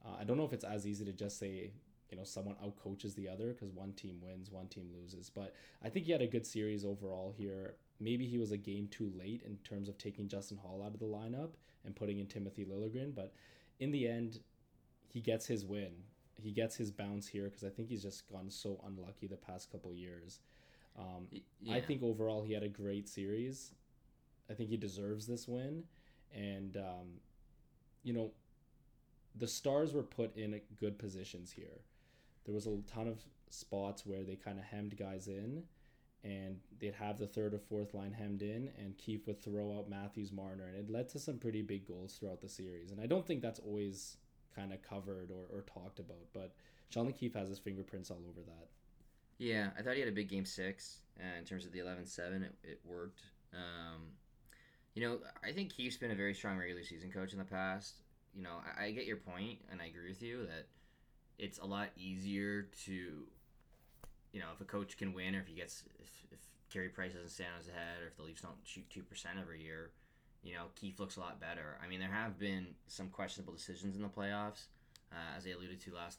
Uh, 0.04 0.16
I 0.20 0.24
don't 0.24 0.36
know 0.36 0.44
if 0.44 0.52
it's 0.52 0.64
as 0.64 0.86
easy 0.86 1.04
to 1.04 1.12
just 1.12 1.38
say 1.38 1.70
you 2.10 2.16
know 2.16 2.24
someone 2.24 2.56
outcoaches 2.64 3.14
the 3.14 3.28
other 3.28 3.52
because 3.52 3.70
one 3.72 3.92
team 3.92 4.20
wins, 4.22 4.50
one 4.50 4.66
team 4.68 4.88
loses. 4.94 5.30
But 5.30 5.54
I 5.84 5.88
think 5.88 6.06
he 6.06 6.12
had 6.12 6.22
a 6.22 6.26
good 6.26 6.46
series 6.46 6.84
overall 6.84 7.34
here 7.36 7.74
maybe 8.00 8.26
he 8.26 8.38
was 8.38 8.50
a 8.50 8.56
game 8.56 8.88
too 8.90 9.12
late 9.16 9.42
in 9.44 9.56
terms 9.58 9.88
of 9.88 9.98
taking 9.98 10.26
Justin 10.26 10.58
Holl 10.62 10.82
out 10.82 10.94
of 10.94 11.00
the 11.00 11.06
lineup 11.06 11.50
and 11.84 11.94
putting 11.94 12.18
in 12.18 12.26
Timothy 12.26 12.64
Liljegren. 12.64 13.14
But 13.14 13.32
in 13.78 13.92
the 13.92 14.08
end, 14.08 14.40
he 15.06 15.20
gets 15.20 15.46
his 15.46 15.64
win. 15.64 15.92
He 16.42 16.50
gets 16.50 16.74
his 16.74 16.90
bounce 16.90 17.28
here 17.28 17.44
because 17.44 17.64
I 17.64 17.68
think 17.68 17.88
he's 17.88 18.02
just 18.02 18.26
gone 18.26 18.50
so 18.50 18.82
unlucky 18.86 19.26
the 19.26 19.36
past 19.36 19.70
couple 19.70 19.92
years. 19.92 20.40
Um, 20.98 21.26
yeah. 21.60 21.74
I 21.74 21.80
think 21.80 22.02
overall 22.02 22.42
he 22.42 22.54
had 22.54 22.62
a 22.62 22.68
great 22.68 23.08
series. 23.08 23.72
I 24.50 24.54
think 24.54 24.68
he 24.68 24.76
deserves 24.76 25.26
this 25.26 25.46
win, 25.46 25.84
and 26.34 26.76
um, 26.76 27.20
you 28.02 28.12
know, 28.12 28.30
the 29.36 29.46
stars 29.46 29.92
were 29.92 30.02
put 30.02 30.36
in 30.36 30.60
good 30.78 30.98
positions 30.98 31.52
here. 31.52 31.82
There 32.44 32.54
was 32.54 32.66
a 32.66 32.76
ton 32.86 33.06
of 33.06 33.20
spots 33.50 34.04
where 34.04 34.22
they 34.22 34.36
kind 34.36 34.58
of 34.58 34.64
hemmed 34.64 34.96
guys 34.96 35.28
in 35.28 35.64
and 36.22 36.58
they'd 36.78 36.94
have 36.94 37.18
the 37.18 37.26
third 37.26 37.54
or 37.54 37.58
fourth 37.58 37.94
line 37.94 38.12
hemmed 38.12 38.42
in, 38.42 38.70
and 38.78 38.96
Keefe 38.98 39.26
would 39.26 39.42
throw 39.42 39.78
out 39.78 39.88
Matthews 39.88 40.32
Marner, 40.32 40.66
and 40.66 40.76
it 40.76 40.90
led 40.90 41.08
to 41.10 41.18
some 41.18 41.38
pretty 41.38 41.62
big 41.62 41.86
goals 41.86 42.14
throughout 42.14 42.40
the 42.40 42.48
series. 42.48 42.90
And 42.90 43.00
I 43.00 43.06
don't 43.06 43.26
think 43.26 43.40
that's 43.40 43.60
always 43.60 44.18
kind 44.54 44.72
of 44.72 44.82
covered 44.82 45.30
or, 45.30 45.56
or 45.56 45.62
talked 45.62 45.98
about, 45.98 46.26
but 46.34 46.52
Sheldon 46.90 47.14
Keefe 47.14 47.34
has 47.34 47.48
his 47.48 47.58
fingerprints 47.58 48.10
all 48.10 48.22
over 48.28 48.42
that. 48.46 48.68
Yeah, 49.38 49.70
I 49.78 49.82
thought 49.82 49.94
he 49.94 50.00
had 50.00 50.08
a 50.08 50.12
big 50.12 50.28
game 50.28 50.44
six 50.44 50.98
uh, 51.18 51.38
in 51.38 51.44
terms 51.44 51.64
of 51.64 51.72
the 51.72 51.78
11 51.78 52.04
7. 52.04 52.42
It, 52.42 52.54
it 52.62 52.80
worked. 52.84 53.22
Um, 53.54 54.02
you 54.94 55.02
know, 55.02 55.18
I 55.44 55.52
think 55.52 55.72
Keefe's 55.72 55.96
been 55.96 56.10
a 56.10 56.16
very 56.16 56.34
strong 56.34 56.58
regular 56.58 56.82
season 56.84 57.10
coach 57.10 57.32
in 57.32 57.38
the 57.38 57.44
past. 57.44 57.94
You 58.34 58.42
know, 58.42 58.58
I, 58.78 58.86
I 58.86 58.90
get 58.92 59.06
your 59.06 59.16
point, 59.16 59.58
and 59.70 59.80
I 59.80 59.86
agree 59.86 60.08
with 60.08 60.22
you 60.22 60.46
that 60.46 60.66
it's 61.38 61.58
a 61.58 61.64
lot 61.66 61.88
easier 61.96 62.68
to 62.86 63.24
you 64.32 64.40
know, 64.40 64.46
if 64.54 64.60
a 64.60 64.64
coach 64.64 64.96
can 64.96 65.12
win 65.12 65.34
or 65.34 65.40
if 65.40 65.46
he 65.46 65.54
gets 65.54 65.84
if, 65.98 66.10
if 66.30 66.38
Carey 66.72 66.88
Price 66.88 67.12
doesn't 67.12 67.30
stand 67.30 67.50
on 67.52 67.58
his 67.58 67.66
head 67.66 68.02
or 68.02 68.08
if 68.08 68.16
the 68.16 68.22
Leafs 68.22 68.42
don't 68.42 68.54
shoot 68.64 68.88
two 68.90 69.02
percent 69.02 69.34
every 69.40 69.62
year, 69.62 69.90
you 70.42 70.54
know, 70.54 70.66
Keefe 70.76 71.00
looks 71.00 71.16
a 71.16 71.20
lot 71.20 71.40
better. 71.40 71.78
I 71.82 71.88
mean, 71.88 72.00
there 72.00 72.10
have 72.10 72.38
been 72.38 72.68
some 72.86 73.08
questionable 73.08 73.52
decisions 73.52 73.96
in 73.96 74.02
the 74.02 74.08
playoffs, 74.08 74.66
uh, 75.12 75.36
as 75.36 75.46
I 75.46 75.50
alluded 75.50 75.80
to 75.80 75.94
last, 75.94 76.18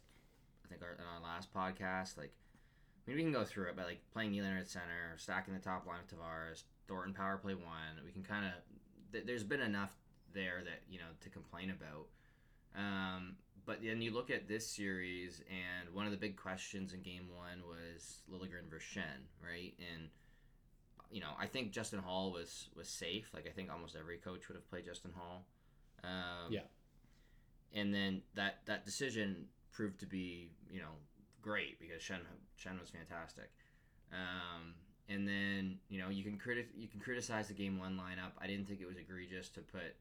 I 0.66 0.70
think 0.70 0.82
our, 0.82 0.98
our 1.14 1.22
last 1.22 1.54
podcast. 1.54 2.18
Like, 2.18 2.34
I 2.34 3.10
mean, 3.10 3.18
we 3.18 3.24
can 3.24 3.32
go 3.32 3.46
through 3.46 3.70
it, 3.70 3.76
but 3.76 3.86
like 3.86 4.02
playing 4.12 4.34
Nylander 4.34 4.60
at 4.60 4.70
center, 4.70 5.16
stacking 5.18 5.54
the 5.54 5.60
top 5.60 5.88
line 5.88 6.00
with 6.06 6.20
Tavares, 6.20 6.64
Thornton 6.92 7.14
power 7.14 7.38
play 7.38 7.56
one, 7.56 8.04
we 8.06 8.12
can 8.12 8.22
kind 8.22 8.46
of. 8.46 8.52
Th- 9.14 9.26
there's 9.26 9.46
been 9.46 9.62
enough 9.62 9.92
there 10.34 10.62
that 10.66 10.82
you 10.90 11.00
know 11.00 11.06
to 11.22 11.30
complain 11.30 11.72
about. 11.72 12.08
Um, 12.76 13.36
but 13.66 13.80
then 13.82 14.02
you 14.02 14.14
look 14.14 14.30
at 14.30 14.50
this 14.50 14.68
series, 14.68 15.42
and 15.50 15.94
one 15.96 16.06
of 16.06 16.12
the 16.12 16.18
big 16.18 16.36
questions 16.36 16.94
in 16.94 17.02
Game 17.02 17.30
One 17.34 17.62
was 17.66 18.24
Liljegren 18.30 18.70
versus 18.70 18.90
Schenn, 18.94 19.24
right? 19.42 19.74
And 19.94 20.10
you 21.10 21.22
know, 21.22 21.32
I 21.40 21.46
think 21.46 21.72
Justin 21.72 22.00
Holl 22.00 22.34
was 22.34 22.68
was 22.76 22.90
safe. 22.90 23.30
Like 23.34 23.48
I 23.48 23.52
think 23.52 23.72
almost 23.72 23.96
every 23.98 24.18
coach 24.18 24.50
would 24.50 24.56
have 24.56 24.70
played 24.70 24.86
Justin 24.86 25.12
Holl. 25.16 25.46
Um, 26.04 26.52
yeah. 26.52 26.62
And 27.74 27.94
then 27.94 28.22
that 28.36 28.60
that 28.66 28.86
decision 28.86 29.46
proved 29.72 30.02
to 30.02 30.06
be 30.06 30.50
you 30.70 30.80
know 30.80 30.96
great 31.42 31.80
because 31.80 32.02
Schenn 32.02 32.20
Schenn 32.60 32.80
was 32.80 32.90
fantastic. 32.90 33.50
Um, 34.12 34.74
and 35.10 35.28
then 35.28 35.78
you 35.90 36.00
know 36.00 36.10
you 36.10 36.24
can 36.24 36.38
criti- 36.38 36.74
you 36.78 36.88
can 36.88 37.00
criticize 37.00 37.48
the 37.48 37.54
game 37.54 37.78
one 37.78 37.98
lineup. 37.98 38.32
I 38.42 38.48
didn't 38.48 38.68
think 38.68 38.82
it 38.82 38.88
was 38.88 38.98
egregious 38.98 39.50
to 39.50 39.62
put 39.62 39.96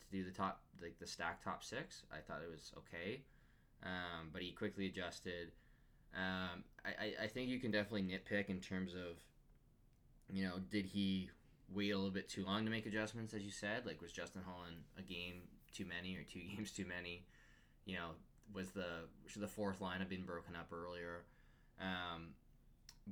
to 0.00 0.06
do 0.10 0.24
the 0.24 0.30
top 0.30 0.60
like 0.82 0.98
the 0.98 1.06
stack 1.06 1.42
top 1.42 1.64
six. 1.64 2.04
I 2.12 2.18
thought 2.18 2.40
it 2.42 2.50
was 2.50 2.72
okay, 2.78 3.22
um, 3.82 4.30
but 4.32 4.42
he 4.42 4.52
quickly 4.52 4.86
adjusted. 4.86 5.52
Um, 6.14 6.64
I, 6.84 7.24
I 7.24 7.26
think 7.26 7.48
you 7.48 7.58
can 7.58 7.70
definitely 7.70 8.04
nitpick 8.04 8.48
in 8.48 8.60
terms 8.60 8.94
of 8.94 9.18
you 10.32 10.44
know, 10.44 10.54
did 10.70 10.86
he 10.86 11.30
wait 11.72 11.90
a 11.90 11.96
little 11.96 12.10
bit 12.10 12.28
too 12.28 12.44
long 12.44 12.64
to 12.64 12.70
make 12.70 12.86
adjustments, 12.86 13.34
as 13.34 13.42
you 13.42 13.50
said? 13.50 13.86
Like, 13.86 14.00
was 14.00 14.12
Justin 14.12 14.42
Holland 14.46 14.76
a 14.98 15.02
game 15.02 15.42
too 15.72 15.84
many 15.84 16.16
or 16.16 16.22
two 16.22 16.40
games 16.56 16.70
too 16.72 16.86
many? 16.86 17.24
You 17.84 17.96
know, 17.96 18.08
was 18.52 18.70
the 18.70 19.06
should 19.26 19.42
the 19.42 19.48
fourth 19.48 19.80
line 19.80 20.00
have 20.00 20.08
been 20.08 20.24
broken 20.24 20.56
up 20.56 20.68
earlier? 20.72 21.24
Um, 21.80 22.28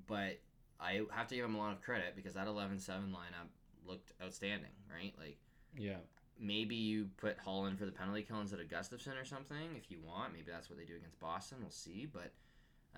but 0.07 0.41
I 0.85 1.01
have 1.12 1.28
to 1.28 1.35
give 1.35 1.45
him 1.45 1.55
a 1.55 1.59
lot 1.59 1.72
of 1.72 1.80
credit 1.82 2.14
because 2.14 2.35
that 2.35 2.47
11-7 2.47 2.87
lineup 3.11 3.49
looked 3.87 4.12
outstanding, 4.22 4.70
right? 4.93 5.14
Like, 5.18 5.39
Yeah. 5.76 5.97
maybe 6.39 6.74
you 6.76 7.07
put 7.16 7.39
Holland 7.39 7.78
for 7.78 7.87
the 7.87 7.93
penalty 7.93 8.22
kill 8.22 8.41
instead 8.41 8.61
of 8.61 8.68
Gustafsson 8.68 9.20
or 9.20 9.24
something 9.24 9.76
if 9.76 9.91
you 9.91 10.01
want. 10.01 10.32
Maybe 10.32 10.51
that's 10.51 10.68
what 10.68 10.78
they 10.78 10.85
do 10.85 10.97
against 10.97 11.18
Boston. 11.20 11.59
We'll 11.61 11.70
see. 11.70 12.07
But 12.07 12.32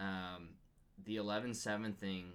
um, 0.03 0.49
the 1.05 1.17
11-7 1.17 1.95
thing 1.97 2.33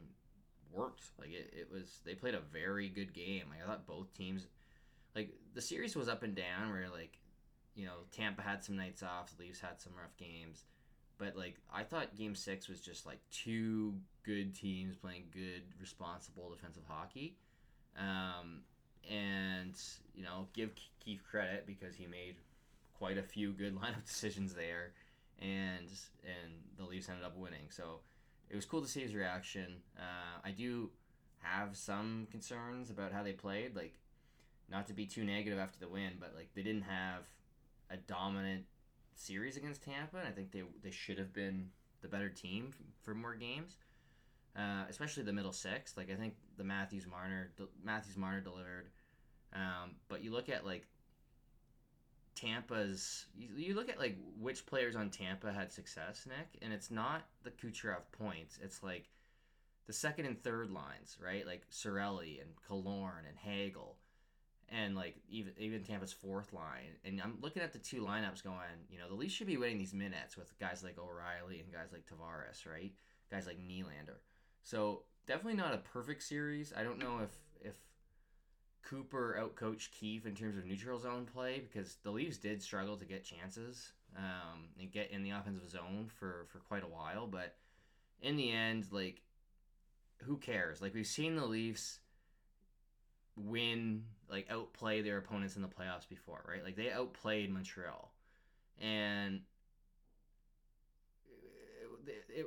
worked. 0.72 1.04
Like 1.20 1.32
it, 1.32 1.54
it 1.54 1.70
was 1.72 2.00
they 2.06 2.16
played 2.16 2.34
a 2.36 2.40
very 2.40 2.88
good 2.90 3.14
game. 3.14 3.44
Like 3.50 3.64
I 3.64 3.68
thought 3.68 3.86
both 3.88 4.14
teams 4.14 4.48
like 5.16 5.34
the 5.54 5.62
series 5.62 5.96
was 5.96 6.08
up 6.08 6.24
and 6.24 6.34
down 6.36 6.70
where 6.72 6.88
like 6.90 7.18
you 7.76 7.86
know 7.86 8.06
Tampa 8.12 8.42
had 8.42 8.64
some 8.64 8.78
nights 8.78 9.04
off, 9.04 9.36
the 9.36 9.44
Leafs 9.44 9.60
had 9.60 9.82
some 9.82 9.94
rough 9.98 10.16
games. 10.18 10.64
But 11.22 11.38
like 11.38 11.58
I 11.72 11.84
thought 11.84 12.18
game 12.18 12.34
6 12.34 12.68
was 12.68 12.82
just 12.82 13.06
like 13.06 13.20
two 13.32 13.94
good 14.24 14.56
teams 14.56 14.96
playing 14.96 15.26
good 15.32 15.62
responsible 15.80 16.50
defensive 16.50 16.82
hockey. 16.88 17.38
Um, 17.96 18.62
and 19.08 19.80
you 20.16 20.24
know 20.24 20.48
give 20.54 20.72
Keefe 21.00 21.24
credit 21.30 21.66
because 21.68 21.96
he 21.96 22.08
made 22.08 22.38
quite 22.98 23.20
a 23.20 23.24
few 23.24 23.52
good 23.52 23.76
lineup 23.80 24.04
decisions 24.04 24.56
there, 24.56 24.94
and 25.40 25.88
and 26.24 26.54
the 26.78 26.86
Leafs 26.86 27.08
ended 27.08 27.24
up 27.24 27.38
winning. 27.38 27.70
So 27.70 28.00
it 28.50 28.56
was 28.56 28.66
cool 28.66 28.82
to 28.82 28.88
see 28.88 29.02
his 29.02 29.14
reaction. 29.14 29.76
Uh, 30.00 30.40
I 30.44 30.50
do 30.50 30.90
have 31.44 31.78
some 31.78 32.28
concerns 32.32 32.90
about 32.90 33.12
how 33.12 33.22
they 33.22 33.34
played, 33.34 33.76
like 33.76 33.94
not 34.72 34.88
to 34.88 34.94
be 34.94 35.06
too 35.06 35.24
negative 35.24 35.60
after 35.60 35.78
the 35.78 35.88
win, 35.88 36.14
but 36.20 36.34
like 36.36 36.50
they 36.56 36.64
didn't 36.64 36.84
have 36.84 37.28
a 37.92 37.98
dominant 37.98 38.64
series 39.16 39.58
against 39.58 39.84
Tampa, 39.84 40.18
and 40.18 40.28
I 40.28 40.32
think 40.32 40.52
they 40.52 40.64
they 40.84 40.92
should 40.92 41.18
have 41.18 41.34
been 41.34 41.70
the 42.02 42.08
better 42.08 42.30
team 42.30 42.72
for 43.04 43.14
more 43.14 43.36
games 43.36 43.76
uh, 44.56 44.84
especially 44.90 45.24
the 45.24 45.34
middle 45.34 45.54
six. 45.54 45.96
Like 45.98 46.12
I 46.12 46.16
think 46.16 46.36
the 46.58 46.64
Matthews 46.64 47.08
Marner 47.08 47.52
Matthews 47.84 48.18
Marner 48.18 48.42
delivered, 48.42 48.90
um, 49.54 49.96
but 50.10 50.24
you 50.24 50.32
look 50.32 50.50
at 50.50 50.66
like 50.66 50.88
Tampa's. 52.36 53.26
You, 53.36 53.50
you 53.56 53.76
look 53.76 53.90
at 53.90 54.00
like 54.00 54.18
which 54.40 54.66
players 54.66 54.96
on 54.96 55.10
Tampa 55.10 55.52
had 55.52 55.72
success, 55.72 56.28
Nick, 56.28 56.62
and 56.62 56.74
it's 56.74 56.92
not 56.92 57.24
the 57.44 57.52
Kucherov 57.52 58.04
points. 58.12 58.60
It's 58.62 58.84
like 58.84 59.10
the 59.88 59.94
second 59.94 60.26
and 60.26 60.42
third 60.44 60.70
lines, 60.70 61.18
right? 61.24 61.46
Like 61.46 61.70
Cirelli 61.72 62.42
and 62.42 62.50
Killorn 62.70 63.28
and 63.28 63.38
Hagel. 63.38 63.96
And 64.72 64.96
like 64.96 65.18
even 65.30 65.52
even 65.58 65.84
Tampa's 65.84 66.14
fourth 66.14 66.54
line, 66.54 66.96
and 67.04 67.22
I'm 67.22 67.38
looking 67.42 67.62
at 67.62 67.74
the 67.74 67.80
two 67.80 68.04
lineups, 68.04 68.42
going, 68.42 68.58
you 68.90 69.00
know, 69.00 69.10
the 69.10 69.16
Leafs 69.16 69.34
should 69.34 69.48
be 69.48 69.58
winning 69.58 69.78
these 69.78 69.94
minutes 69.94 70.38
with 70.38 70.58
guys 70.60 70.82
like 70.82 70.98
O'Reilly 70.98 71.60
and 71.60 71.72
guys 71.74 71.92
like 71.92 72.06
Tavares, 72.06 72.66
right? 72.66 72.94
Guys 73.30 73.48
like 73.48 73.58
Nylander. 73.60 74.20
So 74.64 75.04
definitely 75.28 75.56
not 75.56 75.74
a 75.74 75.78
perfect 75.78 76.24
series. 76.24 76.72
I 76.76 76.84
don't 76.84 77.00
know 77.00 77.20
if 77.22 77.32
if 77.68 77.76
Cooper 78.84 79.38
outcoached 79.40 79.92
Keefe 79.92 80.26
in 80.26 80.36
terms 80.36 80.58
of 80.58 80.66
neutral 80.66 81.00
zone 81.00 81.26
play 81.32 81.60
because 81.60 81.98
the 82.04 82.12
Leafs 82.12 82.38
did 82.38 82.62
struggle 82.62 82.98
to 82.98 83.06
get 83.06 83.24
chances 83.24 83.92
um, 84.18 84.70
and 84.80 84.92
get 84.92 85.12
in 85.12 85.24
the 85.24 85.32
offensive 85.32 85.70
zone 85.70 86.10
for 86.20 86.46
for 86.50 86.60
quite 86.60 86.84
a 86.84 86.88
while. 86.88 87.28
But 87.28 87.56
in 88.22 88.36
the 88.36 88.52
end, 88.52 88.88
like 88.92 89.22
who 90.24 90.38
cares? 90.38 90.82
Like 90.82 90.94
we've 90.94 91.08
seen 91.08 91.36
the 91.36 91.46
Leafs 91.46 92.00
win, 93.36 94.04
like 94.30 94.48
outplay 94.50 95.02
their 95.02 95.18
opponents 95.18 95.56
in 95.56 95.62
the 95.62 95.68
playoffs 95.68 96.08
before, 96.08 96.44
right? 96.48 96.64
Like 96.64 96.76
they 96.76 96.92
outplayed 96.92 97.52
Montreal, 97.52 98.12
and 98.80 99.42
it, 102.08 102.24
it 102.30 102.46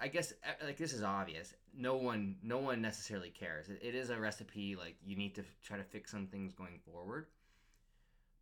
I 0.00 0.08
guess 0.08 0.32
uh, 0.44 0.64
like 0.64 0.76
this 0.76 0.92
is 0.92 1.02
obvious. 1.02 1.54
No 1.76 1.96
one, 1.96 2.36
no 2.42 2.58
one 2.58 2.80
necessarily 2.80 3.30
cares. 3.30 3.68
It, 3.68 3.80
it 3.82 3.94
is 3.94 4.10
a 4.10 4.18
recipe. 4.18 4.76
Like 4.76 4.96
you 5.04 5.16
need 5.16 5.34
to 5.36 5.44
try 5.62 5.76
to 5.76 5.84
fix 5.84 6.10
some 6.10 6.26
things 6.26 6.54
going 6.54 6.80
forward, 6.90 7.26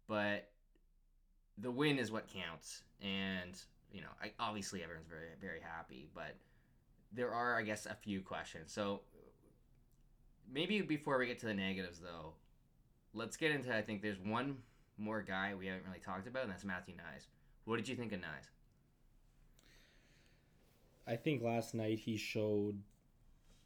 but 0.06 0.50
the 1.58 1.70
win 1.70 1.98
is 1.98 2.10
what 2.10 2.26
counts. 2.28 2.82
And 3.02 3.60
you 3.92 4.00
know, 4.00 4.08
I, 4.22 4.32
obviously 4.38 4.82
everyone's 4.82 5.08
very 5.08 5.28
very 5.40 5.60
happy, 5.60 6.08
but 6.14 6.36
there 7.12 7.32
are, 7.32 7.58
I 7.58 7.62
guess, 7.62 7.86
a 7.86 7.94
few 7.94 8.20
questions. 8.20 8.72
So 8.72 9.00
maybe 10.52 10.80
before 10.80 11.18
we 11.18 11.26
get 11.26 11.38
to 11.40 11.46
the 11.46 11.54
negatives, 11.54 11.98
though, 11.98 12.32
let's 13.14 13.36
get 13.36 13.50
into. 13.50 13.74
I 13.74 13.82
think 13.82 14.02
there's 14.02 14.18
one 14.18 14.58
more 14.96 15.22
guy 15.22 15.54
we 15.54 15.66
haven't 15.66 15.86
really 15.86 16.00
talked 16.00 16.26
about, 16.26 16.42
and 16.42 16.52
that's 16.52 16.64
Matthew 16.64 16.94
Knies. 16.94 17.26
What 17.64 17.76
did 17.76 17.88
you 17.88 17.96
think 17.96 18.12
of 18.12 18.20
Knies? 18.20 18.48
I 21.06 21.16
think 21.16 21.42
last 21.42 21.74
night 21.74 21.98
he 21.98 22.16
showed 22.16 22.78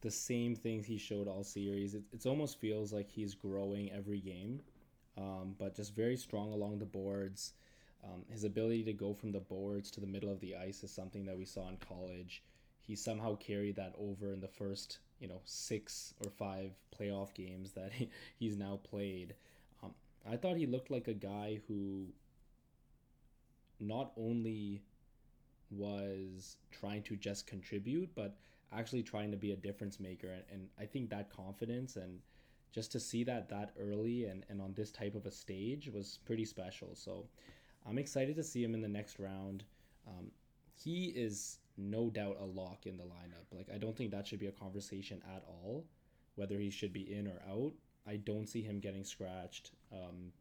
the 0.00 0.10
same 0.10 0.54
things 0.54 0.86
he 0.86 0.98
showed 0.98 1.28
all 1.28 1.42
series. 1.42 1.94
It, 1.94 2.02
it 2.12 2.26
almost 2.26 2.60
feels 2.60 2.92
like 2.92 3.08
he's 3.08 3.34
growing 3.34 3.90
every 3.90 4.20
game, 4.20 4.60
um, 5.16 5.54
but 5.58 5.74
just 5.74 5.94
very 5.94 6.16
strong 6.16 6.52
along 6.52 6.78
the 6.78 6.84
boards. 6.84 7.54
Um, 8.04 8.24
his 8.30 8.44
ability 8.44 8.82
to 8.84 8.92
go 8.92 9.14
from 9.14 9.30
the 9.30 9.40
boards 9.40 9.90
to 9.92 10.00
the 10.00 10.06
middle 10.06 10.30
of 10.30 10.40
the 10.40 10.56
ice 10.56 10.82
is 10.82 10.92
something 10.92 11.24
that 11.26 11.38
we 11.38 11.44
saw 11.44 11.68
in 11.68 11.76
college. 11.76 12.42
He 12.80 12.96
somehow 12.96 13.36
carried 13.36 13.76
that 13.76 13.94
over 13.96 14.32
in 14.32 14.40
the 14.40 14.48
first, 14.48 14.98
you 15.22 15.28
know, 15.28 15.40
six 15.44 16.12
or 16.24 16.30
five 16.30 16.72
playoff 16.98 17.32
games 17.32 17.72
that 17.72 17.92
he, 17.94 18.10
he's 18.38 18.56
now 18.56 18.80
played. 18.82 19.34
Um, 19.82 19.94
I 20.28 20.36
thought 20.36 20.56
he 20.56 20.66
looked 20.66 20.90
like 20.90 21.06
a 21.06 21.14
guy 21.14 21.60
who 21.68 22.08
not 23.78 24.12
only 24.16 24.82
was 25.70 26.56
trying 26.72 27.02
to 27.04 27.16
just 27.16 27.46
contribute, 27.46 28.10
but 28.14 28.36
actually 28.72 29.02
trying 29.02 29.30
to 29.30 29.36
be 29.36 29.52
a 29.52 29.56
difference 29.56 30.00
maker. 30.00 30.28
And, 30.28 30.42
and 30.50 30.68
I 30.78 30.84
think 30.86 31.08
that 31.10 31.30
confidence 31.34 31.96
and 31.96 32.18
just 32.72 32.90
to 32.92 33.00
see 33.00 33.22
that 33.24 33.48
that 33.50 33.72
early 33.78 34.24
and, 34.24 34.44
and 34.48 34.60
on 34.60 34.72
this 34.74 34.90
type 34.90 35.14
of 35.14 35.26
a 35.26 35.30
stage 35.30 35.88
was 35.92 36.18
pretty 36.24 36.44
special. 36.44 36.94
So 36.94 37.26
I'm 37.86 37.98
excited 37.98 38.34
to 38.36 38.42
see 38.42 38.64
him 38.64 38.74
in 38.74 38.80
the 38.80 38.88
next 38.88 39.18
round. 39.18 39.62
Um, 40.08 40.32
he 40.74 41.06
is 41.14 41.58
no 41.76 42.10
doubt 42.10 42.38
a 42.40 42.44
lock 42.44 42.86
in 42.86 42.96
the 42.96 43.04
lineup. 43.04 43.46
Like 43.52 43.68
I 43.72 43.78
don't 43.78 43.96
think 43.96 44.10
that 44.10 44.26
should 44.26 44.40
be 44.40 44.46
a 44.46 44.52
conversation 44.52 45.22
at 45.34 45.42
all, 45.46 45.84
whether 46.36 46.58
he 46.58 46.70
should 46.70 46.92
be 46.92 47.12
in 47.12 47.26
or 47.26 47.40
out. 47.48 47.72
I 48.06 48.16
don't 48.16 48.48
see 48.48 48.62
him 48.62 48.80
getting 48.80 49.04
scratched 49.04 49.70
um, 49.92 50.32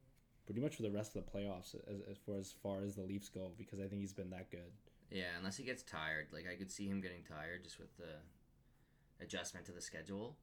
pretty 0.45 0.61
much 0.61 0.75
for 0.75 0.81
the 0.81 0.91
rest 0.91 1.15
of 1.15 1.23
the 1.25 1.31
playoffs 1.31 1.75
as, 1.87 2.01
as 2.09 2.17
far 2.25 2.37
as 2.37 2.53
far 2.63 2.83
as 2.83 2.95
the 2.95 3.03
Leafs 3.03 3.29
go 3.29 3.51
because 3.57 3.79
I 3.79 3.87
think 3.87 4.01
he's 4.01 4.13
been 4.13 4.29
that 4.31 4.49
good. 4.49 4.71
Yeah, 5.11 5.35
unless 5.37 5.57
he 5.57 5.63
gets 5.63 5.83
tired. 5.83 6.27
Like 6.33 6.45
I 6.51 6.55
could 6.55 6.71
see 6.71 6.87
him 6.87 7.01
getting 7.01 7.23
tired 7.23 7.63
just 7.63 7.79
with 7.79 7.95
the 7.97 9.23
adjustment 9.23 9.65
to 9.67 9.71
the 9.71 9.81
schedule. 9.81 10.37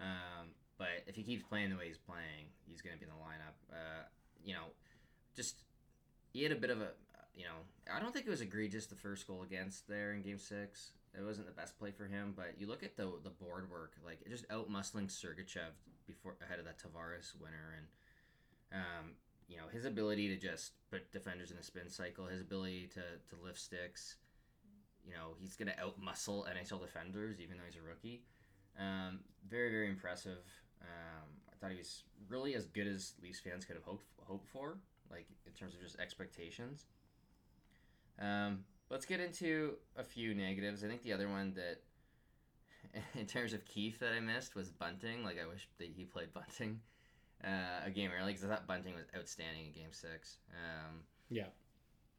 Um, 0.00 0.48
but 0.78 1.04
if 1.06 1.14
he 1.14 1.22
keeps 1.22 1.44
playing 1.44 1.70
the 1.70 1.76
way 1.76 1.88
he's 1.88 1.98
playing, 1.98 2.50
he's 2.66 2.82
going 2.82 2.94
to 2.94 2.98
be 2.98 3.04
in 3.04 3.10
the 3.10 3.22
lineup. 3.22 3.54
Uh, 3.70 4.04
you 4.44 4.54
know, 4.54 4.72
just 5.36 5.62
he 6.32 6.42
had 6.42 6.52
a 6.52 6.56
bit 6.56 6.70
of 6.70 6.80
a, 6.80 6.88
you 7.36 7.44
know, 7.44 7.92
I 7.92 8.00
don't 8.00 8.12
think 8.12 8.26
it 8.26 8.30
was 8.30 8.40
egregious 8.40 8.86
the 8.86 8.94
first 8.94 9.26
goal 9.26 9.42
against 9.42 9.88
there 9.88 10.12
in 10.12 10.22
Game 10.22 10.38
Six. 10.38 10.92
It 11.16 11.24
wasn't 11.24 11.46
the 11.46 11.52
best 11.52 11.78
play 11.78 11.90
for 11.90 12.06
him, 12.06 12.32
but 12.36 12.54
you 12.58 12.66
look 12.66 12.82
at 12.82 12.96
the 12.96 13.12
the 13.22 13.30
board 13.30 13.70
work, 13.70 13.92
like 14.04 14.18
just 14.28 14.44
out 14.50 14.70
muscling 14.70 15.08
Sergachev 15.08 15.74
before 16.06 16.36
ahead 16.42 16.58
of 16.58 16.64
that 16.64 16.78
Tavares 16.78 17.40
winner, 17.40 17.76
and 17.76 17.86
um, 18.80 19.10
you 19.48 19.56
know 19.56 19.64
his 19.72 19.84
ability 19.84 20.28
to 20.28 20.36
just 20.36 20.72
put 20.90 21.10
defenders 21.12 21.50
in 21.50 21.58
a 21.58 21.62
spin 21.62 21.88
cycle, 21.88 22.26
his 22.26 22.40
ability 22.40 22.88
to 22.94 23.00
to 23.00 23.42
lift 23.42 23.58
sticks. 23.58 24.16
You 25.04 25.12
know 25.12 25.34
he's 25.38 25.56
gonna 25.56 25.74
out 25.80 26.00
muscle 26.00 26.46
NHL 26.50 26.80
defenders 26.80 27.40
even 27.40 27.58
though 27.58 27.64
he's 27.66 27.76
a 27.76 27.86
rookie. 27.86 28.22
Um, 28.78 29.20
very 29.48 29.70
very 29.70 29.88
impressive. 29.88 30.44
Um, 30.80 31.28
I 31.52 31.56
thought 31.56 31.70
he 31.70 31.78
was 31.78 32.02
really 32.28 32.54
as 32.54 32.66
good 32.66 32.86
as 32.86 33.14
Leafs 33.22 33.40
fans 33.40 33.64
could 33.64 33.76
have 33.76 33.84
hoped 33.84 34.06
hoped 34.22 34.48
for, 34.48 34.78
like 35.10 35.26
in 35.46 35.52
terms 35.52 35.74
of 35.74 35.80
just 35.80 35.98
expectations. 35.98 36.86
Um, 38.20 38.64
let's 38.90 39.06
get 39.06 39.20
into 39.20 39.74
a 39.96 40.04
few 40.04 40.34
negatives. 40.34 40.84
I 40.84 40.88
think 40.88 41.02
the 41.02 41.12
other 41.12 41.28
one 41.28 41.54
that, 41.54 41.80
in 43.18 43.26
terms 43.26 43.52
of 43.52 43.64
Keefe, 43.64 43.98
that 44.00 44.12
I 44.12 44.20
missed 44.20 44.54
was 44.54 44.70
Bunting. 44.70 45.24
Like 45.24 45.38
I 45.42 45.46
wish 45.46 45.68
that 45.78 45.88
he 45.88 46.04
played 46.04 46.32
Bunting 46.32 46.80
uh, 47.44 47.84
a 47.86 47.90
game 47.90 48.10
early 48.18 48.32
because 48.32 48.44
I 48.44 48.48
thought 48.48 48.66
Bunting 48.66 48.94
was 48.94 49.04
outstanding 49.16 49.66
in 49.66 49.72
Game 49.72 49.92
Six. 49.92 50.38
Um, 50.50 51.00
yeah, 51.30 51.46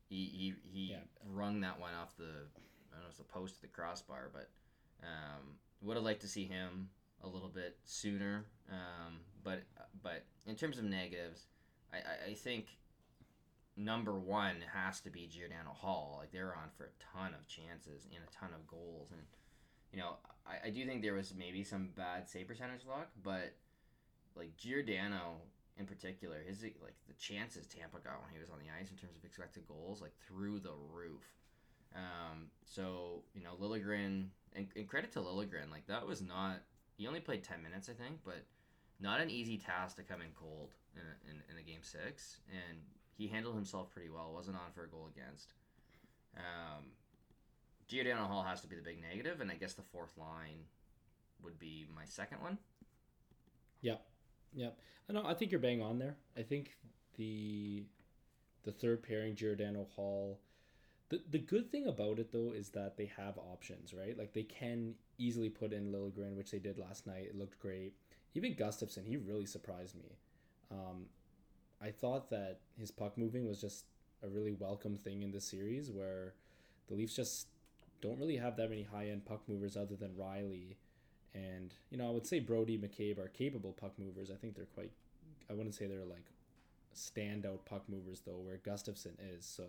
he 0.09 0.25
he, 0.25 0.53
he 0.71 0.91
Yeah. 0.91 0.97
rung 1.25 1.61
that 1.61 1.79
one 1.79 1.93
off 1.93 2.15
the 2.17 2.23
I 2.23 2.97
don't 2.97 3.01
know 3.01 3.05
if 3.05 3.09
it's 3.09 3.17
the 3.17 3.23
post 3.25 3.55
to 3.55 3.61
the 3.61 3.67
crossbar, 3.67 4.29
but 4.33 4.49
um, 5.03 5.55
would 5.81 5.95
have 5.97 6.05
liked 6.05 6.21
to 6.21 6.27
see 6.27 6.45
him 6.45 6.89
a 7.23 7.27
little 7.27 7.49
bit 7.49 7.77
sooner. 7.85 8.45
Um, 8.69 9.19
but 9.43 9.63
but 10.03 10.23
in 10.45 10.55
terms 10.55 10.77
of 10.77 10.83
negatives, 10.85 11.45
I, 11.93 11.97
I, 11.97 12.31
I 12.31 12.33
think 12.33 12.67
number 13.77 14.17
one 14.17 14.55
has 14.73 15.01
to 15.01 15.09
be 15.09 15.27
Giordano 15.27 15.71
Holl. 15.71 16.17
Like 16.19 16.31
they're 16.31 16.55
on 16.55 16.69
for 16.77 16.85
a 16.85 17.17
ton 17.17 17.33
of 17.33 17.47
chances 17.47 18.07
and 18.13 18.23
a 18.23 18.31
ton 18.33 18.49
of 18.53 18.67
goals, 18.67 19.11
and 19.11 19.21
you 19.91 19.99
know, 19.99 20.17
I, 20.45 20.67
I 20.67 20.69
do 20.69 20.85
think 20.85 21.01
there 21.01 21.13
was 21.13 21.33
maybe 21.37 21.63
some 21.63 21.89
bad 21.95 22.29
save 22.29 22.47
percentage 22.47 22.85
luck, 22.87 23.09
but 23.23 23.53
like 24.35 24.55
Giordano 24.57 25.41
in 25.77 25.85
particular, 25.85 26.37
his 26.45 26.63
like 26.63 26.95
the 27.07 27.13
chances 27.19 27.67
Tampa 27.67 27.99
got 27.99 28.21
when 28.21 28.31
he 28.31 28.39
was 28.39 28.49
on 28.49 28.59
the 28.59 28.71
ice 28.79 28.91
in 28.91 28.97
terms 28.97 29.17
of 29.17 29.25
expected 29.25 29.67
goals, 29.67 30.01
like 30.01 30.13
through 30.27 30.59
the 30.59 30.75
roof. 30.91 31.23
Um, 31.95 32.47
so 32.65 33.23
you 33.33 33.43
know 33.43 33.55
Liljegren, 33.61 34.27
and, 34.55 34.67
and 34.75 34.87
credit 34.87 35.11
to 35.13 35.19
Liljegren, 35.19 35.71
like 35.71 35.87
that 35.87 36.05
was 36.05 36.21
not. 36.21 36.61
He 36.97 37.07
only 37.07 37.19
played 37.19 37.43
ten 37.43 37.61
minutes, 37.61 37.89
I 37.89 37.93
think, 37.93 38.19
but 38.23 38.45
not 39.01 39.19
an 39.19 39.29
easy 39.29 39.57
task 39.57 39.97
to 39.97 40.03
come 40.03 40.21
in 40.21 40.27
cold 40.39 40.71
in 40.95 41.01
a, 41.01 41.31
in, 41.31 41.41
in 41.51 41.61
a 41.61 41.65
game 41.65 41.81
six, 41.83 42.37
and 42.49 42.77
he 43.17 43.27
handled 43.27 43.55
himself 43.55 43.91
pretty 43.91 44.09
well. 44.09 44.31
wasn't 44.33 44.57
on 44.57 44.71
for 44.73 44.83
a 44.83 44.87
goal 44.87 45.09
against. 45.15 45.53
Um, 46.37 46.83
Giordano 47.87 48.25
Holl 48.25 48.43
has 48.43 48.61
to 48.61 48.67
be 48.67 48.75
the 48.75 48.81
big 48.81 49.01
negative, 49.01 49.41
and 49.41 49.51
I 49.51 49.55
guess 49.55 49.73
the 49.73 49.81
fourth 49.81 50.17
line 50.17 50.65
would 51.43 51.59
be 51.59 51.87
my 51.95 52.05
second 52.05 52.41
one. 52.41 52.57
Yep, 53.81 54.01
yep. 54.53 54.79
I 55.09 55.13
know. 55.13 55.25
I 55.25 55.33
think 55.33 55.51
you're 55.51 55.59
bang 55.59 55.81
on 55.81 55.99
there. 55.99 56.15
I 56.37 56.41
think 56.41 56.71
the 57.17 57.83
the 58.63 58.71
third 58.71 59.03
pairing 59.03 59.35
Giordano 59.35 59.87
Holl. 59.95 60.39
The, 61.09 61.21
the 61.29 61.37
good 61.37 61.71
thing 61.71 61.85
about 61.85 62.17
it 62.17 62.31
though 62.31 62.51
is 62.51 62.69
that 62.69 62.97
they 62.97 63.11
have 63.15 63.37
options, 63.37 63.93
right? 63.93 64.17
Like 64.17 64.33
they 64.33 64.43
can 64.43 64.95
easily 65.19 65.49
put 65.49 65.71
in 65.71 65.91
Liljegren, 65.91 66.35
which 66.35 66.49
they 66.49 66.57
did 66.57 66.79
last 66.79 67.05
night. 67.05 67.27
It 67.29 67.37
looked 67.37 67.59
great. 67.59 67.93
Even 68.33 68.55
Gustafsson, 68.55 69.05
he 69.05 69.15
really 69.17 69.45
surprised 69.45 69.95
me. 69.95 70.17
Um, 70.71 71.05
I 71.85 71.91
thought 71.91 72.31
that 72.31 72.61
his 72.79 72.89
puck 72.89 73.17
moving 73.17 73.47
was 73.47 73.61
just 73.61 73.85
a 74.23 74.27
really 74.27 74.53
welcome 74.53 74.97
thing 74.97 75.21
in 75.21 75.31
this 75.31 75.45
series 75.45 75.91
where 75.91 76.33
the 76.87 76.95
Leafs 76.95 77.15
just 77.15 77.47
don't 78.01 78.19
really 78.19 78.37
have 78.37 78.57
that 78.57 78.69
many 78.69 78.83
high 78.83 79.09
end 79.09 79.25
puck 79.25 79.41
movers 79.47 79.77
other 79.77 79.95
than 79.95 80.11
Rielly. 80.11 80.77
And, 81.35 81.73
you 81.91 81.97
know, 81.97 82.07
I 82.07 82.11
would 82.11 82.25
say 82.25 82.39
Brodie 82.39 82.77
McCabe 82.77 83.19
are 83.19 83.27
capable 83.27 83.73
puck 83.73 83.93
movers. 83.99 84.31
I 84.31 84.35
think 84.35 84.55
they're 84.55 84.65
quite, 84.65 84.91
I 85.49 85.53
wouldn't 85.53 85.75
say 85.75 85.85
they're 85.85 86.05
like 86.05 86.31
standout 86.95 87.65
puck 87.65 87.83
movers, 87.87 88.21
though, 88.25 88.39
where 88.39 88.57
Gustafsson 88.57 89.13
is. 89.37 89.45
So 89.45 89.65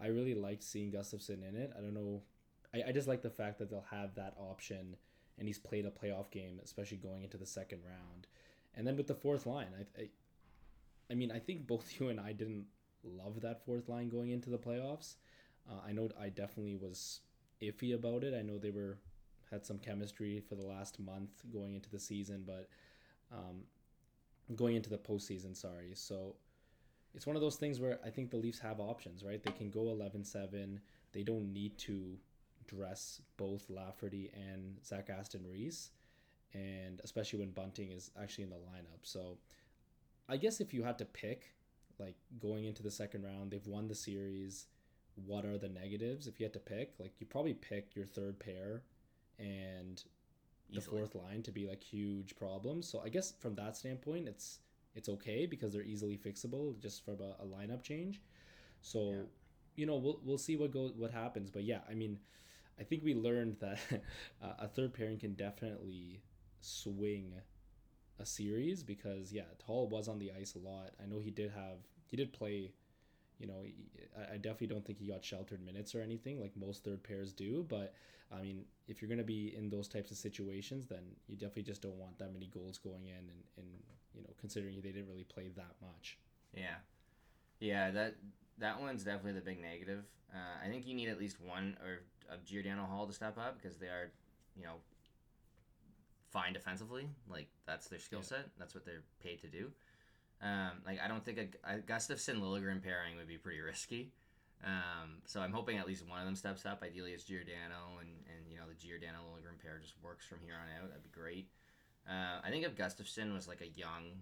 I 0.00 0.08
really 0.08 0.34
liked 0.34 0.64
seeing 0.64 0.90
Gustafsson 0.90 1.48
in 1.48 1.54
it. 1.54 1.72
I 1.76 1.80
don't 1.80 1.94
know. 1.94 2.22
I, 2.74 2.88
I 2.88 2.92
just 2.92 3.06
like 3.06 3.22
the 3.22 3.30
fact 3.30 3.58
that 3.58 3.70
they'll 3.70 3.86
have 3.90 4.16
that 4.16 4.34
option 4.38 4.96
and 5.38 5.46
he's 5.46 5.58
played 5.58 5.86
a 5.86 5.90
playoff 5.90 6.30
game, 6.30 6.58
especially 6.64 6.96
going 6.96 7.22
into 7.22 7.36
the 7.36 7.46
second 7.46 7.80
round. 7.86 8.26
And 8.76 8.86
then 8.86 8.96
with 8.96 9.06
the 9.06 9.14
fourth 9.14 9.46
line, 9.46 9.68
I, 9.78 10.02
I, 10.02 10.08
I 11.10 11.14
mean, 11.14 11.30
I 11.30 11.38
think 11.38 11.66
both 11.66 11.92
you 12.00 12.08
and 12.08 12.20
I 12.20 12.32
didn't 12.32 12.66
love 13.02 13.40
that 13.42 13.64
fourth 13.64 13.88
line 13.88 14.08
going 14.08 14.30
into 14.30 14.50
the 14.50 14.58
playoffs. 14.58 15.16
Uh, 15.68 15.80
I 15.86 15.92
know 15.92 16.08
I 16.20 16.28
definitely 16.28 16.76
was 16.76 17.20
iffy 17.62 17.94
about 17.94 18.24
it. 18.24 18.34
I 18.34 18.42
know 18.42 18.58
they 18.58 18.70
were 18.70 18.98
had 19.50 19.64
some 19.64 19.78
chemistry 19.78 20.40
for 20.40 20.54
the 20.54 20.66
last 20.66 20.98
month 20.98 21.30
going 21.52 21.74
into 21.74 21.90
the 21.90 21.98
season, 21.98 22.44
but 22.46 22.68
um, 23.32 23.62
going 24.56 24.76
into 24.76 24.90
the 24.90 24.98
postseason, 24.98 25.56
sorry. 25.56 25.92
So 25.94 26.36
it's 27.14 27.26
one 27.26 27.36
of 27.36 27.42
those 27.42 27.56
things 27.56 27.80
where 27.80 27.98
I 28.04 28.10
think 28.10 28.30
the 28.30 28.36
Leafs 28.36 28.58
have 28.58 28.80
options, 28.80 29.22
right? 29.24 29.42
They 29.42 29.52
can 29.52 29.70
go 29.70 29.80
11-7. 29.80 30.78
They 31.12 31.22
don't 31.22 31.52
need 31.52 31.78
to 31.78 32.16
dress 32.66 33.20
both 33.36 33.68
Lafferty 33.70 34.30
and 34.34 34.78
Zach 34.84 35.10
Aston 35.10 35.44
Reese, 35.48 35.90
and 36.52 37.00
especially 37.04 37.40
when 37.40 37.50
Bunting 37.50 37.92
is 37.92 38.10
actually 38.20 38.44
in 38.44 38.50
the 38.50 38.56
lineup. 38.56 39.02
So 39.02 39.38
I 40.28 40.36
guess 40.36 40.60
if 40.60 40.72
you 40.72 40.82
had 40.82 40.98
to 40.98 41.04
pick, 41.04 41.54
like 41.98 42.16
going 42.40 42.64
into 42.64 42.82
the 42.82 42.90
second 42.90 43.24
round, 43.24 43.50
they've 43.50 43.66
won 43.66 43.88
the 43.88 43.94
series 43.94 44.66
what 45.16 45.44
are 45.44 45.58
the 45.58 45.68
negatives? 45.68 46.26
If 46.26 46.40
you 46.40 46.44
had 46.44 46.52
to 46.54 46.58
pick 46.58 46.94
like 46.98 47.12
you 47.18 47.26
probably 47.26 47.54
pick 47.54 47.94
your 47.94 48.06
third 48.06 48.38
pair 48.38 48.82
and 49.38 50.02
the 50.72 50.80
fourth 50.80 51.14
line 51.14 51.42
to 51.42 51.52
be 51.52 51.66
like 51.66 51.82
huge 51.82 52.36
problems. 52.36 52.88
So 52.88 53.00
i 53.04 53.08
guess 53.08 53.34
from 53.38 53.54
that 53.56 53.76
standpoint 53.76 54.28
it's 54.28 54.60
it's 54.94 55.08
okay 55.08 55.46
because 55.46 55.72
they're 55.72 55.82
easily 55.82 56.16
fixable 56.16 56.80
just 56.80 57.04
from 57.04 57.20
a, 57.20 57.42
a 57.42 57.46
lineup 57.46 57.82
change. 57.82 58.20
So 58.80 59.10
yeah. 59.10 59.22
you 59.76 59.86
know 59.86 59.96
we'll, 59.96 60.20
we'll 60.24 60.38
see 60.38 60.56
what 60.56 60.72
goes 60.72 60.92
what 60.96 61.10
happens. 61.10 61.50
But 61.50 61.64
yeah 61.64 61.80
i 61.88 61.94
mean 61.94 62.18
i 62.80 62.82
think 62.82 63.04
we 63.04 63.14
learned 63.14 63.56
that 63.60 63.78
a 64.42 64.66
third 64.66 64.94
pairing 64.94 65.18
can 65.18 65.34
definitely 65.34 66.22
swing 66.60 67.34
a 68.20 68.26
series 68.26 68.82
because 68.82 69.32
yeah 69.32 69.42
Holl 69.64 69.88
was 69.88 70.08
on 70.08 70.18
the 70.18 70.32
ice 70.38 70.54
a 70.54 70.58
lot 70.58 70.90
i 71.02 71.06
know 71.06 71.18
he 71.20 71.30
did 71.30 71.50
have 71.50 71.78
he 72.06 72.16
did 72.16 72.32
play 72.32 72.72
you 73.38 73.46
know, 73.46 73.64
I 74.32 74.36
definitely 74.36 74.68
don't 74.68 74.84
think 74.84 74.98
he 74.98 75.08
got 75.08 75.24
sheltered 75.24 75.64
minutes 75.64 75.94
or 75.94 76.00
anything 76.00 76.40
like 76.40 76.56
most 76.56 76.84
third 76.84 77.02
pairs 77.02 77.32
do. 77.32 77.66
But 77.68 77.94
I 78.32 78.40
mean, 78.40 78.64
if 78.86 79.02
you're 79.02 79.14
to 79.16 79.24
be 79.24 79.54
in 79.56 79.70
those 79.70 79.88
types 79.88 80.10
of 80.10 80.16
situations, 80.16 80.86
then 80.86 81.02
you 81.26 81.36
definitely 81.36 81.64
just 81.64 81.82
don't 81.82 81.98
want 81.98 82.18
that 82.18 82.32
many 82.32 82.46
goals 82.46 82.78
going 82.78 83.06
in, 83.06 83.16
and, 83.16 83.42
and 83.58 83.66
you 84.14 84.22
know, 84.22 84.30
considering 84.40 84.76
they 84.76 84.92
didn't 84.92 85.08
really 85.08 85.24
play 85.24 85.50
that 85.56 85.74
much. 85.82 86.18
Yeah, 86.54 86.76
yeah, 87.60 87.90
that 87.90 88.14
that 88.58 88.80
one's 88.80 89.04
definitely 89.04 89.32
the 89.32 89.44
big 89.44 89.60
negative. 89.60 90.04
Uh, 90.32 90.64
I 90.64 90.68
think 90.68 90.86
you 90.86 90.94
need 90.94 91.08
at 91.08 91.18
least 91.18 91.40
one 91.40 91.76
or 91.82 92.02
of 92.32 92.44
Giordano 92.44 92.84
Holl 92.84 93.06
to 93.06 93.12
step 93.12 93.36
up 93.36 93.60
because 93.60 93.76
they 93.78 93.86
are, 93.86 94.10
you 94.56 94.64
know, 94.64 94.74
fine 96.34 96.52
defensively. 96.52 97.08
Like 97.30 97.46
that's 97.64 97.86
their 97.86 98.00
skill 98.00 98.18
yeah. 98.20 98.42
set. 98.42 98.46
That's 98.58 98.74
what 98.74 98.84
they're 98.84 99.06
paid 99.22 99.40
to 99.42 99.46
do. 99.46 99.70
Um, 100.42 100.82
like 100.84 100.98
I 101.02 101.08
don't 101.08 101.24
think 101.24 101.38
a, 101.38 101.76
a 101.76 101.78
Gustafsson 101.78 102.42
Liljegren 102.42 102.82
pairing 102.82 103.16
would 103.16 103.28
be 103.28 103.38
pretty 103.38 103.60
risky. 103.60 104.10
Um, 104.64 105.22
so 105.26 105.40
I'm 105.40 105.52
hoping 105.52 105.78
at 105.78 105.86
least 105.86 106.08
one 106.08 106.18
of 106.18 106.26
them 106.26 106.34
steps 106.34 106.66
up. 106.66 106.82
Ideally, 106.82 107.12
it's 107.12 107.24
Giordano, 107.24 108.00
and, 108.00 108.10
and 108.26 108.50
you 108.50 108.56
know 108.56 108.64
the 108.68 108.74
Giordano 108.74 109.18
Liljegren 109.30 109.62
pair 109.62 109.78
just 109.80 109.94
works 110.02 110.26
from 110.26 110.38
here 110.44 110.54
on 110.54 110.68
out. 110.76 110.88
That'd 110.88 111.04
be 111.04 111.18
great. 111.18 111.48
Uh, 112.08 112.40
I 112.44 112.50
think 112.50 112.64
if 112.64 112.74
Gustafsson 112.76 113.32
was 113.32 113.46
like 113.46 113.60
a 113.62 113.78
young 113.78 114.20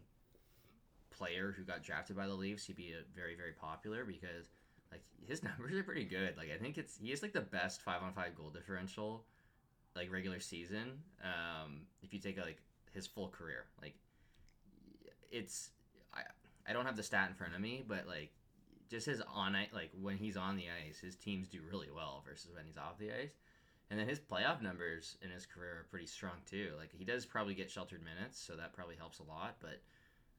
player 1.10 1.54
who 1.56 1.62
got 1.62 1.82
drafted 1.82 2.16
by 2.16 2.26
the 2.26 2.34
Leafs, 2.34 2.66
he'd 2.66 2.76
be 2.76 2.92
a 2.92 3.02
very 3.16 3.34
very 3.34 3.52
popular 3.52 4.04
because 4.04 4.52
like 4.90 5.02
his 5.26 5.42
numbers 5.48 5.74
are 5.74 5.82
pretty 5.82 6.04
good. 6.04 6.36
Like 6.36 6.50
I 6.54 6.58
think 6.58 6.76
it's 6.76 6.98
he 7.00 7.10
is 7.10 7.22
like 7.22 7.32
the 7.32 7.40
best 7.40 7.80
five 7.80 8.02
on 8.02 8.12
five 8.12 8.36
goal 8.36 8.50
differential 8.50 9.24
like 9.94 10.12
regular 10.12 10.40
season. 10.40 10.98
Um, 11.22 11.82
if 12.02 12.12
you 12.12 12.20
take 12.20 12.38
like 12.38 12.58
his 12.92 13.06
full 13.06 13.28
career, 13.28 13.66
like 13.80 13.94
it's 15.30 15.70
I 16.66 16.72
don't 16.72 16.86
have 16.86 16.96
the 16.96 17.02
stat 17.02 17.28
in 17.28 17.34
front 17.34 17.54
of 17.54 17.60
me, 17.60 17.82
but 17.86 18.06
like 18.06 18.32
just 18.88 19.06
his 19.06 19.22
on 19.34 19.56
like 19.72 19.90
when 20.00 20.16
he's 20.16 20.36
on 20.36 20.56
the 20.56 20.66
ice, 20.86 20.98
his 20.98 21.16
teams 21.16 21.48
do 21.48 21.60
really 21.68 21.88
well 21.94 22.22
versus 22.26 22.50
when 22.54 22.64
he's 22.66 22.76
off 22.76 22.98
the 22.98 23.10
ice. 23.10 23.32
And 23.90 23.98
then 23.98 24.08
his 24.08 24.18
playoff 24.18 24.62
numbers 24.62 25.16
in 25.22 25.30
his 25.30 25.44
career 25.44 25.72
are 25.72 25.86
pretty 25.90 26.06
strong 26.06 26.36
too. 26.48 26.70
Like 26.78 26.90
he 26.96 27.04
does 27.04 27.26
probably 27.26 27.54
get 27.54 27.70
sheltered 27.70 28.02
minutes, 28.02 28.40
so 28.40 28.54
that 28.56 28.72
probably 28.72 28.96
helps 28.96 29.18
a 29.18 29.24
lot. 29.24 29.56
But 29.60 29.82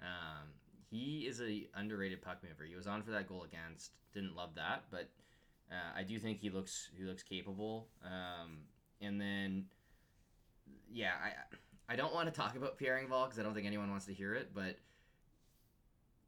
um, 0.01 0.49
he 0.89 1.27
is 1.27 1.41
a 1.41 1.67
underrated 1.75 2.21
puck 2.21 2.37
mover. 2.41 2.63
He 2.63 2.75
was 2.75 2.87
on 2.87 3.03
for 3.03 3.11
that 3.11 3.27
goal 3.27 3.43
against. 3.43 3.91
Didn't 4.13 4.35
love 4.35 4.55
that, 4.55 4.85
but 4.89 5.09
uh, 5.71 5.97
I 5.97 6.03
do 6.03 6.17
think 6.19 6.39
he 6.39 6.49
looks 6.49 6.89
he 6.97 7.03
looks 7.03 7.23
capable. 7.23 7.87
Um, 8.03 8.59
and 9.01 9.19
then 9.19 9.65
yeah, 10.91 11.11
I 11.23 11.93
I 11.93 11.95
don't 11.95 12.13
want 12.13 12.33
to 12.33 12.39
talk 12.39 12.55
about 12.55 12.77
Pierre 12.77 13.01
Engvall 13.03 13.25
because 13.25 13.39
I 13.39 13.43
don't 13.43 13.53
think 13.53 13.67
anyone 13.67 13.89
wants 13.89 14.05
to 14.05 14.13
hear 14.13 14.33
it, 14.33 14.51
but 14.53 14.77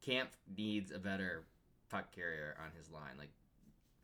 Camp 0.02 0.30
needs 0.58 0.92
a 0.92 1.00
better 1.00 1.44
puck 1.90 2.14
carrier 2.14 2.56
on 2.64 2.72
his 2.78 2.90
line. 2.92 3.18
Like 3.18 3.30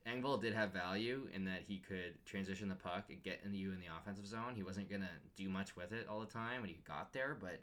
Engvall 0.07 0.41
did 0.41 0.53
have 0.53 0.71
value 0.71 1.27
in 1.33 1.45
that 1.45 1.61
he 1.67 1.77
could 1.77 2.13
transition 2.25 2.69
the 2.69 2.75
puck 2.75 3.05
and 3.09 3.21
get 3.23 3.41
in 3.45 3.53
you 3.53 3.71
in 3.71 3.79
the 3.79 3.87
offensive 3.99 4.25
zone. 4.25 4.53
He 4.55 4.63
wasn't 4.63 4.89
gonna 4.89 5.09
do 5.35 5.49
much 5.49 5.75
with 5.75 5.91
it 5.91 6.07
all 6.09 6.19
the 6.19 6.25
time 6.25 6.61
when 6.61 6.69
he 6.69 6.77
got 6.87 7.13
there, 7.13 7.37
but 7.39 7.59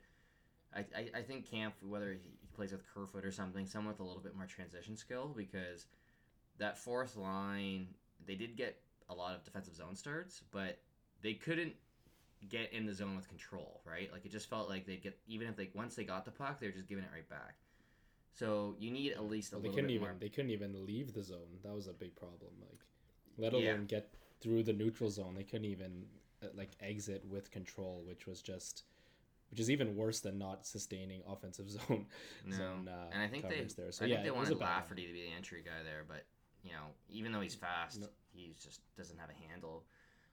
I, 0.74 0.80
I, 0.96 1.18
I 1.18 1.22
think 1.22 1.51
Camp, 1.51 1.74
whether 1.82 2.12
he 2.12 2.38
plays 2.55 2.72
with 2.72 2.82
Kerfoot 2.92 3.24
or 3.24 3.32
something, 3.32 3.66
someone 3.66 3.92
with 3.92 4.01
a 4.01 4.05
little 4.05 4.22
bit 4.22 4.36
more 4.36 4.46
transition 4.46 4.96
skill, 4.96 5.32
because 5.34 5.86
that 6.59 6.76
fourth 6.76 7.16
line, 7.16 7.88
they 8.26 8.34
did 8.34 8.57
get 8.57 8.76
a 9.09 9.14
lot 9.14 9.34
of 9.34 9.44
defensive 9.44 9.74
zone 9.74 9.96
starts, 9.96 10.42
but 10.51 10.78
they 11.22 11.34
couldn't 11.34 11.74
get 12.48 12.72
in 12.72 12.86
the 12.86 12.94
zone 12.94 13.16
with 13.16 13.28
control, 13.28 13.80
right? 13.84 14.10
Like 14.12 14.24
it 14.24 14.32
just 14.32 14.48
felt 14.48 14.68
like 14.68 14.86
they'd 14.86 15.02
get 15.02 15.18
even 15.26 15.48
if 15.48 15.56
they 15.56 15.70
once 15.74 15.94
they 15.94 16.04
got 16.04 16.24
the 16.24 16.30
puck, 16.30 16.60
they're 16.60 16.70
just 16.70 16.88
giving 16.88 17.04
it 17.04 17.10
right 17.12 17.28
back. 17.28 17.56
So 18.38 18.76
you 18.78 18.90
need 18.90 19.12
at 19.12 19.24
least 19.24 19.52
a 19.52 19.56
they 19.56 19.62
little 19.62 19.74
couldn't 19.74 19.88
bit 19.88 19.94
even, 19.94 20.08
more. 20.08 20.16
They 20.18 20.28
couldn't 20.28 20.50
even 20.50 20.86
leave 20.86 21.12
the 21.12 21.22
zone. 21.24 21.58
That 21.64 21.74
was 21.74 21.88
a 21.88 21.92
big 21.92 22.14
problem. 22.14 22.52
Like, 22.60 22.80
let 23.36 23.52
alone 23.52 23.64
yeah. 23.64 23.76
get 23.88 24.14
through 24.40 24.62
the 24.62 24.72
neutral 24.72 25.10
zone. 25.10 25.34
They 25.34 25.42
couldn't 25.42 25.66
even 25.66 26.04
uh, 26.42 26.46
like 26.54 26.70
exit 26.80 27.24
with 27.28 27.50
control, 27.50 28.04
which 28.06 28.26
was 28.28 28.40
just, 28.40 28.84
which 29.50 29.58
is 29.58 29.70
even 29.70 29.96
worse 29.96 30.20
than 30.20 30.38
not 30.38 30.66
sustaining 30.66 31.22
offensive 31.28 31.68
zone. 31.70 32.06
No, 32.46 32.56
zone, 32.56 32.88
uh, 32.88 33.10
and 33.12 33.22
I 33.22 33.26
think 33.26 33.48
they 33.48 33.66
there. 33.76 33.90
So 33.90 34.04
I 34.04 34.08
yeah, 34.08 34.14
think 34.16 34.26
they 34.26 34.30
wanted 34.30 34.58
Lafferty 34.58 35.06
to 35.06 35.12
be 35.12 35.22
the 35.22 35.36
entry 35.36 35.62
guy 35.64 35.82
there, 35.82 36.04
but 36.06 36.24
you 36.62 36.70
know, 36.70 36.94
even 37.10 37.32
though 37.32 37.40
he's 37.40 37.56
fast, 37.56 38.00
no. 38.00 38.06
he 38.32 38.54
just 38.62 38.80
doesn't 38.96 39.18
have 39.18 39.30
a 39.30 39.48
handle. 39.50 39.84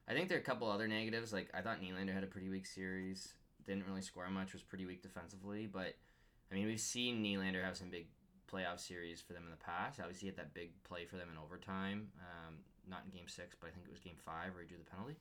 I 0.08 0.14
think 0.14 0.30
there 0.30 0.38
are 0.38 0.42
a 0.42 0.44
couple 0.44 0.70
other 0.70 0.88
negatives. 0.88 1.34
Like 1.34 1.50
I 1.54 1.62
thought 1.62 1.82
Nylander 1.82 2.14
had 2.14 2.24
a 2.24 2.28
pretty 2.28 2.50
weak 2.50 2.66
series. 2.66 3.34
Didn't 3.66 3.88
really 3.88 4.02
score 4.02 4.30
much. 4.30 4.54
Was 4.54 4.62
pretty 4.62 4.86
weak 4.86 5.02
defensively, 5.02 5.68
but 5.68 5.96
I 6.52 6.56
mean, 6.56 6.68
we've 6.68 6.80
seen 6.80 7.24
Nylander 7.24 7.64
have 7.64 7.78
some 7.78 7.90
big 7.90 8.08
playoff 8.52 8.80
series 8.80 9.22
for 9.22 9.34
them 9.34 9.44
in 9.46 9.52
the 9.52 9.58
past. 9.58 10.00
Obviously, 10.00 10.22
he 10.22 10.28
had 10.28 10.38
that 10.38 10.54
big 10.54 10.72
play 10.84 11.06
for 11.06 11.18
them 11.18 11.30
in 11.32 11.38
overtime. 11.38 12.10
Um, 12.20 12.56
not 12.88 13.02
in 13.06 13.18
Game 13.18 13.28
Six, 13.28 13.56
but 13.60 13.68
I 13.68 13.72
think 13.72 13.86
it 13.86 13.92
was 13.92 14.00
Game 14.00 14.18
Five 14.24 14.54
where 14.54 14.62
he 14.62 14.70
drew 14.70 14.78
the 14.78 14.90
penalty. 14.90 15.16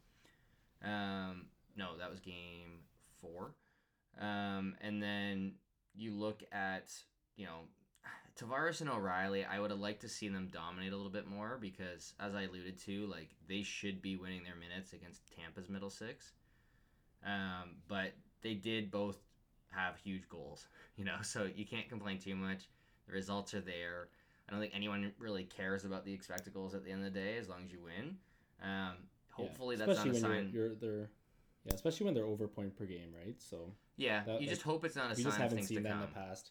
Um, 0.84 1.46
no, 1.76 1.96
that 1.98 2.10
was 2.10 2.20
game 2.20 2.84
four. 3.20 3.54
Um, 4.20 4.74
and 4.80 5.02
then 5.02 5.54
you 5.94 6.12
look 6.12 6.42
at, 6.52 6.92
you 7.36 7.46
know, 7.46 7.60
Tavares 8.38 8.80
and 8.80 8.90
O'Reilly, 8.90 9.44
I 9.44 9.60
would 9.60 9.70
have 9.70 9.80
liked 9.80 10.00
to 10.00 10.08
see 10.08 10.28
them 10.28 10.48
dominate 10.52 10.92
a 10.92 10.96
little 10.96 11.12
bit 11.12 11.28
more 11.28 11.56
because, 11.60 12.14
as 12.18 12.34
I 12.34 12.42
alluded 12.42 12.78
to, 12.80 13.06
like 13.06 13.30
they 13.48 13.62
should 13.62 14.02
be 14.02 14.16
winning 14.16 14.42
their 14.42 14.56
minutes 14.56 14.92
against 14.92 15.22
Tampa's 15.36 15.68
middle 15.68 15.90
six. 15.90 16.32
Um, 17.24 17.76
but 17.88 18.14
they 18.42 18.54
did 18.54 18.90
both 18.90 19.18
have 19.70 19.96
huge 19.98 20.28
goals, 20.28 20.66
you 20.96 21.04
know, 21.04 21.16
so 21.22 21.48
you 21.54 21.64
can't 21.64 21.88
complain 21.88 22.18
too 22.18 22.34
much. 22.34 22.68
The 23.06 23.12
results 23.12 23.54
are 23.54 23.60
there. 23.60 24.08
I 24.48 24.52
don't 24.52 24.60
think 24.60 24.72
anyone 24.74 25.12
really 25.18 25.44
cares 25.44 25.84
about 25.84 26.04
the 26.04 26.12
expected 26.12 26.52
goals 26.52 26.74
at 26.74 26.84
the 26.84 26.90
end 26.90 27.04
of 27.04 27.12
the 27.12 27.18
day 27.18 27.38
as 27.38 27.48
long 27.48 27.62
as 27.64 27.72
you 27.72 27.80
win. 27.82 28.16
Um, 28.62 28.94
hopefully 29.30 29.76
yeah, 29.76 29.86
that's 29.86 30.04
not 30.04 30.08
a 30.08 30.14
sign. 30.18 30.50
You're, 30.52 30.66
you're 30.66 30.74
they're 30.74 31.10
yeah, 31.64 31.72
especially 31.72 32.04
when 32.04 32.14
they're 32.14 32.26
over 32.26 32.46
point 32.46 32.76
per 32.76 32.84
game, 32.84 33.14
right? 33.14 33.40
So 33.40 33.72
yeah, 33.96 34.22
that, 34.24 34.40
you 34.42 34.48
just 34.48 34.62
hope 34.62 34.84
it's 34.84 34.96
not 34.96 35.10
a 35.10 35.14
sign. 35.14 35.18
we 35.18 35.24
just 35.24 35.38
haven't 35.38 35.56
things 35.56 35.68
seen 35.68 35.78
to 35.78 35.82
that 35.84 35.92
come. 35.92 36.02
in 36.02 36.08
the 36.08 36.14
past. 36.14 36.50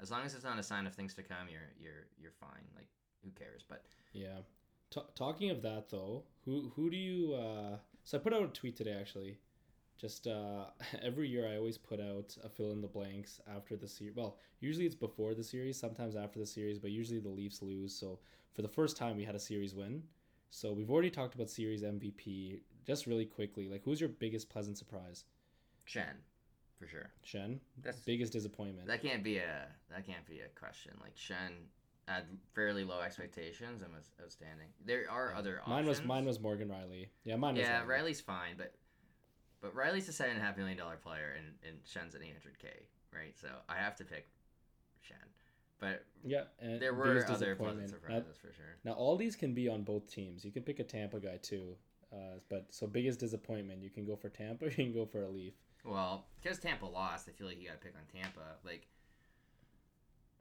As 0.00 0.10
long 0.10 0.22
as 0.24 0.34
it's 0.34 0.44
not 0.44 0.58
a 0.58 0.62
sign 0.62 0.86
of 0.86 0.94
things 0.94 1.14
to 1.14 1.22
come, 1.22 1.48
you're 1.50 1.72
you're 1.80 2.06
you're 2.20 2.32
fine. 2.32 2.64
Like 2.74 2.88
who 3.24 3.30
cares? 3.30 3.64
But 3.68 3.84
Yeah. 4.12 4.38
T- 4.90 5.00
talking 5.14 5.50
of 5.50 5.62
that 5.62 5.88
though, 5.90 6.24
who 6.44 6.72
who 6.74 6.90
do 6.90 6.96
you? 6.96 7.34
Uh, 7.34 7.78
so 8.04 8.18
I 8.18 8.20
put 8.20 8.32
out 8.32 8.42
a 8.42 8.48
tweet 8.48 8.76
today 8.76 8.96
actually. 8.98 9.38
Just 9.98 10.28
uh, 10.28 10.66
every 11.02 11.28
year 11.28 11.46
I 11.46 11.56
always 11.56 11.76
put 11.76 12.00
out 12.00 12.36
a 12.44 12.48
fill 12.48 12.70
in 12.72 12.80
the 12.80 12.86
blanks 12.88 13.40
after 13.54 13.76
the 13.76 13.88
series. 13.88 14.14
Well, 14.14 14.38
usually 14.60 14.86
it's 14.86 14.94
before 14.94 15.34
the 15.34 15.42
series, 15.42 15.78
sometimes 15.78 16.14
after 16.16 16.38
the 16.38 16.46
series, 16.46 16.78
but 16.78 16.90
usually 16.92 17.18
the 17.18 17.28
Leafs 17.28 17.62
lose. 17.62 17.92
So 17.94 18.20
for 18.54 18.62
the 18.62 18.68
first 18.68 18.96
time, 18.96 19.16
we 19.16 19.24
had 19.24 19.34
a 19.34 19.40
series 19.40 19.74
win. 19.74 20.04
So 20.50 20.72
we've 20.72 20.90
already 20.90 21.10
talked 21.10 21.34
about 21.34 21.50
series 21.50 21.82
MVP. 21.82 22.60
Just 22.86 23.06
really 23.06 23.26
quickly, 23.26 23.68
like 23.68 23.82
who's 23.84 24.00
your 24.00 24.08
biggest 24.08 24.48
pleasant 24.48 24.78
surprise? 24.78 25.24
Schenn, 25.86 26.14
for 26.78 26.86
sure. 26.86 27.10
Schenn. 27.24 27.58
That's 27.82 27.98
biggest 28.00 28.32
disappointment. 28.32 28.86
that 28.88 29.02
can't 29.02 29.24
be 29.24 29.38
a 29.38 29.66
that 29.90 30.06
can't 30.06 30.26
be 30.26 30.40
a 30.40 30.48
question. 30.58 30.92
Like 31.00 31.16
Schenn 31.16 31.52
had 32.06 32.24
fairly 32.54 32.84
low 32.84 33.00
expectations 33.00 33.82
and 33.82 33.92
was 33.92 34.10
outstanding. 34.22 34.68
There 34.84 35.04
are 35.10 35.34
other 35.34 35.60
options. 35.60 35.74
Mine 35.74 35.86
was 35.86 36.04
mine 36.04 36.24
was 36.24 36.40
Morgan 36.40 36.68
Rielly. 36.68 37.08
Yeah, 37.24 37.36
mine 37.36 37.54
was. 37.54 37.62
yeah, 37.62 37.82
Rielly. 37.82 38.02
Rielly's 38.02 38.20
fine, 38.20 38.54
but 38.56 38.74
but 39.60 39.74
Rielly's 39.74 40.08
a 40.08 40.12
seven 40.12 40.34
and 40.34 40.42
a 40.42 40.44
half 40.44 40.56
million 40.56 40.78
dollar 40.78 40.96
player, 40.96 41.36
and 41.36 41.54
and 41.66 41.78
Schenn's 41.84 42.14
an 42.14 42.22
eight 42.22 42.32
hundred 42.32 42.58
k, 42.58 42.68
right? 43.12 43.34
So 43.40 43.48
I 43.68 43.76
have 43.76 43.96
to 43.96 44.04
pick 44.04 44.28
Schenn. 45.04 45.16
But 45.80 46.04
Yeah, 46.24 46.44
and 46.60 46.80
there 46.80 46.94
were 46.94 47.24
other 47.28 47.54
pleasant 47.54 47.90
surprises 47.90 48.36
for 48.36 48.52
sure. 48.52 48.76
Now, 48.84 48.92
now 48.92 48.96
all 48.96 49.16
these 49.16 49.36
can 49.36 49.54
be 49.54 49.68
on 49.68 49.82
both 49.82 50.10
teams. 50.12 50.44
You 50.44 50.50
can 50.50 50.62
pick 50.62 50.80
a 50.80 50.84
Tampa 50.84 51.20
guy 51.20 51.38
too. 51.40 51.76
Uh, 52.12 52.38
but 52.48 52.66
so 52.70 52.86
biggest 52.86 53.20
disappointment, 53.20 53.82
you 53.82 53.90
can 53.90 54.04
go 54.04 54.16
for 54.16 54.28
Tampa. 54.28 54.64
You 54.66 54.70
can 54.70 54.92
go 54.94 55.04
for 55.04 55.22
a 55.24 55.28
Leaf. 55.28 55.54
Well, 55.84 56.26
because 56.40 56.58
Tampa 56.58 56.86
lost, 56.86 57.28
I 57.28 57.32
feel 57.32 57.46
like 57.46 57.60
you 57.60 57.68
got 57.68 57.80
to 57.80 57.86
pick 57.86 57.94
on 57.94 58.20
Tampa. 58.20 58.56
Like, 58.64 58.88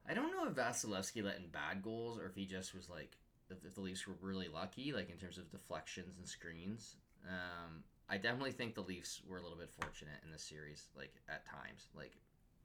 I 0.09 0.13
don't 0.13 0.31
know 0.31 0.47
if 0.47 0.55
Vasilevskiy 0.55 1.23
let 1.23 1.37
in 1.37 1.47
bad 1.47 1.81
goals 1.81 2.19
or 2.19 2.25
if 2.25 2.35
he 2.35 2.45
just 2.45 2.73
was 2.73 2.89
like, 2.89 3.17
if, 3.49 3.73
the 3.73 3.81
Leafs 3.81 4.07
were 4.07 4.15
really 4.21 4.47
lucky, 4.47 4.91
like 4.91 5.09
in 5.09 5.17
terms 5.17 5.37
of 5.37 5.49
deflections 5.51 6.17
and 6.17 6.27
screens. 6.27 6.95
Um, 7.27 7.83
I 8.09 8.17
definitely 8.17 8.51
think 8.51 8.75
the 8.75 8.81
Leafs 8.81 9.21
were 9.27 9.37
a 9.37 9.41
little 9.41 9.57
bit 9.57 9.69
fortunate 9.81 10.19
in 10.25 10.31
this 10.31 10.43
series, 10.43 10.87
like 10.97 11.13
at 11.29 11.45
times. 11.45 11.87
Like, 11.95 12.17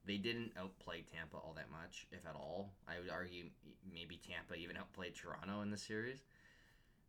they 0.04 0.16
didn't 0.16 0.52
outplay 0.58 1.02
Tampa 1.02 1.36
all 1.36 1.54
that 1.56 1.70
much, 1.70 2.06
if 2.10 2.26
at 2.26 2.34
all. 2.34 2.72
I 2.88 2.98
would 3.00 3.10
argue 3.10 3.44
maybe 3.92 4.20
Tampa 4.26 4.54
even 4.54 4.76
outplayed 4.76 5.14
Toronto 5.14 5.62
in 5.62 5.70
the 5.70 5.78
series. 5.78 6.18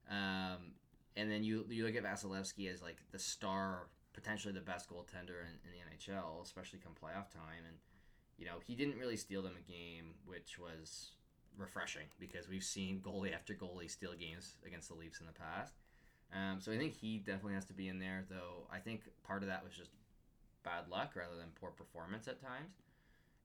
Um, 0.10 0.74
and 1.16 1.32
then 1.32 1.44
you 1.44 1.66
you 1.70 1.86
look 1.86 1.96
at 1.96 2.04
Vasilevskiy 2.04 2.72
as 2.72 2.82
like 2.82 2.98
the 3.12 3.20
star, 3.20 3.88
potentially 4.14 4.54
the 4.54 4.62
best 4.62 4.90
goaltender 4.90 5.42
in, 5.42 5.58
in 5.66 5.72
the 5.72 5.82
NHL, 5.90 6.44
especially 6.44 6.80
come 6.80 6.94
playoff 6.94 7.30
time. 7.32 7.66
And 7.68 7.78
you 8.38 8.46
know 8.46 8.58
he 8.66 8.76
didn't 8.76 8.98
really 8.98 9.18
steal 9.18 9.42
them 9.42 9.56
a 9.58 9.72
game, 9.72 10.16
which 10.26 10.58
was 10.58 11.12
refreshing 11.58 12.08
because 12.20 12.48
we've 12.48 12.64
seen 12.64 13.00
goalie 13.00 13.34
after 13.34 13.54
goalie 13.54 13.90
steal 13.90 14.14
games 14.14 14.56
against 14.66 14.90
the 14.90 14.96
Leafs 14.96 15.20
in 15.20 15.28
the 15.28 15.34
past. 15.34 15.74
Um, 16.34 16.60
so 16.60 16.72
I 16.72 16.78
think 16.78 16.94
he 16.94 17.20
definitely 17.20 17.54
has 17.54 17.66
to 17.66 17.74
be 17.74 17.90
in 17.90 18.00
there, 18.00 18.26
though. 18.30 18.68
I 18.72 18.80
think 18.80 19.02
part 19.24 19.44
of 19.44 19.50
that 19.50 19.64
was 19.64 19.74
just 19.74 19.92
bad 20.64 20.90
luck 20.90 21.12
rather 21.16 21.36
than 21.36 21.48
poor 21.60 21.70
performance 21.70 22.28
at 22.28 22.42
times. 22.42 22.74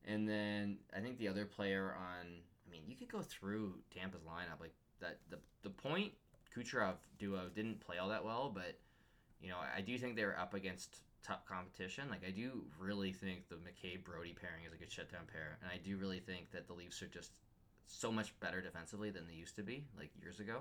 And 0.04 0.28
then 0.28 0.78
I 0.96 1.00
think 1.00 1.18
the 1.18 1.28
other 1.28 1.44
player 1.44 1.94
on, 1.98 2.26
I 2.26 2.70
mean, 2.70 2.82
you 2.86 2.96
could 2.96 3.10
go 3.10 3.20
through 3.20 3.74
Tampa's 3.94 4.22
lineup 4.22 4.60
like 4.60 4.72
that. 5.00 5.18
The 5.28 5.38
the 5.62 5.70
Point 5.70 6.12
Kucherov 6.56 6.94
duo 7.18 7.50
didn't 7.54 7.80
play 7.80 7.98
all 7.98 8.08
that 8.08 8.24
well, 8.24 8.50
but 8.54 8.78
you 9.40 9.48
know 9.48 9.56
I 9.76 9.80
do 9.80 9.96
think 9.98 10.16
they 10.16 10.24
were 10.24 10.38
up 10.38 10.54
against 10.54 10.98
top 11.22 11.46
competition. 11.46 12.08
Like 12.10 12.22
I 12.26 12.30
do 12.30 12.64
really 12.78 13.12
think 13.12 13.48
the 13.48 13.56
McCabe 13.56 14.04
Brodie 14.04 14.36
pairing 14.40 14.64
is 14.66 14.72
a 14.72 14.76
good 14.76 14.90
shutdown 14.90 15.26
pair, 15.32 15.58
and 15.62 15.70
I 15.70 15.78
do 15.82 15.96
really 15.96 16.20
think 16.20 16.50
that 16.52 16.66
the 16.66 16.74
Leafs 16.74 17.02
are 17.02 17.08
just 17.08 17.32
so 17.86 18.12
much 18.12 18.38
better 18.40 18.60
defensively 18.60 19.10
than 19.10 19.26
they 19.26 19.34
used 19.34 19.56
to 19.56 19.62
be 19.62 19.84
like 19.96 20.10
years 20.20 20.40
ago. 20.40 20.60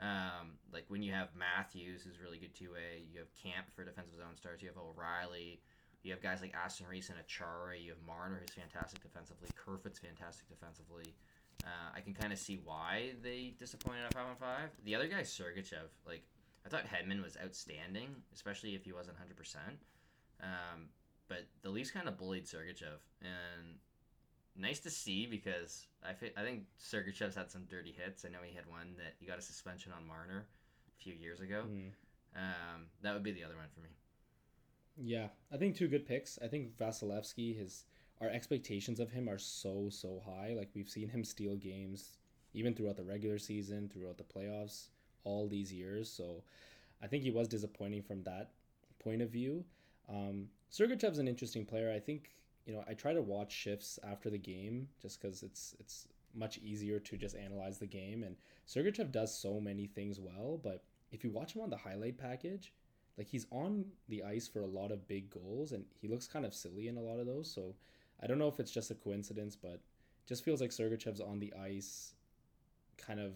Um, 0.00 0.58
like 0.72 0.84
when 0.88 1.02
you 1.02 1.12
have 1.12 1.28
Matthews, 1.38 2.02
who's 2.02 2.18
really 2.20 2.38
good 2.38 2.54
two 2.54 2.72
way, 2.72 3.06
you 3.12 3.20
have 3.20 3.30
Camp 3.38 3.66
for 3.74 3.84
defensive 3.84 4.18
zone 4.18 4.34
starts, 4.34 4.62
you 4.62 4.68
have 4.68 4.76
O'Reilly, 4.76 5.60
you 6.02 6.10
have 6.10 6.20
guys 6.20 6.40
like 6.40 6.52
Aston 6.54 6.86
Reese 6.90 7.10
and 7.10 7.18
Acciari, 7.18 7.84
you 7.84 7.90
have 7.90 8.02
Marner, 8.04 8.40
who's 8.40 8.50
fantastic 8.50 9.00
defensively, 9.00 9.48
Kerfoot's 9.54 10.00
fantastic 10.00 10.48
defensively. 10.48 11.14
Uh, 11.62 11.94
I 11.94 12.00
can 12.00 12.14
kind 12.14 12.32
of 12.32 12.38
see 12.40 12.58
why 12.64 13.12
they 13.22 13.54
disappointed 13.60 14.04
at 14.04 14.14
five 14.14 14.26
on 14.26 14.36
five. 14.36 14.70
The 14.84 14.96
other 14.96 15.06
guy, 15.06 15.20
Sergachev, 15.20 15.94
like 16.04 16.24
I 16.64 16.68
thought 16.68 16.84
Hedman 16.86 17.22
was 17.22 17.36
outstanding, 17.42 18.14
especially 18.34 18.74
if 18.74 18.84
he 18.84 18.92
wasn't 18.92 19.16
hundred 19.16 19.36
percent. 19.36 19.78
Um, 20.42 20.88
but 21.28 21.46
the 21.62 21.70
Leafs 21.70 21.90
kind 21.90 22.08
of 22.08 22.18
bullied 22.18 22.44
Sergachev, 22.44 23.00
and 23.20 23.78
nice 24.56 24.80
to 24.80 24.90
see 24.90 25.26
because 25.26 25.86
I 26.06 26.12
fi- 26.12 26.32
I 26.36 26.42
think 26.42 26.64
Sergachev's 26.80 27.34
had 27.34 27.50
some 27.50 27.64
dirty 27.68 27.94
hits. 27.96 28.24
I 28.24 28.28
know 28.28 28.38
he 28.44 28.54
had 28.54 28.66
one 28.66 28.94
that 28.98 29.14
he 29.18 29.26
got 29.26 29.38
a 29.38 29.42
suspension 29.42 29.92
on 29.96 30.06
Marner 30.06 30.46
a 30.88 31.02
few 31.02 31.14
years 31.14 31.40
ago. 31.40 31.64
Mm. 31.66 31.90
Um, 32.36 32.86
that 33.02 33.14
would 33.14 33.22
be 33.22 33.32
the 33.32 33.44
other 33.44 33.56
one 33.56 33.68
for 33.74 33.80
me. 33.80 33.88
Yeah, 34.96 35.28
I 35.52 35.56
think 35.56 35.76
two 35.76 35.88
good 35.88 36.06
picks. 36.06 36.38
I 36.42 36.48
think 36.48 36.76
Vasilevskiy, 36.76 37.58
his 37.58 37.84
our 38.20 38.28
expectations 38.28 39.00
of 39.00 39.10
him 39.10 39.28
are 39.28 39.38
so 39.38 39.88
so 39.90 40.22
high. 40.24 40.54
Like 40.56 40.70
we've 40.74 40.88
seen 40.88 41.08
him 41.08 41.24
steal 41.24 41.56
games 41.56 42.18
even 42.54 42.74
throughout 42.74 42.96
the 42.96 43.04
regular 43.04 43.38
season, 43.38 43.88
throughout 43.92 44.18
the 44.18 44.24
playoffs, 44.24 44.88
all 45.24 45.48
these 45.48 45.72
years. 45.72 46.10
So 46.10 46.42
I 47.02 47.06
think 47.06 47.22
he 47.22 47.30
was 47.30 47.48
disappointing 47.48 48.02
from 48.02 48.22
that 48.24 48.50
point 48.98 49.22
of 49.22 49.30
view. 49.30 49.64
Um, 50.08 50.48
Sergachev's 50.70 51.18
an 51.18 51.28
interesting 51.28 51.64
player. 51.64 51.92
I 51.92 51.98
think 51.98 52.30
you 52.66 52.72
know 52.72 52.84
I 52.88 52.94
try 52.94 53.12
to 53.12 53.22
watch 53.22 53.52
shifts 53.52 53.98
after 54.08 54.30
the 54.30 54.38
game 54.38 54.88
just 55.00 55.20
because 55.20 55.42
it's 55.42 55.74
it's 55.78 56.06
much 56.34 56.58
easier 56.58 56.98
to 56.98 57.16
just 57.16 57.36
analyze 57.36 57.78
the 57.78 57.86
game. 57.86 58.22
And 58.22 58.36
Sergachev 58.66 59.12
does 59.12 59.36
so 59.36 59.60
many 59.60 59.86
things 59.86 60.18
well, 60.18 60.58
but 60.62 60.84
if 61.10 61.22
you 61.24 61.30
watch 61.30 61.54
him 61.54 61.62
on 61.62 61.70
the 61.70 61.76
highlight 61.76 62.16
package, 62.16 62.72
like 63.18 63.28
he's 63.28 63.46
on 63.50 63.84
the 64.08 64.22
ice 64.22 64.48
for 64.48 64.62
a 64.62 64.66
lot 64.66 64.92
of 64.92 65.06
big 65.06 65.28
goals 65.28 65.72
and 65.72 65.84
he 66.00 66.08
looks 66.08 66.26
kind 66.26 66.46
of 66.46 66.54
silly 66.54 66.88
in 66.88 66.96
a 66.96 67.02
lot 67.02 67.20
of 67.20 67.26
those. 67.26 67.52
So 67.52 67.74
I 68.22 68.26
don't 68.26 68.38
know 68.38 68.48
if 68.48 68.60
it's 68.60 68.70
just 68.70 68.90
a 68.90 68.94
coincidence, 68.94 69.56
but 69.56 69.80
just 70.26 70.44
feels 70.44 70.60
like 70.60 70.70
Sergachev's 70.70 71.20
on 71.20 71.38
the 71.38 71.52
ice 71.54 72.14
kind 72.96 73.20
of 73.20 73.32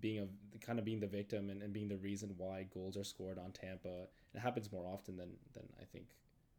being 0.00 0.18
a 0.20 0.58
kind 0.64 0.78
of 0.78 0.84
being 0.84 1.00
the 1.00 1.06
victim 1.06 1.50
and, 1.50 1.62
and 1.62 1.72
being 1.72 1.88
the 1.88 1.96
reason 1.96 2.34
why 2.36 2.66
goals 2.72 2.96
are 2.96 3.04
scored 3.04 3.38
on 3.38 3.52
Tampa. 3.52 4.06
It 4.34 4.40
happens 4.40 4.70
more 4.72 4.86
often 4.86 5.16
than 5.16 5.30
than 5.52 5.64
I 5.80 5.84
think 5.84 6.06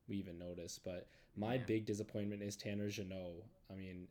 we 0.08 0.18
even 0.18 0.38
notice. 0.38 0.80
But 0.80 1.08
my 1.36 1.56
Yeah. 1.56 1.64
big 1.66 1.86
disappointment 1.86 2.42
is 2.42 2.56
Tanner 2.56 2.90
Jeannot. 2.90 3.44
I 3.72 3.76
mean, 3.76 4.08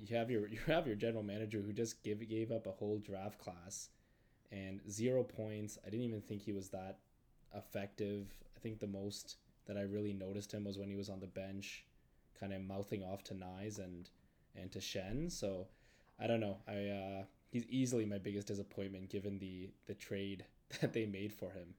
you 0.00 0.16
have 0.16 0.30
your 0.30 0.46
you 0.54 0.58
have 0.66 0.86
your 0.86 0.96
general 0.96 1.22
manager 1.22 1.60
who 1.60 1.72
just 1.72 2.02
give 2.02 2.26
gave 2.28 2.50
up 2.52 2.66
a 2.66 2.72
whole 2.72 2.98
draft 2.98 3.38
class 3.38 3.88
and 4.52 4.80
zero 4.90 5.22
points. 5.22 5.78
I 5.86 5.90
didn't 5.90 6.06
even 6.06 6.20
think 6.20 6.42
he 6.42 6.52
was 6.52 6.70
that 6.70 6.98
effective. 7.54 8.28
I 8.56 8.60
think 8.60 8.80
the 8.80 8.86
most 8.86 9.36
that 9.66 9.76
I 9.76 9.82
really 9.82 10.12
noticed 10.12 10.52
him 10.52 10.64
was 10.64 10.78
when 10.78 10.88
he 10.88 10.96
was 10.96 11.08
on 11.08 11.20
the 11.20 11.26
bench, 11.26 11.84
kind 12.38 12.52
of 12.52 12.62
mouthing 12.62 13.02
off 13.02 13.22
to 13.24 13.34
Knies 13.34 13.78
and 13.78 14.10
and 14.56 14.70
to 14.72 14.78
Schenn. 14.80 15.30
So 15.30 15.68
I 16.18 16.26
don't 16.26 16.40
know. 16.40 16.58
I 16.68 16.88
uh, 16.88 17.24
he's 17.50 17.66
easily 17.66 18.06
my 18.06 18.18
biggest 18.18 18.46
disappointment 18.46 19.10
given 19.10 19.38
the 19.38 19.68
the 19.86 19.94
trade 19.94 20.44
that 20.80 20.92
they 20.92 21.06
made 21.06 21.32
for 21.32 21.50
him. 21.50 21.74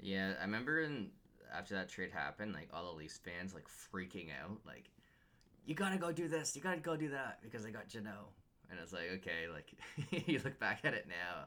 Yeah, 0.00 0.32
I 0.38 0.44
remember 0.44 0.80
in 0.80 1.10
after 1.54 1.74
that 1.74 1.88
trade 1.88 2.10
happened, 2.12 2.52
like 2.52 2.68
all 2.72 2.84
the 2.92 2.98
Leafs 2.98 3.18
fans 3.18 3.54
like 3.54 3.66
freaking 3.68 4.28
out, 4.42 4.58
like 4.66 4.90
you 5.66 5.74
gotta 5.74 5.96
go 5.96 6.12
do 6.12 6.28
this, 6.28 6.56
you 6.56 6.62
gotta 6.62 6.80
go 6.80 6.96
do 6.96 7.10
that 7.10 7.38
because 7.42 7.64
I 7.64 7.70
got 7.70 7.88
Jeannot, 7.88 8.30
and 8.70 8.78
it's 8.82 8.92
like 8.92 9.10
okay, 9.14 9.48
like 9.52 10.26
you 10.28 10.40
look 10.44 10.58
back 10.58 10.80
at 10.84 10.94
it 10.94 11.06
now, 11.08 11.44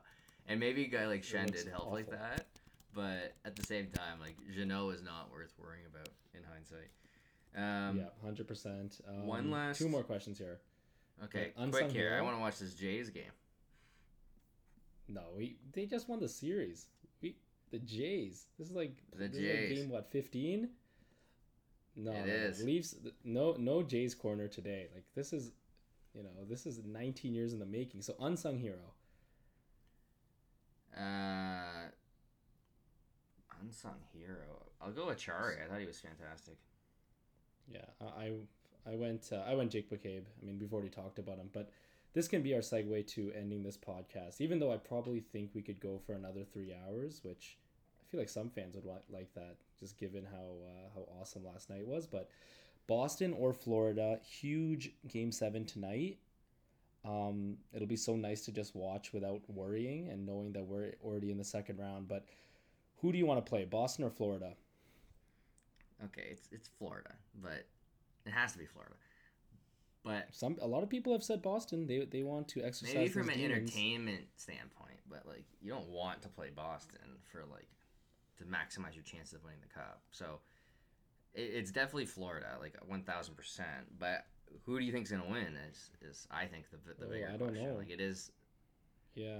and 0.47 0.59
maybe 0.59 0.85
a 0.85 0.87
guy 0.87 1.07
like 1.07 1.23
Schenn 1.23 1.51
did 1.51 1.67
help 1.67 1.91
like 1.91 2.09
that, 2.09 2.45
but 2.93 3.35
at 3.45 3.55
the 3.55 3.63
same 3.63 3.87
time, 3.87 4.19
like 4.19 4.35
Jeannot 4.55 4.89
is 4.91 5.03
not 5.03 5.29
worth 5.31 5.53
worrying 5.59 5.85
about 5.91 6.09
in 6.33 6.41
hindsight. 6.43 6.89
Um, 7.55 7.97
yeah, 7.97 8.05
hundred 8.23 8.47
percent. 8.47 9.01
Um, 9.07 9.25
one 9.25 9.51
last- 9.51 9.79
two 9.79 9.89
more 9.89 10.03
questions 10.03 10.37
here. 10.37 10.59
Okay, 11.23 11.51
quick 11.71 11.91
here. 11.91 12.15
I 12.17 12.21
want 12.21 12.35
to 12.35 12.39
watch 12.39 12.59
this 12.59 12.75
Jays 12.75 13.09
game. 13.09 13.31
No, 15.07 15.21
we 15.35 15.57
they 15.73 15.85
just 15.85 16.09
won 16.09 16.19
the 16.19 16.27
series. 16.29 16.87
We 17.21 17.35
The 17.71 17.79
Jays. 17.79 18.47
This 18.57 18.69
is 18.69 18.75
like 18.75 18.97
The 19.15 19.25
is 19.25 19.33
like 19.35 19.77
game 19.77 19.89
what 19.89 20.11
fifteen? 20.11 20.69
No, 21.95 22.11
It 22.11 22.27
no, 22.27 22.49
no. 22.59 22.65
Leafs. 22.65 22.95
No, 23.23 23.55
no 23.57 23.83
Jays 23.83 24.13
corner 24.13 24.47
today. 24.47 24.87
Like 24.93 25.05
this 25.15 25.33
is, 25.33 25.51
you 26.13 26.21
know, 26.23 26.29
this 26.47 26.65
is 26.67 26.79
19 26.85 27.33
years 27.33 27.53
in 27.53 27.59
the 27.59 27.65
making. 27.65 28.01
So 28.03 28.13
unsung 28.19 28.59
hero. 28.59 28.93
Uh, 30.95 31.89
unsung 33.61 33.97
hero. 34.13 34.65
I'll 34.81 34.91
go 34.91 35.07
with 35.07 35.17
Chari. 35.17 35.63
I 35.63 35.67
thought 35.67 35.79
he 35.79 35.85
was 35.87 35.99
fantastic. 35.99 36.57
Yeah, 37.71 37.85
I 38.01 38.05
I 38.85 38.93
I 38.93 38.95
went 38.95 39.29
uh, 39.31 39.43
I 39.47 39.55
went 39.55 39.71
Jake 39.71 39.89
McCabe. 39.89 40.23
I 40.41 40.45
mean, 40.45 40.59
we've 40.59 40.73
already 40.73 40.89
talked 40.89 41.19
about 41.19 41.37
him, 41.37 41.49
but 41.51 41.69
this 42.13 42.27
can 42.27 42.41
be 42.41 42.53
our 42.53 42.61
segue 42.61 43.07
to 43.07 43.31
ending 43.35 43.63
this 43.63 43.77
podcast. 43.77 44.41
Even 44.41 44.59
though 44.59 44.71
I 44.71 44.77
probably 44.77 45.19
think 45.19 45.51
we 45.53 45.61
could 45.61 45.79
go 45.79 45.99
for 46.05 46.13
another 46.13 46.43
three 46.43 46.73
hours, 46.73 47.21
which 47.23 47.57
I 48.01 48.03
feel 48.09 48.19
like 48.19 48.29
some 48.29 48.49
fans 48.49 48.75
would 48.75 48.85
want 48.85 49.01
like 49.11 49.33
that, 49.35 49.57
just 49.79 49.97
given 49.97 50.25
how 50.25 50.37
uh, 50.65 50.89
how 50.95 51.07
awesome 51.21 51.45
last 51.45 51.69
night 51.69 51.85
was. 51.85 52.07
But 52.07 52.29
Boston 52.87 53.33
or 53.37 53.53
Florida, 53.53 54.19
huge 54.23 54.91
Game 55.07 55.31
Seven 55.31 55.65
tonight. 55.65 56.17
Um, 57.05 57.57
it'll 57.73 57.87
be 57.87 57.95
so 57.95 58.15
nice 58.15 58.43
to 58.45 58.51
just 58.51 58.75
watch 58.75 59.13
without 59.13 59.41
worrying 59.47 60.09
and 60.09 60.25
knowing 60.25 60.51
that 60.53 60.65
we're 60.65 60.93
already 61.03 61.31
in 61.31 61.37
the 61.37 61.43
second 61.43 61.79
round. 61.79 62.07
But 62.07 62.25
who 63.01 63.11
do 63.11 63.17
you 63.17 63.25
want 63.25 63.45
to 63.45 63.49
play, 63.49 63.65
Boston 63.65 64.03
or 64.03 64.09
Florida? 64.09 64.53
Okay, 66.05 66.27
it's 66.31 66.47
it's 66.51 66.69
Florida, 66.79 67.11
but 67.41 67.65
it 68.25 68.31
has 68.31 68.53
to 68.53 68.57
be 68.57 68.65
Florida. 68.65 68.95
But 70.03 70.27
Some 70.31 70.57
a 70.61 70.67
lot 70.67 70.83
of 70.83 70.89
people 70.89 71.11
have 71.13 71.23
said 71.23 71.41
Boston. 71.41 71.85
They 71.87 72.05
they 72.05 72.23
want 72.23 72.47
to 72.49 72.63
exercise 72.63 72.95
maybe 72.95 73.09
from 73.09 73.29
an 73.29 73.37
demons. 73.37 73.69
entertainment 73.69 74.25
standpoint, 74.37 74.99
but 75.09 75.25
like 75.27 75.45
you 75.61 75.71
don't 75.71 75.89
want 75.89 76.21
to 76.21 76.29
play 76.29 76.49
Boston 76.55 76.99
for 77.31 77.43
like 77.51 77.67
to 78.37 78.43
maximize 78.45 78.95
your 78.95 79.03
chances 79.03 79.33
of 79.33 79.43
winning 79.43 79.59
the 79.61 79.73
cup. 79.73 80.01
So 80.11 80.39
it, 81.33 81.41
it's 81.41 81.71
definitely 81.71 82.05
Florida, 82.05 82.57
like 82.61 82.75
one 82.87 83.03
thousand 83.03 83.35
percent. 83.35 83.99
But 83.99 84.25
who 84.65 84.79
do 84.79 84.85
you 84.85 84.93
think's 84.93 85.11
gonna 85.11 85.29
win? 85.29 85.57
Is 85.69 85.89
is 86.01 86.27
I 86.31 86.45
think 86.45 86.65
the 86.71 86.77
the 86.97 87.05
Oh, 87.05 87.09
bigger 87.09 87.27
I 87.27 87.37
don't 87.37 87.49
question. 87.49 87.69
know. 87.69 87.75
Like 87.77 87.89
it 87.89 87.99
is. 87.99 88.31
Yeah, 89.13 89.39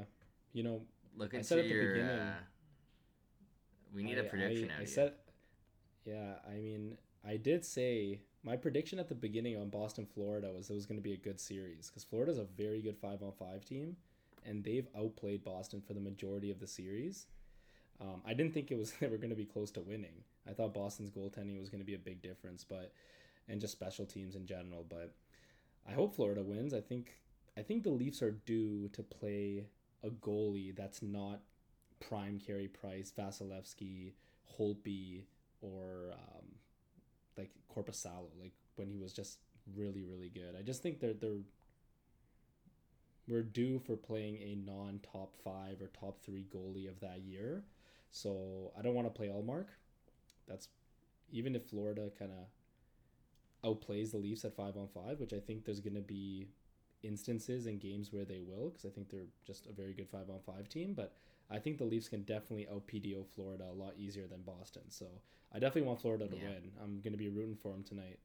you 0.53 0.64
know, 0.64 0.82
Look 1.16 1.34
I 1.34 1.38
into 1.38 1.47
said 1.47 1.60
at 1.60 1.64
the 1.66 1.70
your. 1.70 1.93
beginning- 1.93 2.20
Uh, 2.20 2.36
we 3.93 4.03
need 4.03 4.18
a 4.18 4.26
I- 4.26 4.28
prediction 4.28 4.70
I, 4.72 4.74
out 4.76 4.82
I 4.82 4.86
said, 4.86 5.14
yeah, 6.03 6.34
I 6.49 6.55
mean, 6.55 6.97
I 7.26 7.38
did 7.38 7.64
say 7.64 8.22
my 8.48 8.56
prediction 8.56 8.98
at 8.98 9.10
the 9.10 9.16
beginning 9.16 9.58
on 9.58 9.68
Boston, 9.68 10.06
Florida 10.06 10.50
was 10.56 10.70
it 10.70 10.74
was 10.74 10.86
going 10.86 10.98
to 10.98 11.04
be 11.04 11.14
a 11.14 11.18
good 11.18 11.38
series 11.38 11.88
because 11.88 12.06
Florida's 12.06 12.38
a 12.38 12.45
very 12.45 12.82
good 12.82 12.98
five 12.98 13.22
on 13.22 13.34
five 13.38 13.66
team, 13.66 13.98
and 14.45 14.64
they've 14.64 14.88
outplayed 14.98 15.43
Boston 15.43 15.82
for 15.86 15.93
the 15.93 16.00
majority 16.00 16.50
of 16.50 16.60
the 16.60 16.66
series. 16.66 17.28
Um, 18.00 18.22
I 18.26 18.34
didn't 18.34 18.54
think 18.54 18.72
it 18.72 18.78
was 18.78 18.91
they 19.02 19.08
were 19.08 19.18
going 19.18 19.32
to 19.32 19.36
be 19.36 19.45
close 19.45 19.70
to 19.72 19.82
winning. 19.82 20.24
I 20.50 20.54
thought 20.54 20.74
Boston's 20.74 21.12
goaltending 21.12 21.60
was 21.60 21.70
going 21.70 21.82
to 21.82 21.86
be 21.86 21.95
a 21.95 22.00
big 22.00 22.22
difference, 22.22 22.64
but 22.64 22.93
and 23.50 23.60
just 23.60 23.74
special 23.74 24.06
teams 24.06 24.36
in 24.36 24.45
general. 24.45 24.86
But 24.88 25.14
I 25.88 25.91
hope 25.91 26.16
Florida 26.16 26.41
wins. 26.41 26.74
I 26.74 26.82
think 26.82 27.20
I 27.58 27.64
think 27.64 27.84
the 27.84 27.89
Leafs 27.89 28.22
are 28.22 28.32
due 28.32 28.88
to 28.93 29.04
play 29.04 29.66
a 30.04 30.10
goalie 30.10 30.74
that's 30.74 31.02
not 31.02 31.41
prime 32.00 32.39
Carey 32.39 32.70
Price, 32.70 33.12
Vasilevskiy, 33.18 34.14
Holtby, 34.58 35.24
or 35.62 36.14
um, 36.14 36.45
like 37.38 37.51
Korpisalo, 37.75 38.29
like 38.39 38.53
when 38.75 38.89
he 38.89 38.97
was 38.97 39.13
just 39.13 39.39
really 39.75 40.03
really 40.03 40.29
good. 40.29 40.55
I 40.57 40.61
just 40.61 40.81
think 40.81 40.99
they're 40.99 41.13
they're 41.13 41.41
we're 43.27 43.43
due 43.43 43.79
for 43.79 43.95
playing 43.95 44.38
a 44.38 44.55
non 44.55 44.99
top 45.11 45.35
five 45.43 45.81
or 45.81 45.88
top 45.88 46.19
three 46.23 46.45
goalie 46.53 46.89
of 46.89 46.99
that 47.01 47.21
year. 47.21 47.63
So 48.09 48.71
I 48.77 48.81
don't 48.81 48.93
want 48.93 49.07
to 49.07 49.13
play 49.13 49.27
Ullmark. 49.27 49.67
That's 50.47 50.69
even 51.31 51.55
if 51.55 51.65
Florida 51.65 52.09
kind 52.17 52.31
of 52.31 52.47
outplays 53.65 54.11
the 54.11 54.17
Leafs 54.17 54.45
at 54.45 54.55
five 54.55 54.77
on 54.77 54.88
five, 54.88 55.19
which 55.19 55.33
I 55.33 55.39
think 55.39 55.65
there's 55.65 55.81
going 55.81 55.95
to 55.95 56.01
be 56.01 56.47
instances 57.03 57.67
in 57.67 57.79
games 57.79 58.13
where 58.13 58.25
they 58.25 58.39
will, 58.39 58.69
because 58.69 58.85
I 58.85 58.89
think 58.89 59.09
they're 59.09 59.27
just 59.45 59.67
a 59.67 59.73
very 59.73 59.93
good 59.93 60.07
five 60.09 60.29
on 60.29 60.39
five 60.45 60.69
team. 60.69 60.93
But 60.93 61.13
I 61.50 61.60
think 61.60 61.78
the 61.78 61.86
Leafs 61.86 62.10
can 62.10 62.24
definitely 62.24 62.68
out 62.68 62.88
PDO 62.88 63.26
Florida 63.28 63.66
a 63.70 63.74
lot 63.74 63.93
easier 63.98 64.28
than 64.28 64.41
Boston. 64.41 64.84
So 64.89 65.06
I 65.54 65.60
definitely 65.60 65.88
want 65.88 66.02
Florida 66.02 66.28
to 66.28 66.36
Yeah. 66.36 66.50
win. 66.50 66.72
I'm 66.84 67.00
going 67.02 67.14
to 67.14 67.18
be 67.18 67.30
rooting 67.30 67.56
for 67.56 67.72
them 67.72 67.84
tonight. 67.84 68.20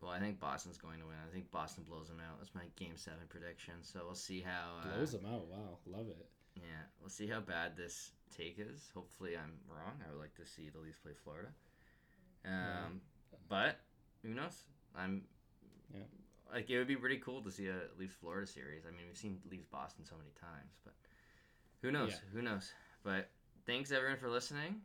Well, 0.00 0.10
I 0.10 0.18
think 0.18 0.38
Boston's 0.40 0.76
going 0.76 0.98
to 1.00 1.06
win. 1.06 1.16
I 1.26 1.32
think 1.32 1.50
Boston 1.50 1.84
blows 1.88 2.08
them 2.08 2.20
out. 2.20 2.38
That's 2.38 2.54
my 2.54 2.64
Game 2.76 2.96
Seven 2.96 3.26
prediction. 3.28 3.74
So 3.82 4.00
we'll 4.04 4.14
see 4.14 4.40
how. 4.40 4.78
Uh, 4.82 4.96
Blows 4.96 5.12
them 5.12 5.24
out. 5.26 5.46
Wow, 5.46 5.78
love 5.86 6.08
it. 6.08 6.28
Yeah, 6.56 6.62
we'll 7.00 7.08
see 7.10 7.26
how 7.26 7.40
bad 7.40 7.76
this 7.76 8.10
take 8.36 8.58
is. 8.58 8.90
Hopefully, 8.94 9.36
I'm 9.36 9.52
wrong. 9.68 9.94
I 10.06 10.10
would 10.12 10.20
like 10.20 10.34
to 10.36 10.44
see 10.46 10.68
the 10.68 10.78
Leafs 10.78 10.98
play 10.98 11.12
Florida. 11.24 11.48
Um, 12.44 13.00
but 13.48 13.80
who 14.22 14.34
knows? 14.34 14.64
I'm. 14.96 15.22
Yeah. 15.92 16.00
Like 16.52 16.68
it 16.70 16.78
would 16.78 16.86
be 16.88 16.96
pretty 16.96 17.18
cool 17.18 17.42
to 17.42 17.50
see 17.50 17.68
a 17.68 17.74
Leafs 17.98 18.14
Florida 18.20 18.46
series. 18.46 18.82
I 18.86 18.90
mean, 18.90 19.06
we've 19.08 19.16
seen 19.16 19.40
Leafs 19.50 19.66
Boston 19.66 20.04
so 20.04 20.16
many 20.16 20.30
times, 20.38 20.76
but 20.84 20.92
who 21.84 21.92
knows? 21.92 22.12
Yeah. 22.12 22.16
Who 22.32 22.40
knows? 22.40 22.72
But 23.04 23.28
thanks 23.66 23.92
everyone 23.92 24.16
for 24.16 24.30
listening. 24.30 24.76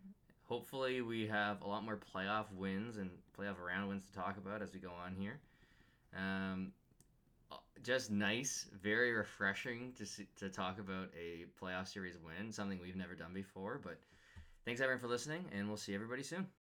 Hopefully, 0.50 1.02
we 1.02 1.28
have 1.28 1.62
a 1.62 1.68
lot 1.68 1.86
more 1.86 1.97
playoff 2.14 2.52
wins 2.54 2.97
and 2.97 3.10
playoff 3.39 3.56
round 3.66 3.88
wins 3.88 4.06
to 4.08 4.12
talk 4.12 4.36
about 4.38 4.62
as 4.62 4.74
we 4.74 4.80
go 4.80 4.91
on 4.91 5.16
here. 5.18 5.39
Um, 6.14 6.74
just 7.84 8.12
nice, 8.12 8.68
very 8.84 9.14
refreshing 9.14 9.93
to 9.97 10.06
see, 10.06 10.28
to 10.36 10.50
talk 10.50 10.78
about 10.78 11.08
a 11.18 11.45
playoff 11.64 11.88
series 11.88 12.18
win, 12.18 12.52
something 12.52 12.80
we've 12.82 12.97
never 12.97 13.16
done 13.16 13.34
before. 13.34 13.80
But 13.82 13.97
thanks 14.66 14.82
everyone 14.82 15.00
for 15.00 15.08
listening, 15.08 15.45
and 15.56 15.70
we'll 15.70 15.78
see 15.78 15.95
everybody 15.95 16.24
soon. 16.24 16.47